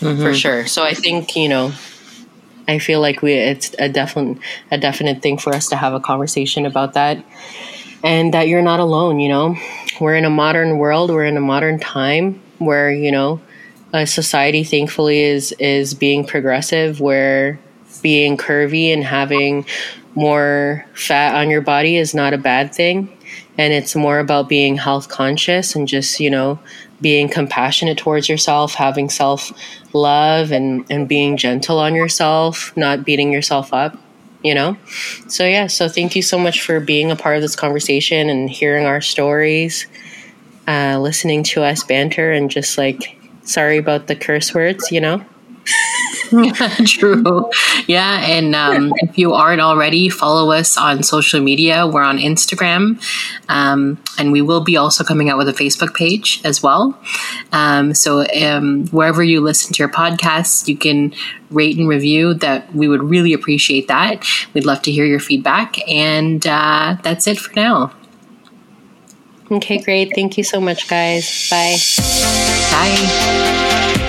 mm-hmm. 0.00 0.22
for 0.22 0.34
sure. 0.34 0.66
So 0.66 0.82
I 0.82 0.94
think 0.94 1.36
you 1.36 1.48
know 1.48 1.72
I 2.68 2.78
feel 2.78 3.00
like 3.00 3.22
we 3.22 3.32
it's 3.34 3.74
a 3.78 3.88
definite 3.88 4.38
a 4.70 4.78
definite 4.78 5.22
thing 5.22 5.38
for 5.38 5.54
us 5.54 5.68
to 5.68 5.76
have 5.76 5.94
a 5.94 6.00
conversation 6.00 6.66
about 6.66 6.94
that 6.94 7.24
and 8.04 8.34
that 8.34 8.48
you're 8.48 8.62
not 8.62 8.80
alone, 8.80 9.20
you 9.20 9.28
know. 9.28 9.56
We're 10.00 10.16
in 10.16 10.24
a 10.24 10.30
modern 10.30 10.78
world, 10.78 11.10
we're 11.10 11.24
in 11.24 11.36
a 11.36 11.40
modern 11.40 11.78
time 11.78 12.40
where, 12.58 12.90
you 12.90 13.12
know, 13.12 13.40
a 13.92 14.06
society 14.06 14.64
thankfully 14.64 15.22
is 15.22 15.52
is 15.58 15.94
being 15.94 16.24
progressive 16.24 17.00
where 17.00 17.58
being 18.00 18.36
curvy 18.36 18.92
and 18.92 19.04
having 19.04 19.66
more 20.14 20.84
fat 20.94 21.34
on 21.34 21.50
your 21.50 21.60
body 21.60 21.96
is 21.96 22.14
not 22.14 22.32
a 22.32 22.38
bad 22.38 22.74
thing 22.74 23.16
and 23.58 23.72
it's 23.72 23.94
more 23.94 24.18
about 24.18 24.48
being 24.48 24.76
health 24.76 25.08
conscious 25.08 25.74
and 25.74 25.86
just, 25.86 26.20
you 26.20 26.30
know, 26.30 26.58
being 27.00 27.28
compassionate 27.28 27.98
towards 27.98 28.28
yourself, 28.28 28.74
having 28.74 29.10
self 29.10 29.52
love 29.94 30.52
and, 30.52 30.84
and 30.90 31.08
being 31.08 31.36
gentle 31.36 31.78
on 31.78 31.94
yourself, 31.94 32.76
not 32.76 33.04
beating 33.04 33.32
yourself 33.32 33.72
up, 33.72 33.96
you 34.42 34.54
know? 34.54 34.76
So, 35.28 35.44
yeah, 35.44 35.66
so 35.66 35.88
thank 35.88 36.16
you 36.16 36.22
so 36.22 36.38
much 36.38 36.62
for 36.62 36.80
being 36.80 37.10
a 37.10 37.16
part 37.16 37.36
of 37.36 37.42
this 37.42 37.56
conversation 37.56 38.28
and 38.28 38.50
hearing 38.50 38.86
our 38.86 39.00
stories, 39.00 39.86
uh, 40.66 40.98
listening 40.98 41.42
to 41.44 41.62
us 41.62 41.84
banter, 41.84 42.32
and 42.32 42.50
just 42.50 42.78
like, 42.78 43.18
sorry 43.44 43.78
about 43.78 44.06
the 44.06 44.16
curse 44.16 44.54
words, 44.54 44.90
you 44.92 45.00
know? 45.00 45.24
True. 46.86 47.50
Yeah. 47.86 48.20
And 48.26 48.54
um, 48.54 48.92
if 48.96 49.18
you 49.18 49.34
aren't 49.34 49.60
already, 49.60 50.08
follow 50.08 50.50
us 50.50 50.76
on 50.76 51.02
social 51.02 51.40
media. 51.40 51.86
We're 51.86 52.02
on 52.02 52.18
Instagram. 52.18 53.02
Um, 53.48 54.02
and 54.18 54.32
we 54.32 54.42
will 54.42 54.62
be 54.62 54.76
also 54.76 55.04
coming 55.04 55.30
out 55.30 55.38
with 55.38 55.48
a 55.48 55.52
Facebook 55.52 55.94
page 55.94 56.40
as 56.44 56.62
well. 56.62 56.98
Um, 57.52 57.94
so 57.94 58.26
um, 58.42 58.86
wherever 58.88 59.22
you 59.22 59.40
listen 59.40 59.72
to 59.74 59.82
your 59.82 59.90
podcasts, 59.90 60.68
you 60.68 60.76
can 60.76 61.14
rate 61.50 61.76
and 61.78 61.88
review 61.88 62.34
that. 62.34 62.74
We 62.74 62.88
would 62.88 63.02
really 63.02 63.32
appreciate 63.32 63.88
that. 63.88 64.26
We'd 64.54 64.64
love 64.64 64.82
to 64.82 64.92
hear 64.92 65.04
your 65.04 65.20
feedback. 65.20 65.76
And 65.88 66.46
uh, 66.46 66.96
that's 67.02 67.26
it 67.26 67.38
for 67.38 67.52
now. 67.54 67.92
Okay, 69.50 69.78
great. 69.82 70.12
Thank 70.14 70.38
you 70.38 70.44
so 70.44 70.60
much, 70.60 70.88
guys. 70.88 71.50
Bye. 71.50 71.76
Bye. 72.70 74.08